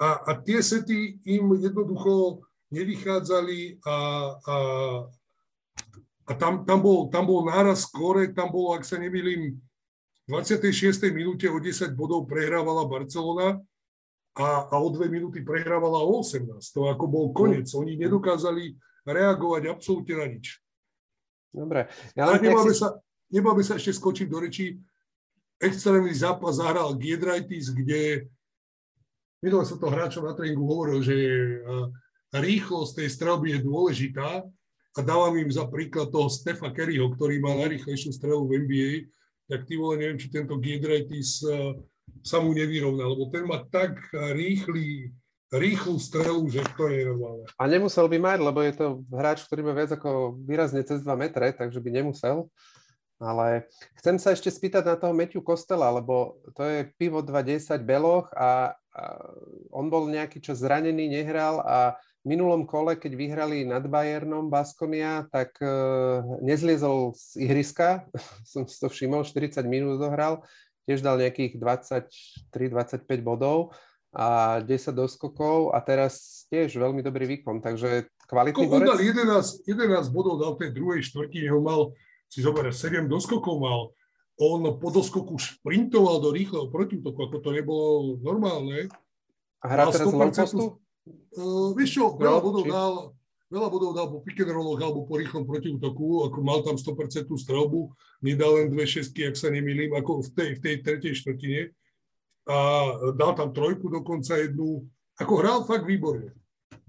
A, 0.00 0.08
a 0.26 0.30
tie 0.40 0.64
sety 0.64 1.20
im 1.28 1.52
jednoducho 1.60 2.40
nevychádzali 2.72 3.84
a, 3.84 3.96
a, 4.32 4.56
a 6.24 6.32
tam, 6.40 6.64
tam, 6.64 6.78
bol, 6.80 7.12
tam 7.12 7.28
bol 7.28 7.44
náraz 7.44 7.84
skore, 7.84 8.32
tam 8.32 8.48
bolo, 8.48 8.72
ak 8.72 8.88
sa 8.88 8.96
nemýlim, 8.96 9.60
26. 10.30 11.10
minúte 11.10 11.50
o 11.50 11.58
10 11.58 11.92
bodov 11.98 12.30
prehrávala 12.30 12.86
Barcelona 12.86 13.58
a, 14.38 14.48
a 14.70 14.74
o 14.78 14.88
dve 14.94 15.10
minúty 15.10 15.42
prehrávala 15.42 15.98
o 16.00 16.22
18. 16.22 16.62
To 16.70 16.86
ako 16.86 17.04
bol 17.10 17.26
koniec. 17.34 17.66
Oni 17.74 17.98
nedokázali 17.98 18.78
reagovať 19.02 19.62
absolútne 19.66 20.14
na 20.16 20.26
nič. 20.30 20.62
Dobre. 21.50 21.90
Ja 22.14 22.30
len 22.30 22.38
nemáme, 22.38 22.70
si... 22.70 22.78
sa, 22.78 22.94
nemáme 23.26 23.62
sa 23.66 23.74
ešte 23.74 23.90
skočiť 23.98 24.26
do 24.30 24.38
rečí. 24.38 24.78
Extrémny 25.58 26.14
zápas 26.14 26.62
zahral 26.62 26.94
Giedraitis, 26.94 27.74
kde 27.74 28.30
minule 29.40 29.64
sa 29.64 29.76
to 29.76 29.88
hráčom 29.88 30.24
na 30.24 30.36
tréningu 30.36 30.64
hovoril, 30.64 31.00
že 31.04 31.16
rýchlosť 32.30 33.02
tej 33.02 33.08
strelby 33.10 33.58
je 33.58 33.66
dôležitá 33.66 34.46
a 34.94 35.00
dávam 35.02 35.34
im 35.38 35.50
za 35.50 35.66
príklad 35.66 36.14
toho 36.14 36.30
Stefa 36.30 36.70
Kerryho, 36.70 37.10
ktorý 37.14 37.42
má 37.42 37.56
najrýchlejšiu 37.58 38.14
strelu 38.14 38.42
v 38.46 38.54
NBA, 38.66 38.92
tak 39.50 39.66
ty 39.66 39.74
vole, 39.74 39.98
neviem, 39.98 40.18
či 40.18 40.30
tento 40.30 40.54
Giedraitis 40.62 41.42
sa 42.22 42.38
mu 42.38 42.54
nevyrovná, 42.54 43.06
lebo 43.06 43.30
ten 43.30 43.46
má 43.46 43.62
tak 43.70 43.98
rýchly, 44.14 45.14
rýchlu 45.50 45.98
strelu, 45.98 46.42
že 46.50 46.62
to 46.78 46.90
je 46.90 47.06
normálne. 47.06 47.46
A 47.58 47.66
nemusel 47.66 48.06
by 48.06 48.18
mať, 48.18 48.38
lebo 48.42 48.58
je 48.62 48.74
to 48.74 48.86
hráč, 49.10 49.42
ktorý 49.46 49.66
má 49.66 49.74
viac 49.74 49.94
ako 49.94 50.38
výrazne 50.42 50.82
cez 50.86 51.02
2 51.02 51.10
metre, 51.18 51.50
takže 51.54 51.82
by 51.82 51.90
nemusel. 51.90 52.50
Ale 53.20 53.68
chcem 54.00 54.16
sa 54.16 54.32
ešte 54.32 54.48
spýtať 54.48 54.86
na 54.86 54.96
toho 54.96 55.12
Matthew 55.12 55.44
Kostela, 55.44 55.92
lebo 55.92 56.40
to 56.56 56.64
je 56.64 56.88
pivo 56.96 57.20
2.10 57.20 57.82
beloch 57.84 58.32
a, 58.32 58.74
a 58.90 59.22
on 59.70 59.86
bol 59.86 60.10
nejaký 60.10 60.42
čas 60.42 60.62
zranený, 60.62 61.06
nehral 61.06 61.62
a 61.62 61.94
minulom 62.26 62.68
kole, 62.68 63.00
keď 63.00 63.12
vyhrali 63.16 63.64
nad 63.64 63.80
Bayernom 63.86 64.52
Baskonia, 64.52 65.24
tak 65.32 65.56
uh, 65.62 66.20
nezliezol 66.44 67.16
z 67.16 67.48
ihriska, 67.48 68.04
som 68.52 68.68
si 68.68 68.76
to 68.76 68.92
všimol, 68.92 69.24
40 69.24 69.64
minút 69.64 69.96
dohral, 69.96 70.44
tiež 70.84 71.00
dal 71.00 71.16
nejakých 71.16 71.56
23-25 72.50 73.06
bodov 73.22 73.72
a 74.10 74.58
10 74.58 74.68
doskokov 74.90 75.70
a 75.70 75.78
teraz 75.80 76.44
tiež 76.50 76.74
veľmi 76.74 77.00
dobrý 77.00 77.30
výkon, 77.38 77.62
takže 77.62 78.10
kvalitný 78.26 78.66
Ko, 78.66 78.72
borec. 78.74 78.90
On 78.90 78.98
dal 78.98 79.00
11, 79.00 79.70
11 79.70 80.10
bodov 80.10 80.42
dal 80.42 80.58
v 80.58 80.66
tej 80.66 80.70
druhej 80.74 81.00
štvrtine, 81.06 81.46
ho 81.54 81.62
mal, 81.62 81.94
si 82.26 82.42
zoberie, 82.42 82.74
7 82.74 83.06
doskokov 83.06 83.54
mal, 83.62 83.94
on 84.38 84.78
po 84.78 84.88
doskoku 84.92 85.36
šprintoval 85.36 86.22
do 86.22 86.30
rýchleho 86.30 86.70
protiútoku, 86.70 87.18
ako 87.28 87.36
to 87.42 87.50
nebolo 87.50 88.16
normálne. 88.22 88.86
A 89.60 89.66
hrá 89.68 89.90
teraz 89.92 90.08
postu? 90.08 90.80
Uh, 91.34 91.72
vieš 91.74 92.00
čo, 92.00 92.04
veľa 92.16 92.40
bodov 92.40 92.64
či... 92.64 92.70
dal, 92.70 92.94
veľa 93.50 93.68
bodov 93.68 93.90
dal 93.96 94.06
po 94.08 94.22
pick 94.22 94.40
and 94.40 94.52
rolloch 94.52 94.80
alebo 94.80 95.04
po 95.04 95.18
rýchlom 95.18 95.44
protiútoku, 95.44 96.30
ako 96.30 96.38
mal 96.40 96.62
tam 96.62 96.78
100% 96.78 97.28
strelbu, 97.28 97.90
nedal 98.22 98.56
len 98.56 98.68
dve 98.70 98.86
šestky, 98.86 99.26
ak 99.26 99.36
sa 99.36 99.50
nemýlim, 99.50 99.92
ako 99.96 100.24
v 100.24 100.28
tej, 100.32 100.48
v 100.56 100.60
tej 100.62 100.74
tretej 100.86 101.12
štvrtine. 101.18 101.62
A 102.48 102.56
dal 103.14 103.36
tam 103.36 103.52
trojku 103.52 103.92
dokonca 103.92 104.40
jednu. 104.40 104.88
Ako 105.20 105.32
hral 105.38 105.68
fakt 105.68 105.84
výborne. 105.84 106.32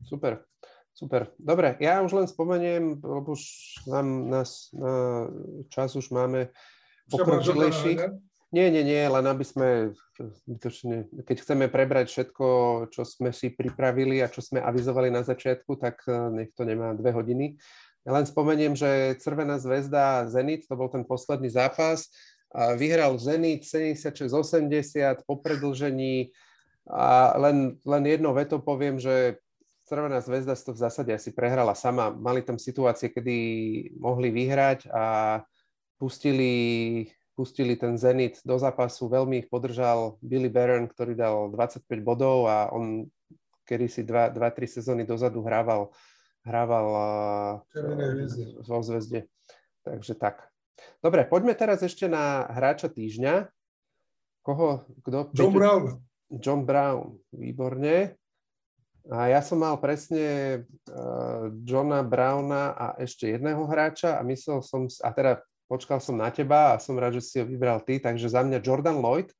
Super, 0.07 0.47
super. 0.95 1.29
Dobre, 1.35 1.75
ja 1.83 1.99
už 2.01 2.15
len 2.15 2.27
spomeniem, 2.27 3.03
lebo 3.03 3.35
už 3.35 3.43
nám 3.85 4.31
nás 4.31 4.71
na 4.71 5.27
čas 5.67 5.93
už 5.93 6.09
máme 6.09 6.49
pokročilejší. 7.09 7.97
Nie, 8.51 8.67
nie, 8.67 8.83
nie, 8.83 8.99
len 9.07 9.25
aby 9.31 9.47
sme, 9.47 9.95
keď 11.23 11.37
chceme 11.39 11.71
prebrať 11.71 12.11
všetko, 12.11 12.45
čo 12.91 13.07
sme 13.07 13.31
si 13.31 13.55
pripravili 13.55 14.19
a 14.19 14.27
čo 14.27 14.43
sme 14.43 14.59
avizovali 14.59 15.07
na 15.07 15.23
začiatku, 15.23 15.79
tak 15.79 16.03
eh, 16.05 16.15
nech 16.29 16.51
to 16.51 16.67
nemá 16.67 16.91
dve 16.91 17.15
hodiny. 17.15 17.55
Ja 18.03 18.17
len 18.17 18.25
spomeniem, 18.25 18.73
že 18.73 19.15
Crvená 19.21 19.61
zväzda 19.61 20.25
Zenit, 20.25 20.65
to 20.65 20.73
bol 20.73 20.89
ten 20.89 21.05
posledný 21.05 21.53
zápas, 21.53 22.09
vyhral 22.75 23.15
Zenit 23.21 23.63
76-80 23.63 25.23
po 25.23 25.39
predlžení 25.39 26.33
a 26.89 27.37
len, 27.37 27.77
len 27.85 28.03
jedno 28.09 28.33
veto 28.33 28.59
poviem, 28.59 28.97
že 28.97 29.39
Crvená 29.85 30.23
zväzda 30.23 30.55
to 30.55 30.71
v 30.71 30.81
zásade 30.81 31.11
asi 31.11 31.35
prehrala 31.35 31.75
sama. 31.75 32.15
Mali 32.15 32.41
tam 32.41 32.55
situácie, 32.55 33.11
kedy 33.11 33.37
mohli 33.99 34.31
vyhrať 34.31 34.87
a 34.87 35.03
pustili 36.01 37.05
pustili 37.37 37.73
ten 37.79 37.97
Zenit 37.97 38.43
do 38.43 38.59
zápasu, 38.59 39.07
veľmi 39.07 39.41
ich 39.41 39.47
podržal 39.47 40.19
Billy 40.21 40.51
Barron, 40.51 40.85
ktorý 40.85 41.15
dal 41.15 41.49
25 41.49 41.87
bodov 42.03 42.45
a 42.45 42.69
on 42.69 43.07
kedy 43.65 43.87
si 43.87 44.01
2-3 44.03 44.35
sezóny 44.67 45.07
dozadu 45.07 45.39
hrával, 45.41 45.95
hrával 46.43 46.85
vo 48.67 48.79
zväzde. 48.83 49.31
Takže 49.81 50.13
tak. 50.19 50.43
Dobre, 50.99 51.23
poďme 51.23 51.55
teraz 51.55 51.79
ešte 51.79 52.11
na 52.11 52.51
hráča 52.51 52.91
týždňa. 52.91 53.47
Koho? 54.43 54.83
Kto? 55.07 55.31
John 55.31 55.53
Brown. 55.55 55.83
John 56.27 56.61
Brown, 56.67 57.15
výborne. 57.31 58.17
A 59.09 59.33
ja 59.33 59.41
som 59.41 59.65
mal 59.65 59.81
presne 59.81 60.61
uh, 60.89 61.49
Johna 61.65 62.05
Browna 62.05 62.75
a 62.77 62.85
ešte 63.01 63.33
jedného 63.33 63.65
hráča 63.65 64.19
a 64.19 64.21
myslel 64.21 64.61
som, 64.61 64.85
a 64.85 65.09
teda 65.09 65.41
počkal 65.71 66.03
som 66.03 66.19
na 66.19 66.27
teba 66.27 66.75
a 66.75 66.81
som 66.83 66.99
rád, 66.99 67.15
že 67.15 67.23
si 67.23 67.35
ho 67.39 67.47
vybral 67.47 67.79
ty, 67.79 67.95
takže 67.95 68.27
za 68.27 68.43
mňa 68.43 68.59
Jordan 68.59 68.99
Lloyd 68.99 69.31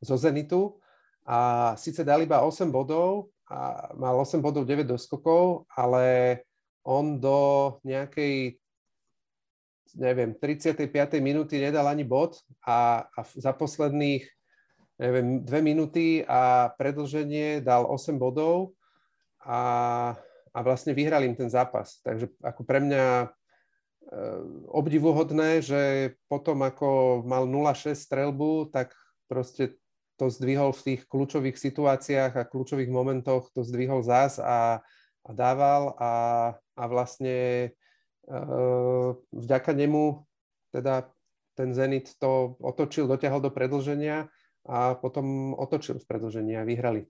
zo 0.00 0.16
Zenitu 0.16 0.80
a 1.28 1.76
síce 1.76 2.00
dal 2.08 2.24
iba 2.24 2.40
8 2.40 2.72
bodov 2.72 3.28
a 3.52 3.92
mal 3.92 4.16
8 4.16 4.40
bodov 4.40 4.64
9 4.64 4.88
doskokov, 4.88 5.68
ale 5.76 6.40
on 6.88 7.20
do 7.20 7.76
nejakej 7.84 8.56
neviem, 9.92 10.32
35. 10.32 10.88
minúty 11.20 11.60
nedal 11.60 11.84
ani 11.84 12.08
bod 12.08 12.40
a, 12.64 13.04
a 13.12 13.20
za 13.36 13.52
posledných 13.52 14.24
neviem, 14.96 15.44
dve 15.44 15.60
minúty 15.60 16.24
a 16.24 16.72
predlženie 16.80 17.60
dal 17.60 17.84
8 17.84 18.16
bodov 18.16 18.72
a, 19.44 19.60
a 20.48 20.58
vlastne 20.64 20.96
vyhral 20.96 21.28
im 21.28 21.36
ten 21.36 21.52
zápas. 21.52 22.00
Takže 22.00 22.32
ako 22.40 22.64
pre 22.64 22.80
mňa 22.82 23.30
obdivuhodné, 24.72 25.60
že 25.60 26.14
potom 26.32 26.64
ako 26.64 27.20
mal 27.28 27.44
0,6 27.44 27.92
strelbu, 27.92 28.72
tak 28.72 28.96
proste 29.28 29.76
to 30.18 30.32
zdvihol 30.32 30.74
v 30.74 30.84
tých 30.84 31.00
kľúčových 31.06 31.54
situáciách 31.54 32.32
a 32.34 32.48
kľúčových 32.48 32.90
momentoch, 32.90 33.52
to 33.54 33.62
zdvihol 33.62 34.02
zás 34.02 34.42
a, 34.42 34.82
a 35.22 35.30
dával 35.30 35.94
a, 36.00 36.12
a 36.74 36.84
vlastne 36.90 37.70
uh, 38.26 39.14
vďaka 39.30 39.70
nemu 39.76 40.26
teda 40.74 41.06
ten 41.54 41.70
Zenit 41.74 42.14
to 42.18 42.58
otočil, 42.58 43.06
dotiahol 43.06 43.42
do 43.42 43.50
predlženia 43.50 44.30
a 44.66 44.94
potom 44.98 45.54
otočil 45.54 45.98
v 46.02 46.08
predlžení 46.08 46.54
a 46.58 46.66
vyhrali. 46.66 47.06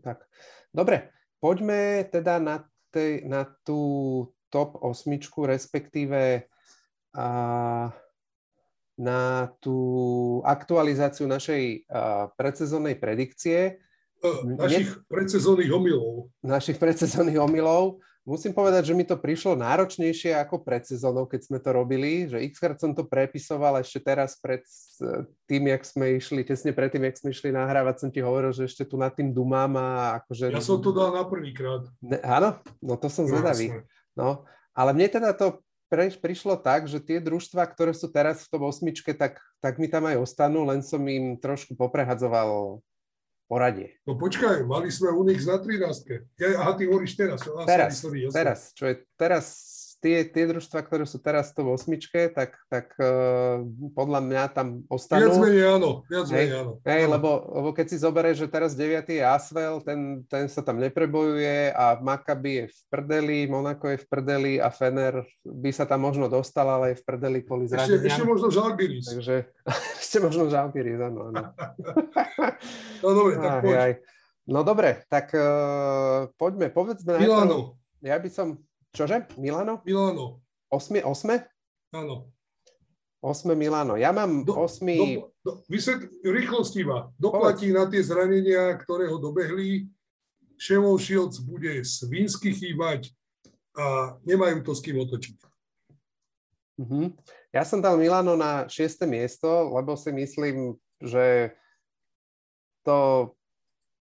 Tak. 0.00 0.22
Dobre, 0.70 1.10
poďme 1.42 2.06
teda 2.08 2.38
na, 2.38 2.62
tej, 2.94 3.26
na 3.26 3.42
tú 3.66 3.80
top 4.52 4.76
osmičku, 4.82 5.46
respektíve 5.46 6.50
a, 7.14 7.26
na 9.00 9.48
tú 9.64 9.78
aktualizáciu 10.44 11.24
našej 11.24 11.88
predsezónnej 12.36 13.00
predikcie. 13.00 13.80
Našich 14.44 14.92
predsezónnych 15.08 15.72
omylov. 15.72 16.28
Našich 16.44 16.76
predsezónnych 16.76 17.40
omylov. 17.40 18.04
Musím 18.28 18.52
povedať, 18.52 18.92
že 18.92 18.94
mi 18.94 19.08
to 19.08 19.16
prišlo 19.16 19.56
náročnejšie 19.56 20.36
ako 20.36 20.60
pred 20.60 20.84
sezónou, 20.84 21.24
keď 21.24 21.40
sme 21.48 21.58
to 21.64 21.72
robili, 21.72 22.28
že 22.28 22.44
x 22.44 22.60
krát 22.60 22.76
som 22.76 22.92
to 22.92 23.08
prepisoval 23.08 23.80
ešte 23.80 24.04
teraz 24.04 24.36
pred 24.36 24.60
tým, 25.48 25.72
jak 25.72 25.82
sme 25.88 26.20
išli, 26.20 26.44
tesne 26.44 26.76
pred 26.76 26.92
tým, 26.92 27.08
jak 27.08 27.16
sme 27.16 27.32
išli 27.32 27.48
nahrávať, 27.56 28.04
som 28.04 28.12
ti 28.12 28.20
hovoril, 28.20 28.52
že 28.52 28.68
ešte 28.68 28.84
tu 28.84 29.00
nad 29.00 29.16
tým 29.16 29.32
dumám 29.32 29.72
a 29.80 30.20
akože... 30.20 30.52
Ja 30.52 30.60
som 30.60 30.84
to 30.84 30.92
dal 30.92 31.16
na 31.16 31.24
prvýkrát. 31.24 31.88
Áno? 32.20 32.60
No 32.84 33.00
to 33.00 33.08
som 33.08 33.24
zvedavý. 33.24 33.72
No, 33.72 33.88
No, 34.14 34.46
ale 34.74 34.90
mne 34.96 35.08
teda 35.10 35.34
to 35.34 35.60
prišlo 36.22 36.54
tak, 36.54 36.86
že 36.86 37.02
tie 37.02 37.18
družstva, 37.18 37.66
ktoré 37.66 37.90
sú 37.90 38.06
teraz 38.06 38.46
v 38.46 38.50
tom 38.54 38.62
osmičke, 38.70 39.10
tak, 39.10 39.42
tak 39.58 39.82
mi 39.82 39.90
tam 39.90 40.06
aj 40.06 40.22
ostanú, 40.22 40.62
len 40.62 40.86
som 40.86 41.02
im 41.02 41.34
trošku 41.34 41.74
poprehadzoval 41.74 42.78
poradie. 43.50 43.98
No 44.06 44.14
počkaj, 44.14 44.62
mali 44.62 44.94
sme 44.94 45.10
Unix 45.10 45.42
na 45.42 45.58
13. 45.58 46.38
Ja, 46.38 46.48
aha, 46.62 46.78
ty 46.78 46.86
hovoríš 46.86 47.18
teraz. 47.18 47.42
Teraz, 47.66 47.98
sorry, 47.98 48.30
sorry, 48.30 48.38
teraz, 48.38 48.58
čo 48.78 48.84
je 48.86 48.94
teraz 49.18 49.44
tie, 50.00 50.24
tie 50.24 50.44
družstva, 50.48 50.80
ktoré 50.82 51.04
sú 51.04 51.20
teraz 51.20 51.52
v 51.52 51.62
tom 51.62 51.68
osmičke, 51.76 52.32
tak, 52.32 52.56
tak 52.72 52.96
uh, 52.96 53.60
podľa 53.92 54.20
mňa 54.24 54.42
tam 54.50 54.82
ostanú. 54.88 55.28
Viac 55.28 55.38
menej 55.38 55.64
áno, 55.76 55.90
viac 56.08 56.26
menej 56.32 56.56
áno. 56.56 56.72
Hej, 56.88 57.02
lebo, 57.06 57.30
lebo 57.52 57.68
keď 57.76 57.86
si 57.92 57.96
zoberieš, 58.00 58.48
že 58.48 58.48
teraz 58.48 58.72
9. 58.72 59.04
je 59.06 59.20
Asvel, 59.20 59.84
ten, 59.84 60.24
ten 60.26 60.48
sa 60.48 60.64
tam 60.64 60.80
neprebojuje 60.80 61.76
a 61.76 62.00
Maccabi 62.00 62.64
je 62.64 62.64
v 62.72 62.78
prdeli, 62.88 63.38
Monako 63.46 63.92
je 63.92 63.98
v 64.00 64.06
prdeli 64.08 64.52
a 64.56 64.72
Fener 64.72 65.20
by 65.44 65.70
sa 65.70 65.84
tam 65.84 66.08
možno 66.08 66.32
dostal, 66.32 66.66
ale 66.66 66.96
je 66.96 67.00
v 67.00 67.04
prdeli 67.04 67.38
kvôli 67.44 67.68
zraneniam. 67.68 68.00
Ešte, 68.00 68.08
ešte 68.16 68.24
možno 68.24 68.48
Žalgiris. 68.48 69.04
Takže 69.12 69.36
ešte 70.00 70.18
možno 70.24 70.42
Žalgiris, 70.48 70.98
áno, 70.98 71.20
áno. 71.28 71.42
no 73.04 73.08
dobre, 73.12 73.34
tak 73.36 73.52
poď. 73.60 73.76
Aj. 73.76 73.92
No 74.50 74.66
dobre, 74.66 75.04
tak 75.06 75.30
uh, 75.36 76.26
poďme, 76.40 76.72
povedzme 76.72 77.20
Milano. 77.20 77.76
Ja 78.00 78.16
by 78.16 78.30
som 78.32 78.56
Čože? 78.90 79.30
Milano? 79.38 79.82
Milano. 79.86 80.42
Osme? 80.70 81.02
Osme? 81.06 81.46
Áno. 81.94 82.30
8 83.20 83.52
Milano. 83.52 84.00
Ja 84.00 84.16
mám 84.16 84.48
do, 84.48 84.56
8... 84.56 84.80
Do, 84.80 85.28
do, 85.44 85.50
vysvet, 85.68 86.08
rýchlosť 86.24 86.72
iba. 86.80 87.12
Doplatí 87.20 87.68
na 87.68 87.84
tie 87.84 88.00
zranenia, 88.00 88.72
ktoré 88.80 89.12
ho 89.12 89.20
dobehli. 89.20 89.92
Ševon 90.56 90.96
Shields 90.96 91.40
bude 91.40 91.84
svinsky 91.84 92.52
chýbať 92.52 93.12
a 93.76 94.16
nemajú 94.24 94.64
to 94.64 94.72
s 94.72 94.80
kým 94.80 95.00
otočiť. 95.04 95.36
Mm-hmm. 96.80 97.06
Ja 97.52 97.64
som 97.64 97.84
dal 97.84 98.00
Milano 98.00 98.40
na 98.40 98.64
6. 98.68 99.04
miesto, 99.04 99.48
lebo 99.68 100.00
si 100.00 100.08
myslím, 100.16 100.80
že 101.00 101.52
to 102.84 103.28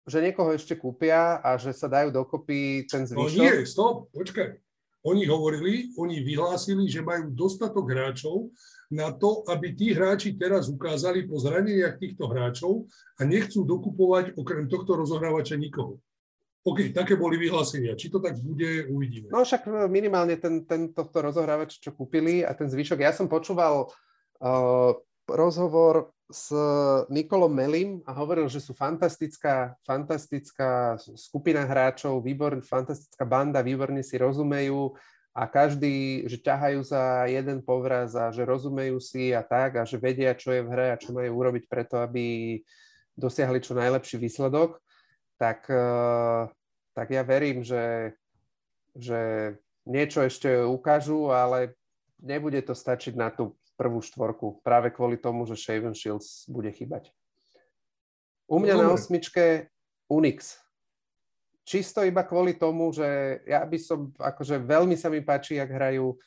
že 0.10 0.26
niekoho 0.26 0.58
ešte 0.58 0.74
kúpia 0.74 1.38
a 1.38 1.54
že 1.60 1.70
sa 1.70 1.86
dajú 1.86 2.10
dokopy 2.10 2.90
ten 2.90 3.06
no 3.14 3.30
zvyšok? 3.30 3.38
No 3.38 3.46
nie, 3.46 3.56
stop, 3.62 3.96
počkaj. 4.10 4.58
Oni 5.08 5.24
hovorili, 5.24 5.96
oni 5.96 6.20
vyhlásili, 6.20 6.84
že 6.92 7.00
majú 7.00 7.32
dostatok 7.32 7.88
hráčov 7.88 8.52
na 8.92 9.16
to, 9.16 9.48
aby 9.48 9.72
tí 9.72 9.96
hráči 9.96 10.36
teraz 10.36 10.68
ukázali 10.68 11.24
po 11.24 11.40
zraneniach 11.40 11.96
týchto 11.96 12.28
hráčov 12.28 12.92
a 13.16 13.24
nechcú 13.24 13.64
dokupovať 13.64 14.36
okrem 14.36 14.68
tohto 14.68 15.00
rozohrávača 15.00 15.56
nikoho. 15.56 16.04
OK, 16.68 16.92
také 16.92 17.16
boli 17.16 17.40
vyhlásenia. 17.40 17.96
Či 17.96 18.12
to 18.12 18.20
tak 18.20 18.36
bude, 18.44 18.92
uvidíme. 18.92 19.32
No 19.32 19.48
však 19.48 19.64
minimálne 19.88 20.36
ten, 20.36 20.68
ten 20.68 20.92
tohto 20.92 21.24
rozohrávač, 21.24 21.80
čo 21.80 21.96
kúpili 21.96 22.44
a 22.44 22.52
ten 22.52 22.68
zvyšok. 22.68 23.00
Ja 23.00 23.16
som 23.16 23.32
počúval 23.32 23.88
uh, 23.88 24.92
rozhovor 25.32 26.12
s 26.30 26.54
Nikolom 27.10 27.50
Melim 27.50 28.06
a 28.06 28.14
hovoril, 28.14 28.46
že 28.46 28.62
sú 28.62 28.78
fantastická, 28.78 29.74
fantastická 29.82 31.02
skupina 31.18 31.66
hráčov, 31.66 32.22
výborná, 32.22 32.62
fantastická 32.62 33.26
banda, 33.26 33.66
výborne 33.66 34.06
si 34.06 34.14
rozumejú 34.22 34.94
a 35.34 35.50
každý, 35.50 36.30
že 36.30 36.38
ťahajú 36.38 36.86
za 36.86 37.26
jeden 37.26 37.66
povraz 37.66 38.14
a 38.14 38.30
že 38.30 38.46
rozumejú 38.46 39.02
si 39.02 39.34
a 39.34 39.42
tak 39.42 39.82
a 39.82 39.84
že 39.90 39.98
vedia, 39.98 40.38
čo 40.38 40.54
je 40.54 40.62
v 40.62 40.70
hre 40.70 40.88
a 40.94 41.02
čo 41.02 41.18
majú 41.18 41.34
urobiť 41.34 41.66
preto, 41.66 41.98
aby 41.98 42.62
dosiahli 43.18 43.58
čo 43.58 43.74
najlepší 43.74 44.22
výsledok, 44.22 44.78
tak, 45.42 45.66
eh, 45.66 46.46
tak 46.94 47.08
ja 47.10 47.26
verím, 47.26 47.66
že, 47.66 48.14
že 48.94 49.54
niečo 49.90 50.22
ešte 50.22 50.62
ukážu, 50.62 51.34
ale 51.34 51.74
nebude 52.22 52.62
to 52.62 52.78
stačiť 52.78 53.18
na 53.18 53.34
tú 53.34 53.58
prvú 53.80 54.04
štvorku, 54.04 54.60
práve 54.60 54.92
kvôli 54.92 55.16
tomu, 55.16 55.48
že 55.48 55.56
Shaven 55.56 55.96
Shields 55.96 56.44
bude 56.52 56.68
chýbať. 56.76 57.16
U 58.52 58.60
mňa 58.60 58.76
no, 58.76 58.82
na 58.84 58.88
osmičke 58.92 59.72
Unix. 60.12 60.60
Čisto 61.64 62.04
iba 62.04 62.28
kvôli 62.28 62.60
tomu, 62.60 62.92
že 62.92 63.40
ja 63.48 63.64
by 63.64 63.78
som, 63.80 64.12
akože 64.20 64.60
veľmi 64.60 65.00
sa 65.00 65.08
mi 65.08 65.24
páči, 65.24 65.62
jak 65.62 65.72
hrajú, 65.72 66.18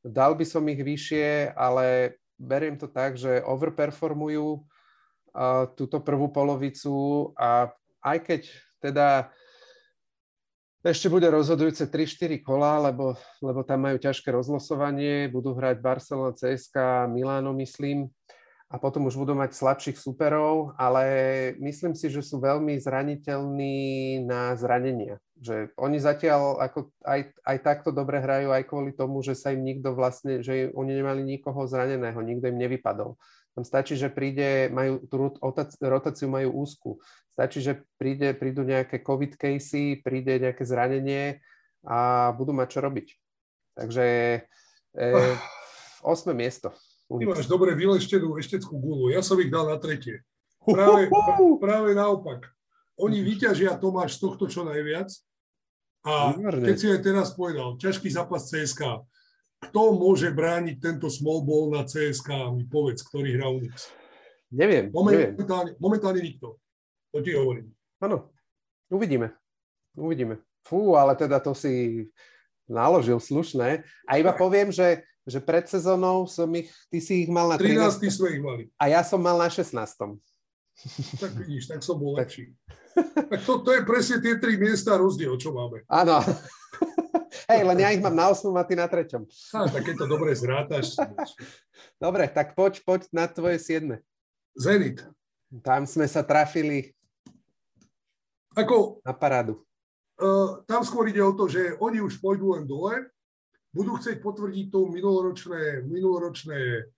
dal 0.00 0.32
by 0.32 0.46
som 0.46 0.64
ich 0.72 0.80
vyššie, 0.80 1.52
ale 1.52 2.16
beriem 2.40 2.78
to 2.78 2.86
tak, 2.88 3.18
že 3.18 3.42
overperformujú 3.44 4.62
uh, 4.62 5.68
túto 5.74 6.00
prvú 6.00 6.30
polovicu 6.30 7.30
a 7.36 7.68
aj 8.00 8.18
keď 8.24 8.42
teda 8.78 9.08
ešte 10.82 11.06
bude 11.06 11.30
rozhodujúce 11.30 11.86
3-4 11.86 12.42
kola, 12.42 12.90
lebo, 12.90 13.14
lebo 13.38 13.62
tam 13.62 13.86
majú 13.86 14.02
ťažké 14.02 14.34
rozlosovanie, 14.34 15.30
budú 15.30 15.54
hrať 15.54 15.78
Barcelona, 15.78 16.34
CSK, 16.34 17.06
Miláno, 17.06 17.54
myslím, 17.54 18.10
a 18.72 18.80
potom 18.80 19.04
už 19.04 19.20
budú 19.20 19.36
mať 19.36 19.52
slabších 19.52 20.00
superov, 20.00 20.72
ale 20.80 21.04
myslím 21.60 21.92
si, 21.92 22.08
že 22.08 22.24
sú 22.24 22.40
veľmi 22.40 22.80
zraniteľní 22.80 24.24
na 24.24 24.56
zranenia. 24.56 25.20
Že 25.36 25.76
oni 25.76 26.00
zatiaľ 26.00 26.56
ako 26.56 26.88
aj, 27.04 27.20
aj 27.44 27.56
takto 27.60 27.92
dobre 27.92 28.24
hrajú 28.24 28.48
aj 28.48 28.64
kvôli 28.64 28.96
tomu, 28.96 29.20
že 29.20 29.36
sa 29.36 29.52
im 29.52 29.60
nikto 29.60 29.92
vlastne, 29.92 30.40
že 30.40 30.72
oni 30.72 31.04
nemali 31.04 31.20
nikoho 31.20 31.68
zraneného, 31.68 32.16
nikto 32.24 32.48
im 32.48 32.56
nevypadol. 32.56 33.20
Tam 33.52 33.68
stačí, 33.68 34.00
že 34.00 34.08
príde, 34.08 34.72
majú 34.72 35.04
tú 35.04 35.36
rotáciu 35.84 36.28
majú 36.32 36.64
úzku. 36.64 36.96
Stačí, 37.36 37.60
že 37.60 37.84
príde, 38.00 38.32
prídu 38.32 38.64
nejaké 38.64 39.04
COVID 39.04 39.36
casey, 39.36 40.00
príde 40.00 40.40
nejaké 40.40 40.64
zranenie 40.64 41.44
a 41.84 42.32
budú 42.32 42.56
mať 42.56 42.68
čo 42.72 42.80
robiť. 42.80 43.08
Takže 43.76 44.06
e, 44.96 45.12
8. 46.00 46.32
miesto. 46.32 46.72
Ty 47.12 47.24
máš 47.28 47.44
dobre 47.44 47.76
vyleštenú 47.76 48.40
ešteckú 48.40 48.72
gulu. 48.80 49.12
Ja 49.12 49.20
som 49.20 49.36
ich 49.36 49.52
dal 49.52 49.68
na 49.68 49.76
tretie. 49.76 50.24
Práve, 50.64 51.12
práve 51.60 51.90
naopak. 51.92 52.48
Oni 52.96 53.20
vyťažia 53.20 53.76
Tomáš 53.76 54.16
z 54.16 54.20
tohto 54.24 54.44
čo 54.48 54.64
najviac. 54.64 55.12
A 56.02 56.34
keď 56.36 56.76
si 56.76 56.86
aj 56.90 57.00
teraz 57.04 57.28
povedal, 57.34 57.78
ťažký 57.78 58.08
zápas 58.10 58.48
CSK, 58.50 59.06
kto 59.62 59.94
môže 59.94 60.34
brániť 60.34 60.76
tento 60.82 61.06
small 61.06 61.46
ball 61.46 61.70
na 61.70 61.86
CSK, 61.86 62.50
mi 62.58 62.66
povedz, 62.66 63.06
ktorý 63.06 63.38
hrá 63.38 63.46
Unix. 63.46 63.94
Neviem, 64.52 64.90
momentálne, 64.92 65.72
neviem. 65.72 65.80
Momentálne 65.80 66.20
nikto. 66.20 66.60
To 67.14 67.18
ti 67.22 67.32
hovorím. 67.32 67.72
Áno, 68.02 68.28
uvidíme. 68.90 69.32
Uvidíme. 69.96 70.42
Fú, 70.66 70.98
ale 70.98 71.16
teda 71.16 71.40
to 71.40 71.56
si 71.56 72.04
naložil 72.68 73.16
slušné. 73.20 73.86
A 74.08 74.12
iba 74.18 74.32
poviem, 74.34 74.68
že, 74.68 75.04
že 75.24 75.38
pred 75.40 75.64
sezónou 75.68 76.28
som 76.28 76.48
ich, 76.52 76.68
ty 76.92 76.98
si 77.00 77.24
ich 77.24 77.30
mal 77.30 77.48
na 77.48 77.56
13. 77.56 78.02
13. 78.02 78.18
sme 78.18 78.28
ich 78.34 78.42
mali. 78.42 78.62
A 78.76 78.92
ja 78.92 79.00
som 79.04 79.20
mal 79.20 79.36
na 79.38 79.48
16. 79.48 79.72
Tak 81.20 81.32
vidíš, 81.36 81.68
tak 81.68 81.84
som 81.84 82.00
bol 82.00 82.16
lepší. 82.16 82.56
Tak 82.92 83.40
to, 83.44 83.64
to 83.64 83.70
je 83.72 83.82
presne 83.88 84.20
tie 84.20 84.36
tri 84.36 84.60
miesta 84.60 84.96
rozdiel, 85.00 85.36
čo 85.40 85.52
máme. 85.52 85.84
Áno. 85.88 86.20
Hej, 87.52 87.68
len 87.68 87.78
ja 87.84 87.92
ich 87.92 88.00
mám 88.00 88.16
na 88.16 88.32
8 88.32 88.48
a 88.56 88.64
ty 88.64 88.72
na 88.72 88.88
3. 88.88 89.12
Á, 89.52 89.68
tak 89.68 89.82
keď 89.84 89.94
to 90.00 90.06
dobre 90.08 90.32
zrátaš. 90.32 90.96
Dobre, 92.00 92.24
tak 92.32 92.56
poď, 92.56 92.80
poď 92.80 93.04
na 93.12 93.28
tvoje 93.28 93.60
7. 93.60 94.00
Zenit. 94.56 95.04
Tam 95.60 95.84
sme 95.84 96.08
sa 96.08 96.24
trafili 96.24 96.96
Ako, 98.56 99.04
na 99.04 99.12
parádu. 99.12 99.60
Uh, 100.16 100.64
tam 100.64 100.80
skôr 100.80 101.12
ide 101.12 101.20
o 101.20 101.36
to, 101.36 101.44
že 101.44 101.76
oni 101.76 102.00
už 102.00 102.24
pôjdu 102.24 102.56
len 102.56 102.64
dole, 102.64 103.04
budú 103.68 104.00
chcieť 104.00 104.24
potvrdiť 104.24 104.72
to 104.72 104.88
minuloročné, 104.88 105.84
minuloročné 105.84 106.88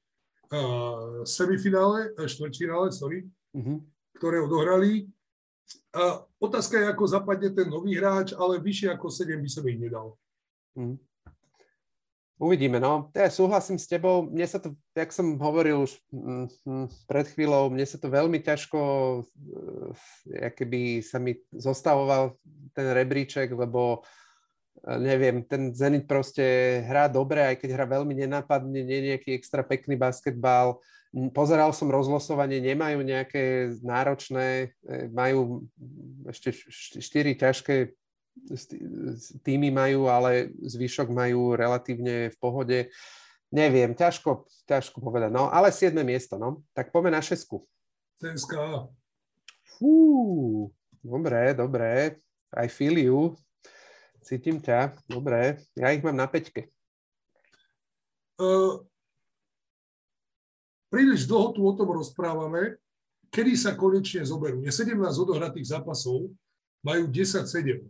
uh, 0.54 1.22
semifinále, 1.26 2.14
štvrťfinále, 2.14 2.94
sorry, 2.94 3.26
uh-huh. 3.54 3.82
ktoré 4.18 4.38
odohrali. 4.38 5.10
A 5.94 6.22
otázka 6.38 6.78
je, 6.78 6.90
ako 6.90 7.04
zapadne 7.10 7.50
ten 7.50 7.66
nový 7.66 7.98
hráč, 7.98 8.34
ale 8.38 8.62
vyššie 8.62 8.94
ako 8.94 9.10
7 9.10 9.34
by 9.38 9.50
som 9.50 9.64
ich 9.66 9.78
nedal. 9.82 10.14
Hmm. 10.74 10.98
Uvidíme, 12.34 12.82
no. 12.82 13.14
Ja 13.14 13.30
súhlasím 13.30 13.78
s 13.78 13.86
tebou. 13.86 14.26
Mne 14.26 14.42
sa 14.50 14.58
to, 14.58 14.74
jak 14.90 15.14
som 15.14 15.38
hovoril 15.38 15.86
už 15.86 15.94
mm, 16.10 17.06
pred 17.06 17.30
chvíľou, 17.30 17.70
mne 17.70 17.86
sa 17.86 17.94
to 17.94 18.10
veľmi 18.10 18.42
ťažko, 18.42 18.80
uh, 19.22 20.50
keby 20.58 20.98
sa 20.98 21.22
mi 21.22 21.38
zostavoval 21.54 22.34
ten 22.74 22.90
rebríček, 22.90 23.54
lebo 23.54 24.02
uh, 24.02 24.98
neviem, 24.98 25.46
ten 25.46 25.72
Zenit 25.72 26.04
proste 26.04 26.82
hrá 26.84 27.08
dobre, 27.08 27.40
aj 27.40 27.56
keď 27.62 27.70
hrá 27.70 27.86
veľmi 27.86 28.12
nenápadne, 28.12 28.82
nie 28.82 29.14
nejaký 29.14 29.32
extra 29.32 29.64
pekný 29.64 29.96
basketbal. 29.96 30.82
Pozeral 31.32 31.70
som 31.70 31.94
rozlosovanie, 31.94 32.58
nemajú 32.58 32.98
nejaké 33.06 33.78
náročné, 33.86 34.74
e, 34.82 35.06
majú 35.14 35.62
ešte 36.26 36.50
štyri 36.98 37.38
ťažké 37.38 37.94
týmy 39.42 39.70
majú, 39.70 40.10
ale 40.10 40.52
zvyšok 40.60 41.08
majú 41.10 41.54
relatívne 41.54 42.30
v 42.34 42.36
pohode. 42.38 42.78
Neviem, 43.54 43.94
ťažko, 43.94 44.50
ťažko 44.66 44.98
povedať. 44.98 45.30
No, 45.30 45.46
ale 45.46 45.70
7. 45.70 45.94
miesto, 46.02 46.34
no. 46.34 46.66
Tak 46.74 46.90
poďme 46.90 47.14
na 47.14 47.22
šesku. 47.22 47.62
CSKA. 48.18 48.90
Fú, 49.78 50.70
dobre, 51.02 51.54
dobre. 51.54 52.18
I 52.54 52.66
feel 52.66 52.98
you. 52.98 53.18
Cítim 54.22 54.58
ťa. 54.58 54.98
Dobre. 55.06 55.62
Ja 55.78 55.94
ich 55.94 56.02
mám 56.02 56.18
na 56.18 56.26
peťke. 56.26 56.70
Uh, 58.34 58.82
príliš 60.90 61.30
dlho 61.30 61.54
tu 61.54 61.62
o 61.62 61.72
tom 61.78 61.94
rozprávame, 61.94 62.82
kedy 63.30 63.54
sa 63.54 63.78
konečne 63.78 64.26
zoberú. 64.26 64.66
Je 64.66 64.74
17 64.74 64.98
odohratých 64.98 65.78
zápasov, 65.78 66.34
majú 66.82 67.06
10-7 67.06 67.86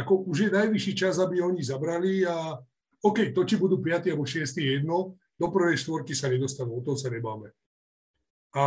ako 0.00 0.24
už 0.32 0.48
je 0.48 0.50
najvyšší 0.50 0.92
čas, 0.96 1.20
aby 1.20 1.44
oni 1.44 1.60
zabrali 1.60 2.24
a 2.24 2.56
OK, 3.00 3.32
to, 3.32 3.44
či 3.44 3.56
budú 3.56 3.80
5 3.80 4.12
alebo 4.12 4.24
6 4.28 4.44
je 4.44 4.80
jedno, 4.80 5.16
do 5.40 5.46
prvej 5.48 5.80
štvorky 5.80 6.12
sa 6.12 6.28
nedostanú, 6.28 6.80
o 6.80 6.84
tom 6.84 7.00
sa 7.00 7.08
nebáme. 7.08 7.48
A, 8.52 8.64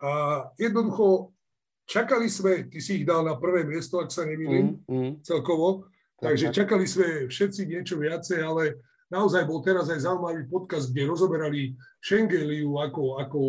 a 0.00 0.10
jednoducho, 0.56 1.36
čakali 1.84 2.32
sme, 2.32 2.72
ty 2.72 2.80
si 2.80 3.02
ich 3.02 3.04
dal 3.04 3.20
na 3.28 3.36
prvé 3.36 3.68
miesto, 3.68 4.00
ak 4.00 4.08
sa 4.08 4.24
nemýlim, 4.24 4.80
mm, 4.88 4.88
mm. 4.88 5.12
celkovo, 5.20 5.84
takže 6.16 6.48
čakali 6.48 6.88
sme 6.88 7.28
všetci 7.28 7.68
niečo 7.68 8.00
viacej, 8.00 8.40
ale 8.40 8.80
naozaj 9.12 9.44
bol 9.44 9.60
teraz 9.60 9.92
aj 9.92 10.08
zaujímavý 10.08 10.48
podcast, 10.48 10.88
kde 10.88 11.12
rozoberali 11.12 11.76
Schengeliu, 12.00 12.80
ako, 12.80 13.20
ako 13.20 13.40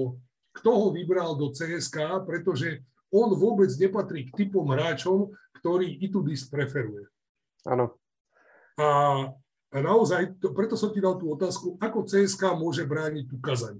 kto 0.51 0.69
ho 0.69 0.87
vybral 0.91 1.39
do 1.39 1.55
CSK, 1.55 2.27
pretože 2.27 2.83
on 3.13 3.29
vôbec 3.37 3.69
nepatrí 3.77 4.27
k 4.27 4.43
typom 4.43 4.65
hráčom, 4.73 5.29
ktorý 5.61 6.01
Itudis 6.01 6.49
preferuje. 6.49 7.05
Áno. 7.69 7.93
A, 8.81 9.29
naozaj, 9.69 10.41
to, 10.41 10.51
preto 10.57 10.73
som 10.73 10.89
ti 10.89 10.97
dal 10.97 11.21
tú 11.21 11.29
otázku, 11.29 11.77
ako 11.77 12.09
CSK 12.09 12.57
môže 12.57 12.83
brániť 12.89 13.29
tú 13.29 13.37
Kazaň? 13.37 13.77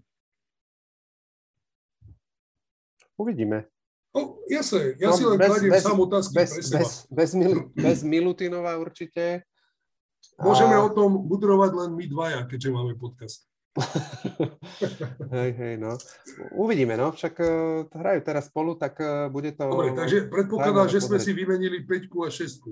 Uvidíme. 3.18 3.66
No, 4.14 4.38
jasné, 4.46 4.94
ja 5.02 5.10
no, 5.10 5.18
si 5.18 5.26
len 5.26 5.42
bez, 5.42 5.50
kladiem 5.50 5.72
bez, 5.74 5.82
sám 5.82 5.98
otázky 5.98 6.36
bez, 6.38 6.50
pre 6.54 6.62
seba. 6.62 6.78
Bez, 6.78 6.92
bez, 7.10 7.32
Mil, 7.34 7.54
bez 7.74 8.00
Milutinova 8.06 8.78
určite. 8.78 9.42
Môžeme 10.38 10.78
a... 10.78 10.86
o 10.86 10.90
tom 10.94 11.26
budrovať 11.26 11.72
len 11.74 11.90
my 11.98 12.06
dvaja, 12.06 12.46
keďže 12.46 12.70
máme 12.70 12.94
podcast. 12.94 13.50
hej, 15.34 15.52
hej, 15.58 15.76
no. 15.82 15.98
Uvidíme, 16.54 16.94
no. 16.94 17.10
Však 17.10 17.34
uh, 17.42 17.50
hrajú 17.90 18.20
teraz 18.22 18.46
spolu, 18.54 18.78
tak 18.78 19.02
uh, 19.02 19.30
bude 19.34 19.50
to... 19.58 19.66
Dobre, 19.66 19.98
takže 19.98 20.30
predpokladám, 20.30 20.88
že 20.94 21.02
sme 21.02 21.18
si 21.18 21.34
vymenili 21.34 21.82
5 21.82 22.14
a 22.14 22.30
6. 22.30 22.70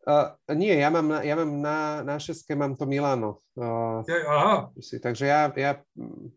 Uh, 0.00 0.32
nie, 0.56 0.72
ja 0.72 0.88
mám, 0.88 1.20
ja 1.20 1.34
mám 1.36 1.52
na, 1.60 1.78
na 2.00 2.16
6 2.16 2.40
mám 2.56 2.72
to 2.72 2.88
Milano. 2.88 3.44
Uh, 3.52 4.00
Aha. 4.08 4.72
Si, 4.80 4.96
takže 4.96 5.28
ja, 5.28 5.52
ja, 5.52 5.84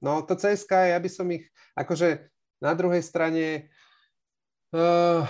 no 0.04 0.20
to 0.28 0.36
CSK, 0.36 0.92
ja 0.92 1.00
by 1.00 1.10
som 1.10 1.28
ich, 1.32 1.48
akože 1.74 2.28
na 2.60 2.76
druhej 2.76 3.00
strane 3.00 3.72
uh, 4.76 5.24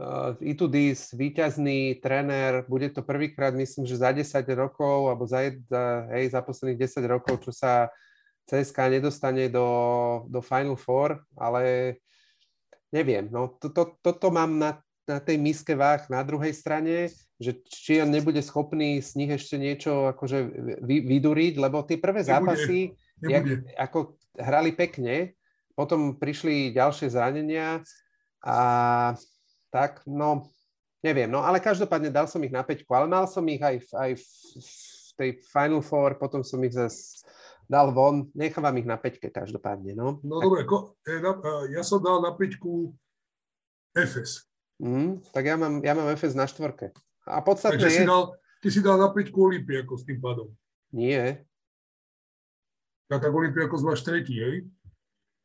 uh, 0.00 0.32
Itudis, 0.40 1.12
víťazný 1.12 2.00
tréner, 2.00 2.64
bude 2.64 2.88
to 2.88 3.04
prvýkrát, 3.04 3.52
myslím, 3.52 3.84
že 3.84 4.00
za 4.00 4.10
10 4.16 4.24
rokov, 4.56 5.12
alebo 5.12 5.28
za, 5.28 5.44
hej, 6.16 6.32
za 6.32 6.40
posledných 6.40 6.80
10 6.88 7.04
rokov, 7.04 7.44
čo 7.44 7.52
sa 7.52 7.92
CSK 8.48 8.98
nedostane 8.98 9.52
do, 9.52 9.68
do 10.26 10.40
Final 10.40 10.74
Four, 10.80 11.22
ale 11.36 11.94
neviem, 12.90 13.28
no 13.30 13.54
to, 13.60 13.70
to, 13.70 14.00
toto 14.02 14.32
mám 14.32 14.58
na, 14.58 14.80
na 15.06 15.22
tej 15.22 15.38
miske 15.38 15.76
váh 15.78 16.02
na 16.10 16.24
druhej 16.26 16.50
strane, 16.50 17.12
že 17.38 17.62
či 17.68 18.02
on 18.02 18.10
nebude 18.10 18.42
schopný 18.42 18.98
z 18.98 19.16
nich 19.16 19.30
ešte 19.30 19.56
niečo 19.56 20.10
akože 20.10 20.38
vy, 20.82 20.96
vyduriť, 21.06 21.54
lebo 21.62 21.86
tie 21.86 21.96
prvé 21.96 22.26
zápasy 22.26 22.92
nebude. 23.22 23.30
Jak, 23.30 23.44
ako 23.78 23.98
hrali 24.36 24.74
pekne, 24.74 25.38
potom 25.78 26.18
prišli 26.18 26.74
ďalšie 26.76 27.08
zranenia 27.08 27.80
a 28.44 28.58
tak, 29.70 30.02
no, 30.04 30.50
neviem, 31.00 31.30
no 31.30 31.40
ale 31.40 31.62
každopádne 31.62 32.10
dal 32.12 32.26
som 32.26 32.42
ich 32.42 32.52
na 32.52 32.66
peťku, 32.66 32.90
ale 32.92 33.06
mal 33.08 33.24
som 33.30 33.46
ich 33.48 33.62
aj, 33.62 33.76
v, 33.80 33.90
aj 33.94 34.10
v, 34.18 34.24
v 34.60 35.08
tej 35.16 35.30
Final 35.48 35.82
Four, 35.82 36.18
potom 36.20 36.44
som 36.44 36.60
ich 36.66 36.74
zase 36.74 37.24
dal 37.70 37.94
von, 37.94 38.26
nechávam 38.34 38.74
ich 38.82 38.88
na 38.88 38.98
peťke 38.98 39.30
každopádne, 39.30 39.94
no. 39.94 40.18
No 40.26 40.42
tak. 40.42 40.44
dobre, 40.50 40.60
ko, 40.66 40.98
e, 41.06 41.22
ja 41.70 41.86
som 41.86 42.02
dal 42.02 42.18
na 42.18 42.34
peťku 42.34 42.90
FS. 43.94 44.50
Mm, 44.82 45.22
tak 45.30 45.46
ja 45.46 45.54
mám, 45.54 45.78
ja 45.86 45.94
mám 45.94 46.10
FS 46.18 46.34
na 46.34 46.50
štvorke. 46.50 46.90
A 47.30 47.38
podstatne 47.46 47.78
Takže 47.78 47.94
je... 47.94 47.98
si 48.02 48.04
dal, 48.08 48.34
ty 48.58 48.68
si 48.74 48.80
dal 48.82 48.98
na 48.98 49.14
peťku 49.14 49.54
ako 49.54 49.94
s 49.94 50.02
tým 50.02 50.18
pádom. 50.18 50.50
Nie. 50.90 51.46
Ja 53.06 53.22
tak 53.22 53.30
Olympiakos 53.30 53.86
máš 53.86 54.02
tretí, 54.02 54.38
hej? 54.38 54.66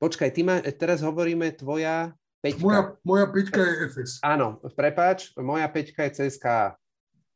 Počkaj, 0.02 0.30
ty 0.34 0.42
ma, 0.42 0.62
teraz 0.62 1.06
hovoríme 1.06 1.54
tvoja 1.54 2.14
peťka. 2.46 2.62
Moja, 2.62 2.82
moja 3.02 3.26
peťka 3.26 3.62
je 3.66 3.74
FS. 3.90 4.12
Áno, 4.22 4.62
prepáč, 4.78 5.34
moja 5.34 5.66
peťka 5.66 6.06
je 6.06 6.22
CSKA. 6.22 6.78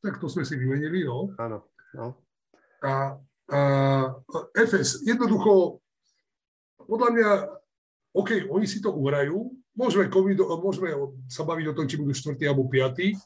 Tak 0.06 0.22
to 0.22 0.30
sme 0.30 0.46
si 0.46 0.54
vymenili, 0.54 1.02
no. 1.10 1.34
Áno, 1.42 1.66
no. 1.98 2.14
A, 2.86 3.18
a 3.50 3.60
FS, 4.54 5.02
jednoducho, 5.02 5.82
podľa 6.86 7.10
mňa, 7.10 7.30
OK, 8.14 8.46
oni 8.54 8.70
si 8.70 8.80
to 8.80 8.94
uhrajú, 8.94 9.50
môžeme, 9.74 10.06
COVID, 10.08 10.46
môžeme 10.62 10.94
sa 11.26 11.42
baviť 11.42 11.66
o 11.74 11.76
tom, 11.76 11.90
či 11.90 11.98
budú 11.98 12.14
štvrtý 12.14 12.46
alebo 12.46 12.70
piatý. 12.70 13.18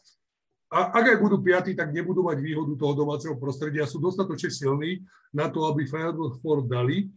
A 0.73 0.89
ak 0.89 1.05
aj 1.05 1.17
budú 1.21 1.37
piatí, 1.37 1.77
tak 1.77 1.93
nebudú 1.93 2.25
mať 2.25 2.41
výhodu 2.41 2.73
toho 2.73 2.93
domáceho 2.97 3.37
prostredia. 3.37 3.85
Sú 3.85 4.01
dostatočne 4.01 4.49
silní 4.49 5.05
na 5.29 5.45
to, 5.45 5.69
aby 5.69 5.85
Four 5.85 6.65
dali, 6.65 7.13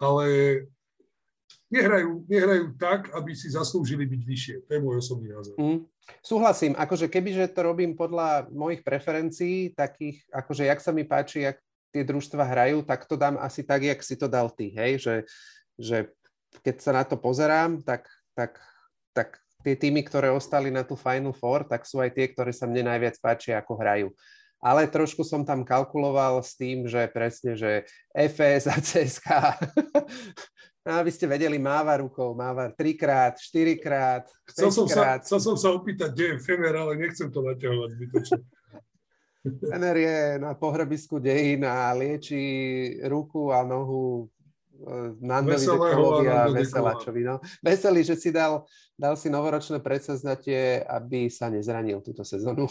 ale 0.00 0.24
nehrajú, 1.68 2.24
nehrajú 2.28 2.64
tak, 2.80 3.12
aby 3.12 3.36
si 3.36 3.52
zaslúžili 3.52 4.08
byť 4.08 4.22
vyššie. 4.24 4.56
To 4.66 4.70
je 4.72 4.80
môj 4.80 4.96
osobný 5.00 5.32
názor. 5.32 5.54
Mm. 5.60 5.84
Súhlasím, 6.24 6.72
akože 6.72 7.12
kebyže 7.12 7.52
to 7.52 7.60
robím 7.68 7.92
podľa 7.92 8.48
mojich 8.48 8.80
preferencií, 8.80 9.76
takých, 9.76 10.24
akože 10.32 10.64
jak 10.64 10.80
sa 10.80 10.90
mi 10.92 11.04
páči, 11.04 11.44
jak 11.44 11.60
tie 11.92 12.04
družstva 12.04 12.44
hrajú, 12.44 12.80
tak 12.84 13.04
to 13.04 13.16
dám 13.16 13.36
asi 13.40 13.64
tak, 13.64 13.84
jak 13.84 14.00
si 14.00 14.16
to 14.16 14.28
dal 14.28 14.48
ty, 14.48 14.72
hej, 14.72 15.00
že, 15.00 15.14
že 15.76 15.96
keď 16.64 16.76
sa 16.80 16.92
na 16.96 17.04
to 17.04 17.20
pozerám, 17.20 17.84
tak, 17.84 18.08
tak, 18.32 18.56
tak 19.12 19.36
tie 19.64 19.76
týmy, 19.76 20.04
ktoré 20.04 20.32
ostali 20.32 20.72
na 20.72 20.84
tú 20.84 20.96
Final 20.96 21.36
Four, 21.36 21.68
tak 21.68 21.84
sú 21.84 22.00
aj 22.00 22.16
tie, 22.16 22.26
ktoré 22.32 22.52
sa 22.56 22.64
mne 22.64 22.88
najviac 22.88 23.20
páčia, 23.20 23.60
ako 23.60 23.76
hrajú. 23.76 24.08
Ale 24.58 24.90
trošku 24.90 25.22
som 25.22 25.46
tam 25.46 25.62
kalkuloval 25.62 26.42
s 26.42 26.58
tým, 26.58 26.90
že 26.90 27.06
presne, 27.14 27.54
že 27.54 27.86
FS 28.10 28.66
a 28.66 28.76
CSK 28.82 29.28
No, 30.86 31.04
aby 31.04 31.10
ste 31.12 31.26
vedeli, 31.28 31.58
máva 31.58 31.98
rukou, 32.00 32.32
máva 32.32 32.70
trikrát, 32.72 33.36
štyrikrát, 33.36 34.24
chcel 34.48 34.70
som, 34.72 34.86
sa, 34.88 35.18
chcel 35.20 35.40
som 35.42 35.56
sa 35.58 35.74
opýtať, 35.74 36.14
kde 36.14 36.24
je 36.32 36.36
Fener, 36.40 36.74
ale 36.74 36.96
nechcem 36.96 37.28
to 37.28 37.44
naťahovať 37.44 37.90
zbytočne. 37.92 38.40
Fener 39.68 39.96
je 39.96 40.18
na 40.38 40.54
pohrebisku 40.54 41.18
dejín 41.18 41.66
a 41.66 41.92
lieči 41.94 42.42
ruku 43.06 43.52
a 43.52 43.62
nohu 43.66 44.26
e, 44.26 45.14
Nandovi 45.20 45.66
Dekolovi 45.66 46.26
a 46.28 46.48
Veselačovi. 46.50 47.22
No. 47.26 47.36
Veselý, 47.60 48.02
že 48.04 48.16
si 48.16 48.30
dal, 48.32 48.64
dal 48.98 49.14
si 49.18 49.30
novoročné 49.30 49.82
predsaznatie, 49.82 50.82
aby 50.84 51.30
sa 51.30 51.52
nezranil 51.52 52.00
túto 52.00 52.22
sezónu. 52.24 52.66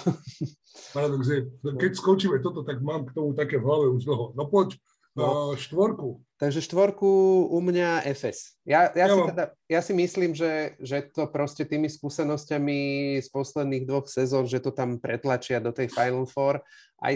Paradox 0.96 1.24
je, 1.28 1.40
keď 1.76 1.92
skončíme 1.98 2.38
toto, 2.40 2.64
tak 2.64 2.80
mám 2.84 3.06
k 3.08 3.14
tomu 3.14 3.34
také 3.38 3.58
v 3.60 3.66
hlave 3.68 3.88
už 3.94 4.04
dlho. 4.06 4.26
No 4.34 4.48
poď, 4.48 4.78
no. 5.18 5.58
štvorku. 5.58 6.22
Takže 6.38 6.62
štvorku 6.62 7.10
u 7.50 7.60
mňa 7.66 8.06
FS. 8.14 8.62
Ja, 8.62 8.94
ja, 8.94 9.04
ja, 9.04 9.06
si, 9.10 9.22
teda, 9.34 9.46
ja 9.66 9.82
si 9.82 9.94
myslím, 9.98 10.38
že, 10.38 10.78
že 10.78 11.02
to 11.10 11.26
proste 11.26 11.66
tými 11.66 11.90
skúsenosťami 11.90 12.80
z 13.18 13.28
posledných 13.34 13.90
dvoch 13.90 14.06
sezón, 14.06 14.46
že 14.46 14.62
to 14.62 14.70
tam 14.70 15.02
pretlačia 15.02 15.58
do 15.58 15.74
tej 15.74 15.90
Final 15.90 16.30
Four. 16.30 16.62
Aj 17.02 17.14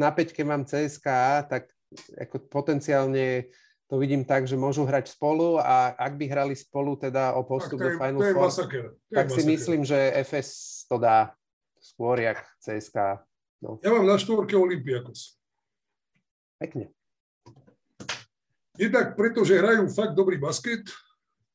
na 0.00 0.08
peťke 0.08 0.40
mám 0.48 0.64
CSKA, 0.64 1.44
tak 1.44 1.68
ako 2.16 2.48
potenciálne 2.48 3.52
to 3.84 4.00
vidím 4.00 4.24
tak, 4.24 4.48
že 4.48 4.56
môžu 4.56 4.88
hrať 4.88 5.12
spolu 5.12 5.60
a 5.60 5.92
ak 5.92 6.16
by 6.16 6.24
hrali 6.24 6.56
spolu 6.56 6.96
teda 6.96 7.36
o 7.36 7.44
postup 7.44 7.84
do 7.84 7.92
Final 8.00 8.24
Four, 8.32 8.48
tak 9.12 9.28
si 9.28 9.44
myslím, 9.44 9.84
že 9.84 10.24
FS 10.24 10.82
to 10.88 10.96
dá 10.96 11.36
skôr 11.84 12.16
jak 12.16 12.40
CSKA. 12.64 13.20
No. 13.60 13.76
Ja 13.84 13.92
mám 13.92 14.08
na 14.08 14.16
štvorke 14.16 14.56
Olympiakos. 14.56 15.36
Pekne. 16.56 16.92
Jednak 18.74 19.14
preto, 19.14 19.46
že 19.46 19.62
hrajú 19.62 19.86
fakt 19.94 20.18
dobrý 20.18 20.38
basket. 20.38 20.82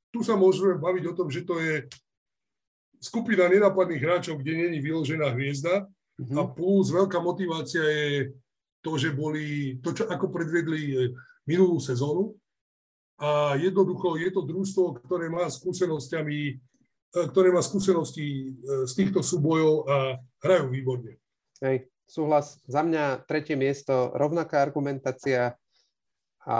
Tu 0.09 0.23
sa 0.23 0.39
môžeme 0.39 0.79
baviť 0.79 1.03
o 1.11 1.17
tom, 1.17 1.27
že 1.27 1.43
to 1.43 1.59
je 1.59 1.85
skupina 2.99 3.47
nenapadných 3.51 4.03
hráčov, 4.03 4.39
kde 4.39 4.67
není 4.67 4.79
vyložená 4.79 5.35
hviezda. 5.35 5.87
Mm-hmm. 6.19 6.35
A 6.35 6.41
plus 6.51 6.91
veľká 6.91 7.19
motivácia 7.19 7.83
je 7.83 8.35
to, 8.79 8.95
že 8.95 9.11
boli, 9.11 9.79
to, 9.83 9.91
čo 9.91 10.07
ako 10.07 10.31
predvedli 10.31 10.81
e, 10.91 10.95
minulú 11.47 11.79
sezónu. 11.79 12.35
A 13.19 13.59
jednoducho 13.59 14.15
je 14.15 14.31
to 14.31 14.47
družstvo, 14.47 15.03
ktoré 15.03 15.27
má 15.27 15.47
skúsenosťami, 15.47 16.39
e, 16.47 16.53
ktoré 17.31 17.51
má 17.51 17.59
skúsenosti 17.59 18.27
e, 18.27 18.87
z 18.87 18.91
týchto 18.95 19.19
súbojov 19.19 19.87
a 19.87 19.95
hrajú 20.43 20.71
výborne. 20.71 21.19
Hej, 21.59 21.91
súhlas. 22.07 22.63
Za 22.67 22.83
mňa 22.83 23.27
tretie 23.27 23.59
miesto, 23.59 24.15
rovnaká 24.15 24.63
argumentácia 24.63 25.59
a 26.45 26.57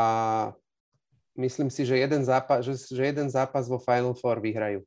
myslím 1.40 1.72
si, 1.72 1.88
že 1.88 1.96
jeden 1.96 2.24
zápas, 2.26 2.66
že, 2.66 2.76
že 2.76 3.04
jeden 3.04 3.32
zápas 3.32 3.68
vo 3.68 3.80
Final 3.80 4.16
Four 4.16 4.44
vyhrajú. 4.44 4.84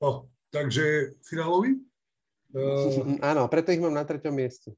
Oh, 0.00 0.24
takže 0.48 1.16
finálový? 1.28 1.76
Uh, 2.50 3.20
Áno, 3.20 3.46
preto 3.46 3.70
ich 3.70 3.78
mám 3.78 3.94
na 3.94 4.02
treťom 4.02 4.32
mieste. 4.32 4.72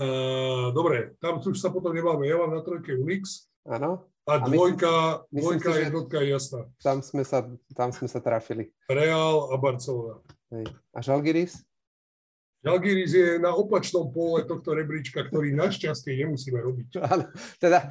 Uh, 0.00 0.72
dobre, 0.72 1.14
tam 1.20 1.44
už 1.44 1.60
sa 1.60 1.68
potom 1.68 1.92
nebáme. 1.92 2.24
Ja 2.24 2.40
mám 2.40 2.56
na 2.56 2.64
trojke 2.64 2.96
Unix. 2.96 3.52
Áno. 3.68 4.08
A, 4.24 4.40
a 4.40 4.46
dvojka, 4.48 5.26
myslím, 5.28 5.60
dvojka 5.60 5.68
myslím 5.70 5.86
jednotka 5.92 6.16
je 6.22 6.28
jasná. 6.32 6.60
Tam 6.80 6.98
sme, 7.04 7.22
sa, 7.26 7.44
tam 7.76 7.92
sme 7.92 8.08
sa 8.08 8.20
trafili. 8.22 8.72
Real 8.88 9.52
a 9.52 9.54
Barcelona. 9.60 10.24
Hej. 10.54 10.66
A 10.96 10.98
Žalgiris? 11.04 11.60
Žalgiris 12.60 13.12
je 13.16 13.28
na 13.40 13.56
opačnom 13.56 14.12
pole 14.12 14.44
tohto 14.44 14.76
rebríčka, 14.76 15.24
ktorý 15.24 15.56
našťastie 15.56 16.12
nemusíme 16.12 16.60
robiť. 16.60 17.00
Áno, 17.12 17.24
teda 17.56 17.88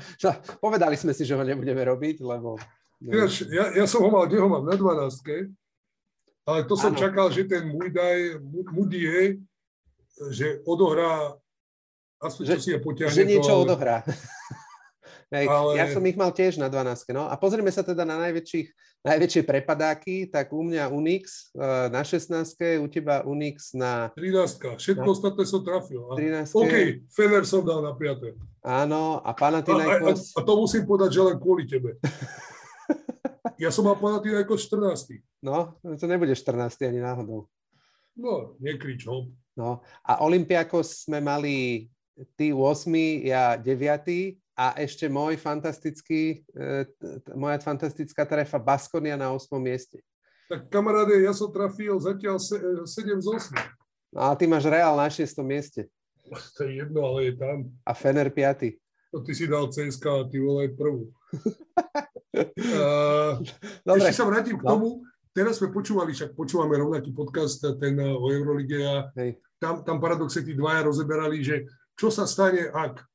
povedali 0.62 0.94
sme 0.94 1.14
si, 1.18 1.26
že 1.26 1.34
ho 1.34 1.42
nebudeme 1.42 1.82
robiť, 1.82 2.22
lebo... 2.22 2.62
Ináč, 3.00 3.48
ja, 3.48 3.72
ja 3.74 3.86
som 3.88 4.04
ho 4.06 4.10
mal, 4.12 4.28
kde 4.28 4.44
ho 4.44 4.48
mám, 4.52 4.68
na 4.68 4.76
12, 4.76 5.56
ale 6.44 6.60
to 6.68 6.76
som 6.76 6.92
ano. 6.92 7.00
čakal, 7.00 7.32
že 7.32 7.48
ten 7.48 7.64
Mudaj, 7.72 8.44
Mudie, 8.70 9.40
že 10.30 10.60
odohrá, 10.68 11.32
aspoň 12.20 12.44
že, 12.44 12.54
čo 12.54 12.62
si 12.62 12.70
je 12.76 12.80
potiahne. 12.84 13.16
Že 13.16 13.24
niečo 13.24 13.54
to, 13.54 13.56
ale... 13.56 13.64
odohrá. 13.72 13.98
Ale... 15.30 15.78
Ja 15.78 15.86
som 15.94 16.02
ich 16.10 16.18
mal 16.18 16.34
tiež 16.34 16.58
na 16.58 16.74
12. 16.74 17.14
No. 17.14 17.30
A 17.30 17.38
pozrieme 17.38 17.70
sa 17.70 17.86
teda 17.86 18.02
na 18.02 18.18
najväčších, 18.18 18.68
najväčšie 19.06 19.42
prepadáky. 19.46 20.26
Tak 20.26 20.50
u 20.50 20.66
mňa 20.66 20.90
Unix 20.90 21.54
uh, 21.54 21.86
na 21.94 22.02
16. 22.02 22.82
U 22.82 22.86
teba 22.90 23.22
Unix 23.22 23.78
na... 23.78 24.10
13. 24.18 24.82
Všetko 24.82 25.06
na... 25.06 25.14
ostatné 25.14 25.44
som 25.46 25.62
trafil. 25.62 26.02
A... 26.10 26.18
13. 26.18 26.50
OK, 26.58 26.76
Fener 27.14 27.46
som 27.46 27.62
dal 27.62 27.86
na 27.86 27.94
5. 27.94 28.66
Áno, 28.66 29.22
a 29.22 29.32
Panathinaikos... 29.38 30.34
A, 30.34 30.42
a, 30.42 30.42
a, 30.42 30.42
a 30.42 30.48
to 30.50 30.54
musím 30.58 30.84
povedať, 30.90 31.10
že 31.14 31.22
len 31.22 31.38
kvôli 31.38 31.70
tebe. 31.70 32.02
ja 33.64 33.70
som 33.70 33.86
mal 33.86 34.02
Panathinaikos 34.02 34.66
14. 34.66 35.22
No, 35.46 35.78
to 35.86 36.06
nebude 36.10 36.34
14. 36.34 36.74
ani 36.90 37.00
náhodou. 37.06 37.46
No, 38.18 38.58
nekrič, 38.58 39.06
hop. 39.06 39.30
No, 39.54 39.84
a 40.04 40.24
Olympiakos 40.24 41.06
sme 41.06 41.22
mali 41.22 41.88
ty 42.36 42.52
8, 42.52 42.88
ja 43.24 43.56
9 43.56 44.40
a 44.60 44.76
ešte 44.76 45.08
môj 45.08 45.40
fantastický, 45.40 46.44
e, 46.52 46.84
moja 47.32 47.64
fantastická 47.64 48.28
trefa 48.28 48.60
Baskonia 48.60 49.16
na 49.16 49.32
8. 49.32 49.56
mieste. 49.56 50.04
Tak 50.52 50.68
kamaráde, 50.68 51.16
ja 51.24 51.32
som 51.32 51.48
trafil 51.48 51.96
zatiaľ 51.96 52.36
7 52.44 52.84
z 53.24 53.28
8. 53.56 53.56
No 54.12 54.20
a 54.28 54.36
ty 54.36 54.52
máš 54.52 54.68
Real 54.68 55.00
na 55.00 55.08
6. 55.08 55.24
mieste. 55.48 55.88
To 56.60 56.68
je 56.68 56.84
jedno, 56.84 57.08
ale 57.08 57.32
je 57.32 57.34
tam. 57.40 57.72
A 57.88 57.96
Fener 57.96 58.28
5. 58.28 58.76
No 59.16 59.24
ty 59.26 59.32
si 59.34 59.50
dal 59.50 59.72
CSK 59.72 60.06
a 60.06 60.24
ty 60.28 60.38
vole 60.44 60.70
prvú. 60.76 61.10
uh, 62.38 63.40
Dobre. 63.88 64.06
Ešte 64.06 64.20
sa 64.20 64.28
vrátim 64.28 64.60
k 64.60 64.64
no. 64.68 64.70
tomu, 64.70 64.88
teraz 65.34 65.58
sme 65.58 65.74
počúvali, 65.74 66.14
však 66.14 66.38
počúvame 66.38 66.78
rovnaký 66.78 67.16
podcast, 67.16 67.64
ten 67.80 67.98
o 67.98 68.28
Eurolige 68.30 68.84
a 68.86 69.10
Hej. 69.18 69.42
tam, 69.58 69.82
tam 69.88 69.98
paradoxe 69.98 70.46
tí 70.46 70.54
dvaja 70.54 70.86
rozeberali, 70.86 71.42
že 71.42 71.66
čo 71.98 72.14
sa 72.14 72.30
stane, 72.30 72.70
ak 72.70 73.09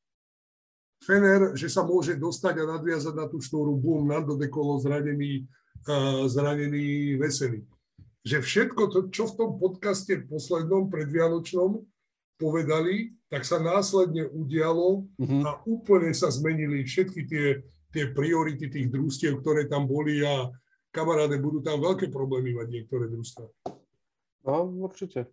Fener, 1.04 1.52
že 1.52 1.68
sa 1.68 1.84
môže 1.84 2.16
dostať 2.16 2.64
a 2.64 2.68
nadviazať 2.76 3.14
na 3.14 3.28
tú 3.28 3.36
šnúru, 3.38 3.76
bum, 3.76 4.08
Nando 4.08 4.40
de 4.40 4.48
Colo 4.48 4.80
zranený, 4.80 5.44
uh, 5.84 6.24
zranený 6.24 7.20
veselý. 7.20 7.60
Že 8.24 8.40
všetko 8.40 8.82
to, 8.88 8.98
čo 9.12 9.28
v 9.28 9.36
tom 9.36 9.50
podcaste 9.60 10.24
poslednom 10.24 10.88
predvianočnom 10.88 11.84
povedali, 12.40 13.12
tak 13.28 13.44
sa 13.44 13.60
následne 13.60 14.24
udialo 14.32 15.04
mm-hmm. 15.20 15.42
a 15.44 15.60
úplne 15.68 16.16
sa 16.16 16.32
zmenili 16.32 16.88
všetky 16.88 17.20
tie, 17.28 17.46
tie 17.92 18.04
priority 18.16 18.72
tých 18.72 18.88
družstiev, 18.88 19.44
ktoré 19.44 19.68
tam 19.68 19.84
boli 19.84 20.24
a 20.24 20.48
kamaráde, 20.88 21.36
budú 21.36 21.60
tam 21.60 21.84
veľké 21.84 22.08
problémy 22.08 22.56
mať 22.56 22.66
niektoré 22.70 23.12
družstva. 23.12 23.44
No, 24.48 24.72
určite. 24.88 25.28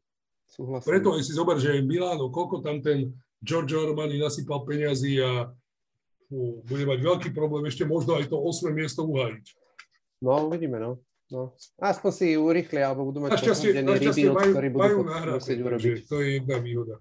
Súhlasím. 0.51 0.87
Preto 0.89 1.15
aj 1.15 1.23
si 1.23 1.31
zober, 1.31 1.55
že 1.61 1.79
Miláno, 1.79 2.27
koľko 2.27 2.59
tam 2.59 2.83
ten 2.83 3.15
Giorgio 3.39 3.87
Armani 3.87 4.19
nasypal 4.19 4.67
peniazy 4.67 5.21
a 5.23 5.47
bude 6.63 6.83
mať 6.87 6.99
veľký 7.03 7.29
problém 7.35 7.67
ešte 7.67 7.83
možno 7.83 8.15
aj 8.15 8.31
to 8.31 8.39
8. 8.39 8.71
miesto 8.71 9.03
uhájiť. 9.03 9.45
No, 10.23 10.47
uvidíme, 10.47 10.79
no. 10.79 11.01
no. 11.27 11.51
Aspoň 11.81 12.11
si 12.15 12.27
urýchlia, 12.39 12.87
alebo 12.87 13.11
budú 13.11 13.27
mať 13.27 13.41
našťastie 13.41 13.83
majú, 14.31 14.51
ktorý 14.55 14.69
budú 14.71 14.81
majú 14.81 14.99
nahraté, 15.03 15.51
urobiť. 15.59 16.07
to 16.07 16.15
je 16.23 16.27
jedna 16.39 16.57
výhoda. 16.63 16.95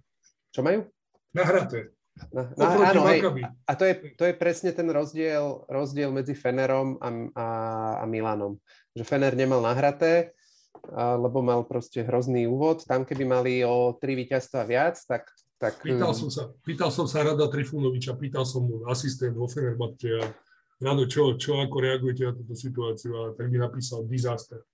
Čo 0.51 0.61
majú? 0.67 0.89
Nahraté. 1.31 1.95
Na, 2.35 2.53
na, 2.53 2.67
áno, 2.93 3.07
hej, 3.09 3.23
a 3.65 3.73
to 3.79 3.87
je, 3.87 3.95
to 4.19 4.29
je 4.29 4.35
presne 4.37 4.77
ten 4.77 4.85
rozdiel, 4.93 5.65
rozdiel 5.73 6.13
medzi 6.13 6.37
Fenerom 6.37 7.01
a, 7.01 7.09
a, 7.33 7.47
a 8.03 8.05
Milanom. 8.05 8.61
Že 8.93 9.09
Fener 9.09 9.33
nemal 9.33 9.65
nahraté, 9.65 10.37
lebo 10.93 11.41
mal 11.41 11.65
proste 11.65 12.05
hrozný 12.05 12.45
úvod. 12.45 12.85
Tam, 12.85 13.09
keby 13.09 13.25
mali 13.25 13.53
o 13.65 13.97
tri 13.97 14.19
víťazstva 14.19 14.69
viac, 14.69 15.01
tak 15.07 15.29
tak, 15.61 15.85
pýtal, 15.85 16.17
som 16.17 16.33
sa, 16.33 16.49
pýtal 16.65 16.89
som 16.89 17.05
sa 17.05 17.21
Rada 17.21 17.45
Trifunoviča, 17.45 18.17
pýtal 18.17 18.49
som 18.49 18.65
mu 18.65 18.89
asistent 18.89 19.37
vo 19.37 19.45
Fenerbahce 19.45 20.09
a 20.17 20.25
Rado, 20.81 21.05
čo, 21.05 21.37
čo 21.37 21.61
ako 21.61 21.77
reagujete 21.85 22.25
na 22.25 22.33
túto 22.33 22.57
situáciu 22.57 23.13
a 23.13 23.23
tak 23.37 23.53
mi 23.53 23.61
napísal 23.61 24.09
disaster. 24.09 24.65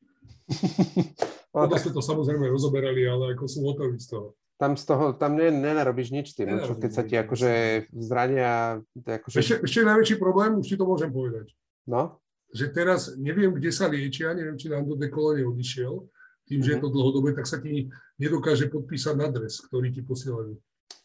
Potom 1.50 1.74
sme 1.74 1.90
to 1.90 2.02
samozrejme 2.04 2.46
rozoberali, 2.46 3.02
ale 3.02 3.34
ako 3.34 3.50
som 3.50 3.66
hotový 3.66 3.98
z 3.98 4.14
toho. 4.14 4.38
Tam 4.62 4.78
z 4.78 4.84
toho, 4.86 5.12
tam 5.18 5.34
ne, 5.34 5.50
nenarobíš 5.50 6.14
nič 6.14 6.38
tým, 6.38 6.54
čo 6.62 6.78
keď 6.78 6.90
sa 6.94 7.02
ti 7.02 7.18
akože 7.18 7.52
zrania... 7.90 8.78
Akože... 8.94 9.42
Ešte, 9.42 9.54
ešte 9.66 9.84
najväčší 9.84 10.16
problém, 10.22 10.62
už 10.62 10.70
ti 10.70 10.76
to 10.78 10.86
môžem 10.86 11.10
povedať. 11.10 11.50
No? 11.84 12.22
Že 12.54 12.66
teraz 12.72 13.12
neviem, 13.18 13.50
kde 13.52 13.74
sa 13.74 13.90
liečia, 13.90 14.32
neviem, 14.32 14.54
či 14.54 14.70
nám 14.70 14.86
do 14.86 14.94
dekolone 14.94 15.42
odišiel, 15.44 16.08
tým, 16.46 16.62
že 16.62 16.76
je 16.76 16.80
to 16.80 16.94
dlhodobé, 16.94 17.34
tak 17.34 17.44
sa 17.44 17.58
ti 17.58 17.90
nedokáže 18.22 18.70
podpísať 18.70 19.14
na 19.18 19.28
dres, 19.28 19.58
ktorý 19.66 19.90
ti 19.90 20.00
posielajú. 20.00 20.54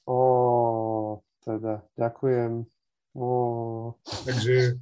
Ó, 0.05 1.21
teda, 1.45 1.85
ďakujem. 1.97 2.65
Ó. 3.17 3.29
Takže 4.25 4.79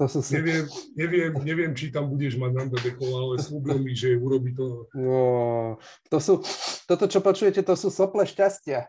to 0.00 0.08
sú 0.08 0.24
si... 0.24 0.32
neviem, 0.32 0.64
neviem, 0.96 1.32
neviem, 1.44 1.72
či 1.76 1.92
tam 1.92 2.08
budeš 2.08 2.40
mať 2.40 2.56
Nando 2.56 2.80
Dekova, 2.80 3.20
ale 3.20 3.36
slúbil 3.36 3.84
mi, 3.84 3.92
že 3.92 4.16
urobí 4.16 4.56
to. 4.56 4.88
No, 4.96 5.76
to 6.08 6.16
sú, 6.16 6.40
toto, 6.88 7.04
čo 7.04 7.20
počujete, 7.20 7.60
to 7.60 7.76
sú 7.76 7.92
sople 7.92 8.24
šťastia. 8.24 8.88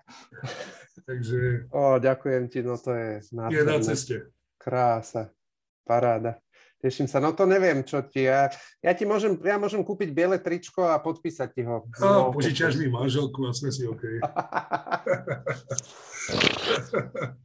Takže... 1.04 1.68
Ó, 1.76 2.00
ďakujem 2.00 2.48
ti, 2.48 2.64
no 2.64 2.80
to 2.80 2.96
je 2.96 3.20
nádherné. 3.36 3.60
Je 3.60 3.64
na 3.68 3.78
ceste. 3.84 4.16
Krása, 4.56 5.36
paráda. 5.84 6.40
Teším 6.82 7.06
sa. 7.06 7.22
No 7.22 7.38
to 7.38 7.46
neviem, 7.46 7.86
čo 7.86 8.02
ti 8.02 8.26
ja... 8.26 8.50
Ja 8.82 8.98
ti 8.98 9.06
môžem, 9.06 9.38
ja 9.46 9.62
môžem 9.62 9.86
kúpiť 9.86 10.10
biele 10.10 10.42
tričko 10.42 10.90
a 10.90 10.98
podpísať 10.98 11.50
ti 11.54 11.62
ho. 11.62 11.86
No, 12.02 12.34
požičaš 12.34 12.82
mi 12.82 12.90
manželku 12.90 13.46
a 13.46 13.54
sme 13.54 13.70
si 13.70 13.86
OK. 13.86 14.02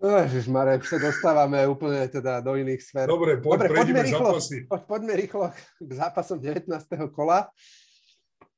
Ježišmarek, 0.00 0.88
sa 0.88 0.96
dostávame 0.96 1.68
úplne 1.68 2.08
teda 2.08 2.40
do 2.40 2.56
iných 2.56 2.80
sfér. 2.80 3.06
Dobre, 3.08 3.36
poď, 3.36 3.68
Dobre 3.68 3.76
poďme 3.76 4.00
rýchlo, 4.08 4.30
poď, 4.32 4.80
poďme 4.88 5.12
rýchlo 5.20 5.44
k 5.80 5.90
zápasom 5.92 6.40
19. 6.40 6.72
kola. 7.12 7.52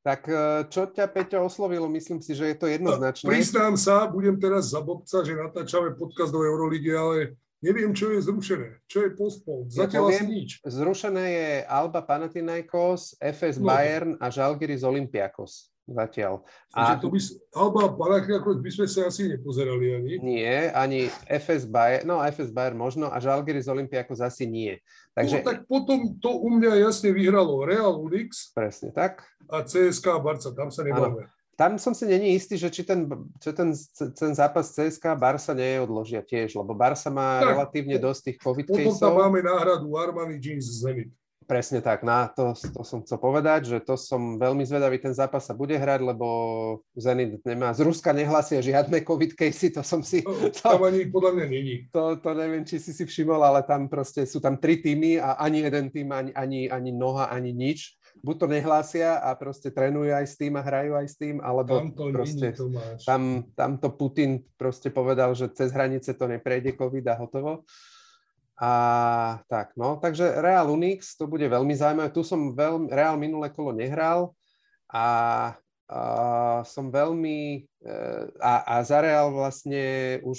Tak 0.06 0.20
e, 0.30 0.64
čo 0.70 0.86
ťa, 0.88 1.10
Peťo, 1.10 1.42
oslovilo? 1.42 1.90
Myslím 1.90 2.22
si, 2.22 2.32
že 2.32 2.54
je 2.54 2.56
to 2.56 2.70
jednoznačné. 2.70 3.26
Priznám 3.26 3.74
sa, 3.74 4.06
budem 4.06 4.38
teraz 4.38 4.70
za 4.70 4.78
bobca, 4.78 5.26
že 5.26 5.34
natáčame 5.34 5.98
podcast 5.98 6.30
do 6.30 6.40
Eurolígy, 6.40 6.94
ale 6.94 7.34
Neviem, 7.58 7.90
čo 7.90 8.14
je 8.14 8.22
zrušené. 8.22 8.78
Čo 8.86 9.02
je 9.02 9.10
postpol? 9.18 9.66
Zatiaľ 9.66 10.14
ja 10.14 10.22
asi 10.22 10.26
nič. 10.30 10.50
Zrušené 10.62 11.24
je 11.26 11.50
Alba 11.66 12.06
Panathinaikos, 12.06 13.18
FS 13.18 13.58
no. 13.58 13.66
Bayern 13.66 14.14
a 14.22 14.30
Žalgiris 14.30 14.86
Olympiakos. 14.86 15.74
Zatiaľ. 15.88 16.44
A... 16.76 17.00
to 17.00 17.10
by, 17.10 17.18
Alba 17.58 17.98
Panathinaikos 17.98 18.62
by 18.62 18.70
sme 18.70 18.86
sa 18.86 19.10
asi 19.10 19.26
nepozerali 19.26 19.90
ani. 19.90 20.12
Nie, 20.22 20.70
ani 20.70 21.10
FS 21.26 21.66
Bayern, 21.66 22.06
no 22.06 22.22
FS 22.22 22.54
Bayern 22.54 22.78
možno 22.78 23.10
a 23.10 23.18
Žalgiris 23.18 23.66
Olympiakos 23.66 24.22
asi 24.22 24.46
nie. 24.46 24.78
Takže... 25.18 25.42
No 25.42 25.48
tak 25.50 25.66
potom 25.66 26.14
to 26.22 26.30
u 26.38 26.54
mňa 26.54 26.78
jasne 26.78 27.10
vyhralo 27.10 27.66
Real 27.66 27.98
Unix. 27.98 28.54
Presne 28.54 28.94
tak. 28.94 29.26
A 29.50 29.66
CSK 29.66 30.22
Barca, 30.22 30.54
tam 30.54 30.70
sa 30.70 30.86
nebáme. 30.86 31.26
Tam 31.58 31.74
som 31.74 31.90
si 31.90 32.06
není 32.06 32.38
istý, 32.38 32.54
že 32.54 32.70
či 32.70 32.86
ten, 32.86 33.10
či 33.42 33.50
ten, 33.50 33.74
ten 34.14 34.30
zápas 34.30 34.70
CSK 34.70 35.18
Barsa 35.18 35.58
neodložia 35.58 36.22
tiež, 36.22 36.54
lebo 36.54 36.70
Barsa 36.70 37.10
má 37.10 37.42
tak, 37.42 37.50
relatívne 37.50 37.98
dosť 37.98 38.20
tých 38.30 38.38
covid 38.38 38.66
caseov. 38.70 38.94
Potom 38.94 39.02
tam 39.02 39.14
máme 39.18 39.42
náhradu 39.42 39.90
Armani 39.98 40.38
Jeans 40.38 40.70
Zenit. 40.70 41.10
Presne 41.48 41.82
tak, 41.82 42.04
na 42.04 42.28
to, 42.30 42.54
to 42.54 42.84
som 42.86 43.02
chcel 43.02 43.18
povedať, 43.18 43.72
že 43.72 43.78
to 43.82 43.98
som 43.98 44.38
veľmi 44.38 44.62
zvedavý, 44.68 45.02
ten 45.02 45.16
zápas 45.16 45.48
sa 45.48 45.56
bude 45.56 45.74
hrať, 45.74 46.04
lebo 46.04 46.28
Zenit 46.94 47.42
nemá, 47.42 47.74
z 47.74 47.82
Ruska 47.82 48.14
nehlasia 48.14 48.62
žiadne 48.62 49.02
covid 49.02 49.34
casey, 49.34 49.74
to 49.74 49.82
som 49.82 50.04
si... 50.06 50.22
No, 50.22 50.52
to, 50.54 50.62
tam 50.62 50.86
ani 50.86 51.10
podľa 51.10 51.42
mňa 51.42 51.46
není. 51.50 51.74
To, 51.90 52.14
to 52.22 52.38
neviem, 52.38 52.62
či 52.62 52.78
si 52.78 52.94
si 52.94 53.02
všimol, 53.02 53.42
ale 53.42 53.66
tam 53.66 53.90
proste 53.90 54.22
sú 54.30 54.38
tam 54.38 54.62
tri 54.62 54.78
týmy 54.78 55.18
a 55.18 55.42
ani 55.42 55.66
jeden 55.66 55.90
tým, 55.90 56.12
ani, 56.14 56.30
ani, 56.38 56.70
ani 56.70 56.90
noha, 56.94 57.26
ani 57.34 57.50
nič 57.50 57.97
buď 58.22 58.36
to 58.38 58.46
nehlásia 58.46 59.10
a 59.18 59.34
proste 59.38 59.70
trénujú 59.70 60.10
aj 60.10 60.26
s 60.26 60.34
tým 60.34 60.54
a 60.58 60.62
hrajú 60.62 60.92
aj 60.98 61.06
s 61.06 61.16
tým, 61.16 61.36
alebo 61.40 61.78
tam 61.78 61.90
to 61.94 62.04
proste, 62.10 62.48
nie, 62.54 62.82
tam, 63.06 63.22
tam 63.54 63.70
to 63.78 63.88
Putin 63.94 64.42
proste 64.58 64.90
povedal, 64.90 65.32
že 65.32 65.50
cez 65.54 65.70
hranice 65.70 66.14
to 66.14 66.24
neprejde 66.26 66.74
COVID 66.74 67.04
a 67.10 67.14
hotovo. 67.16 67.52
A 68.58 68.72
tak, 69.46 69.78
no, 69.78 70.02
takže 70.02 70.42
Real 70.42 70.66
Unix, 70.66 71.14
to 71.14 71.30
bude 71.30 71.46
veľmi 71.46 71.70
zaujímavé. 71.78 72.10
Tu 72.10 72.26
som 72.26 72.50
veľmi, 72.58 72.90
Real 72.90 73.14
minulé 73.14 73.54
kolo 73.54 73.70
nehral 73.70 74.34
a, 74.90 75.06
a 75.86 76.00
som 76.66 76.90
veľmi, 76.90 77.70
e, 77.86 77.94
a, 78.42 78.54
a 78.66 78.74
za 78.82 78.98
Real 78.98 79.30
vlastne 79.30 80.18
už 80.26 80.38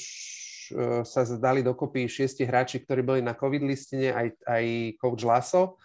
e, 0.76 1.08
sa 1.08 1.24
dali 1.40 1.64
dokopy 1.64 2.12
šiesti 2.12 2.44
hráči, 2.44 2.84
ktorí 2.84 3.08
boli 3.08 3.22
na 3.24 3.32
COVID 3.32 3.64
listine, 3.64 4.12
aj, 4.12 4.36
aj 4.44 4.66
coach 5.00 5.24
Lasso 5.24 5.80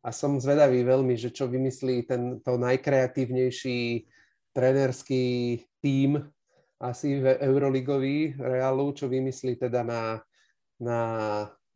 a 0.00 0.08
som 0.16 0.40
zvedavý 0.40 0.80
veľmi, 0.80 1.12
že 1.16 1.28
čo 1.28 1.44
vymyslí 1.44 2.08
ten 2.08 2.40
to 2.40 2.56
najkreatívnejší 2.56 4.08
trénerský 4.56 5.24
tím 5.84 6.24
asi 6.80 7.20
v 7.20 7.36
Euroligový 7.44 8.40
Realu, 8.40 8.96
čo 8.96 9.12
vymyslí 9.12 9.60
teda 9.60 9.84
na, 9.84 10.24
na, 10.80 11.00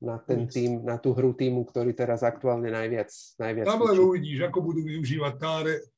na 0.01 0.17
ten 0.25 0.49
tým, 0.49 0.81
na 0.81 0.97
tú 0.97 1.13
hru 1.13 1.37
týmu, 1.37 1.69
ktorý 1.69 1.93
teraz 1.93 2.25
aktuálne 2.25 2.73
najviac, 2.73 3.13
najviac 3.37 3.69
Tam 3.69 3.85
len 3.85 4.01
uvidíš, 4.01 4.49
ako 4.49 4.59
budú 4.65 4.81
využívať 4.81 5.35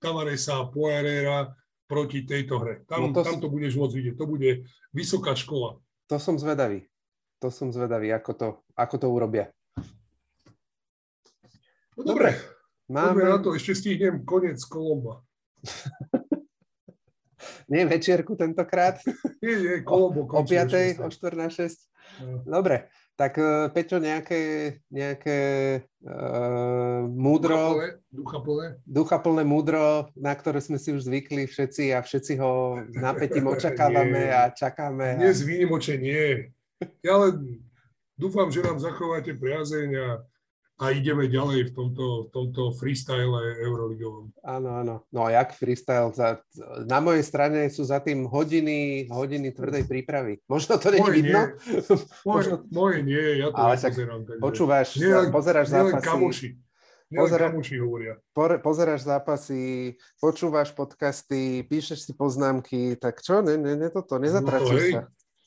Tavaresa 0.02 0.58
a 0.58 0.66
Poirera 0.66 1.54
proti 1.86 2.26
tejto 2.26 2.58
hre. 2.58 2.82
Tam, 2.90 3.06
no 3.06 3.14
to, 3.14 3.22
tam 3.22 3.38
to 3.38 3.46
budeš 3.46 3.78
môcť 3.78 3.94
vidieť. 3.94 4.14
To 4.18 4.26
bude 4.26 4.66
vysoká 4.90 5.38
škola. 5.38 5.78
To 6.10 6.18
som 6.18 6.34
zvedavý. 6.34 6.90
to 7.38 7.54
som 7.54 7.70
zvedavý, 7.70 8.10
ako 8.10 8.32
to, 8.34 8.48
ako 8.74 8.96
to 8.98 9.06
urobia. 9.06 9.46
No 11.96 12.04
dobre, 12.04 12.36
máme... 12.92 13.24
na 13.24 13.40
to, 13.40 13.56
ešte 13.56 13.72
stihnem 13.72 14.20
koniec 14.28 14.60
Kolomba. 14.68 15.24
nie 17.72 17.88
večierku 17.88 18.36
tentokrát? 18.36 19.00
Nie, 19.42 19.56
nie, 19.56 19.74
Kolombo. 19.80 20.28
O, 20.28 20.40
o 20.40 20.44
5. 20.44 21.00
o 21.00 21.08
4 21.08 21.36
na 21.36 21.48
6? 21.48 21.72
No. 22.20 22.60
Dobre, 22.60 22.92
tak 23.16 23.40
uh, 23.40 23.72
Peťo, 23.72 23.96
nejaké, 23.96 24.40
nejaké 24.92 25.38
uh, 26.04 27.08
múdro... 27.08 27.80
Ducha 28.12 28.38
plné. 28.44 28.66
Ducha 28.84 29.18
plné 29.18 29.42
múdro, 29.42 30.12
na 30.12 30.36
ktoré 30.36 30.60
sme 30.60 30.76
si 30.76 30.92
už 30.92 31.08
zvykli 31.08 31.48
všetci 31.48 31.96
a 31.96 32.04
všetci 32.04 32.32
ho 32.38 32.84
s 32.84 32.96
napätím 32.96 33.48
očakávame 33.56 34.30
a 34.30 34.52
čakáme. 34.52 35.16
Dnes 35.16 35.40
a... 35.40 35.46
výnimočne 35.48 35.96
nie. 35.96 36.52
Ja 37.00 37.16
len 37.24 37.64
dúfam, 38.20 38.52
že 38.52 38.60
nám 38.60 38.84
zachováte 38.84 39.32
priazeň 39.32 39.88
a 39.96 40.08
a 40.76 40.92
ideme 40.92 41.24
ďalej 41.24 41.68
v 41.68 41.72
tomto, 41.72 42.28
v 42.28 42.30
tomto 42.36 42.62
freestyle 42.76 43.32
Euroligovom. 43.64 44.28
Áno, 44.44 44.76
áno. 44.76 44.94
No 45.08 45.24
jak 45.32 45.56
freestyle? 45.56 46.12
Za, 46.12 46.44
na 46.84 47.00
mojej 47.00 47.24
strane 47.24 47.72
sú 47.72 47.88
za 47.88 47.96
tým 48.04 48.28
hodiny, 48.28 49.08
hodiny 49.08 49.56
tvrdej 49.56 49.88
prípravy. 49.88 50.44
Možno 50.44 50.76
to 50.76 50.92
není 50.92 51.24
vidno? 51.24 51.56
Moje, 52.28 52.52
Možno... 52.52 52.54
moje 52.68 52.98
nie, 53.00 53.40
ja 53.40 53.48
to 53.48 53.56
Ale 53.56 53.74
nepozerám. 53.80 54.20
Takže... 54.28 54.40
Počúvaš, 54.44 54.88
nie 55.00 55.16
pozeráš 55.32 55.66
nie 55.72 55.74
zápasy. 55.80 56.04
kamoši. 56.04 56.48
Pozera, 57.06 57.54
hovoria. 57.54 58.18
pozeráš 58.34 59.06
zápasy, 59.06 59.94
počúvaš 60.18 60.74
podcasty, 60.74 61.62
píšeš 61.62 62.02
si 62.02 62.12
poznámky, 62.18 62.98
tak 62.98 63.22
čo, 63.22 63.46
ne, 63.46 63.54
ne, 63.54 63.78
ne 63.78 63.88
toto, 63.94 64.18
nezatracuj 64.18 64.74
no, 64.74 64.90
sa. 64.90 65.02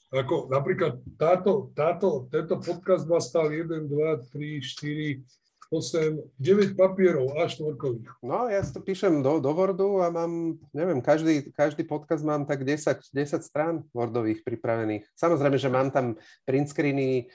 Ako 0.10 0.50
napríklad 0.50 0.98
táto, 1.22 1.70
táto, 1.78 2.26
tento 2.34 2.58
podcast 2.58 3.06
ma 3.06 3.22
stal 3.22 3.54
1, 3.54 3.86
2, 3.86 4.34
3, 4.34 4.58
4, 4.58 5.22
8, 5.70 6.18
9 6.42 6.74
papierov 6.74 7.38
a 7.38 7.46
štvorkových. 7.46 8.10
No, 8.26 8.50
ja 8.50 8.58
si 8.66 8.74
to 8.74 8.82
píšem 8.82 9.22
do, 9.22 9.38
do 9.38 9.54
Wordu 9.54 10.02
a 10.02 10.10
mám, 10.10 10.58
neviem, 10.74 10.98
každý, 10.98 11.54
každý 11.54 11.86
podcast 11.86 12.26
mám 12.26 12.50
tak 12.50 12.66
10, 12.66 13.14
10 13.14 13.46
strán 13.46 13.86
Wordových 13.94 14.42
pripravených. 14.42 15.06
Samozrejme, 15.14 15.62
že 15.62 15.70
mám 15.70 15.94
tam 15.94 16.18
print 16.42 16.74
screeny 16.74 17.30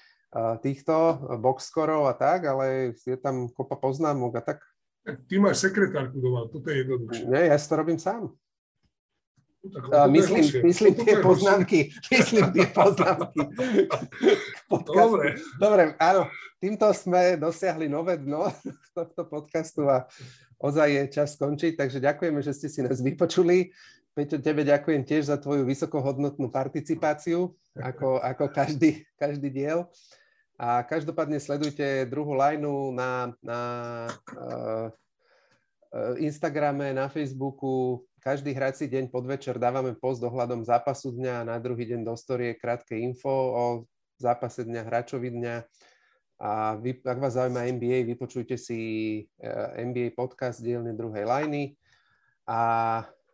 týchto 0.66 1.22
boxscorov 1.38 2.10
a 2.10 2.14
tak, 2.18 2.50
ale 2.50 2.98
je 3.06 3.14
tam 3.14 3.46
kopa 3.54 3.78
poznámok 3.78 4.42
a 4.42 4.42
tak. 4.42 4.58
Ty 5.30 5.34
máš 5.38 5.62
sekretárku 5.62 6.18
doma, 6.18 6.50
toto 6.50 6.74
je 6.74 6.82
jednoduchšie. 6.82 7.30
Nie, 7.30 7.54
ja 7.54 7.56
si 7.60 7.70
to 7.70 7.78
robím 7.78 8.02
sám. 8.02 8.34
Uh, 9.64 10.04
myslím, 10.12 10.44
myslím 10.68 10.92
tie 10.92 11.16
poznámky. 11.24 11.88
Myslím 12.12 12.52
tie 12.52 12.66
poznámky. 12.68 13.40
Dobre. 14.68 15.40
Dobre, 15.56 15.82
áno. 15.96 16.28
Týmto 16.60 16.88
sme 16.96 17.36
dosiahli 17.36 17.92
nové 17.92 18.16
dno 18.16 18.48
tohto 18.96 19.28
podcastu 19.28 19.84
a 19.88 20.08
ozaj 20.60 20.88
je 20.88 21.02
čas 21.12 21.36
skončiť, 21.36 21.76
takže 21.76 22.00
ďakujeme, 22.00 22.40
že 22.40 22.56
ste 22.56 22.68
si 22.72 22.80
nás 22.80 23.04
vypočuli. 23.04 23.72
Peťo, 24.14 24.38
tebe 24.38 24.62
ďakujem 24.62 25.02
tiež 25.02 25.26
za 25.28 25.36
tvoju 25.36 25.66
vysokohodnotnú 25.66 26.46
participáciu, 26.46 27.50
ako, 27.74 28.22
ako 28.22 28.46
každý, 28.48 29.02
každý 29.18 29.50
diel. 29.50 29.90
A 30.54 30.86
každopádne 30.86 31.42
sledujte 31.42 32.06
druhú 32.06 32.38
lineu 32.38 32.94
na, 32.94 33.34
na 33.42 33.60
uh, 34.38 34.86
Instagrame, 36.22 36.94
na 36.94 37.10
Facebooku, 37.10 38.06
každý 38.24 38.56
hrací 38.56 38.88
deň 38.88 39.12
podvečer 39.12 39.60
dávame 39.60 39.92
post 39.92 40.24
ohľadom 40.24 40.64
zápasu 40.64 41.12
dňa 41.12 41.44
a 41.44 41.48
na 41.54 41.56
druhý 41.60 41.84
deň 41.92 42.08
do 42.08 42.16
storie 42.16 42.56
krátke 42.56 42.96
info 42.96 43.28
o 43.28 43.64
zápase 44.16 44.64
dňa, 44.64 44.80
hráčovi 44.80 45.28
dňa. 45.28 45.56
A 46.40 46.80
vy, 46.80 47.04
ak 47.04 47.20
vás 47.20 47.36
zaujíma 47.36 47.68
NBA, 47.76 48.08
vypočujte 48.08 48.56
si 48.56 48.80
eh, 49.44 49.84
NBA 49.84 50.16
podcast 50.16 50.64
dielne 50.64 50.96
druhej 50.96 51.28
lajny. 51.28 51.76
A 52.44 52.60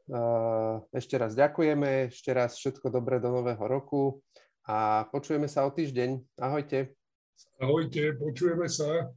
uh, 0.07 0.79
ešte 0.95 1.19
raz 1.19 1.35
ďakujeme, 1.35 2.15
ešte 2.15 2.31
raz 2.31 2.55
všetko 2.55 2.95
dobré 2.95 3.19
do 3.19 3.35
nového 3.35 3.67
roku 3.67 4.23
a 4.62 5.03
počujeme 5.11 5.51
sa 5.51 5.67
o 5.67 5.75
týždeň. 5.75 6.39
Ahojte. 6.39 6.95
Ahojte, 7.59 8.15
počujeme 8.23 8.71
sa. 8.71 9.11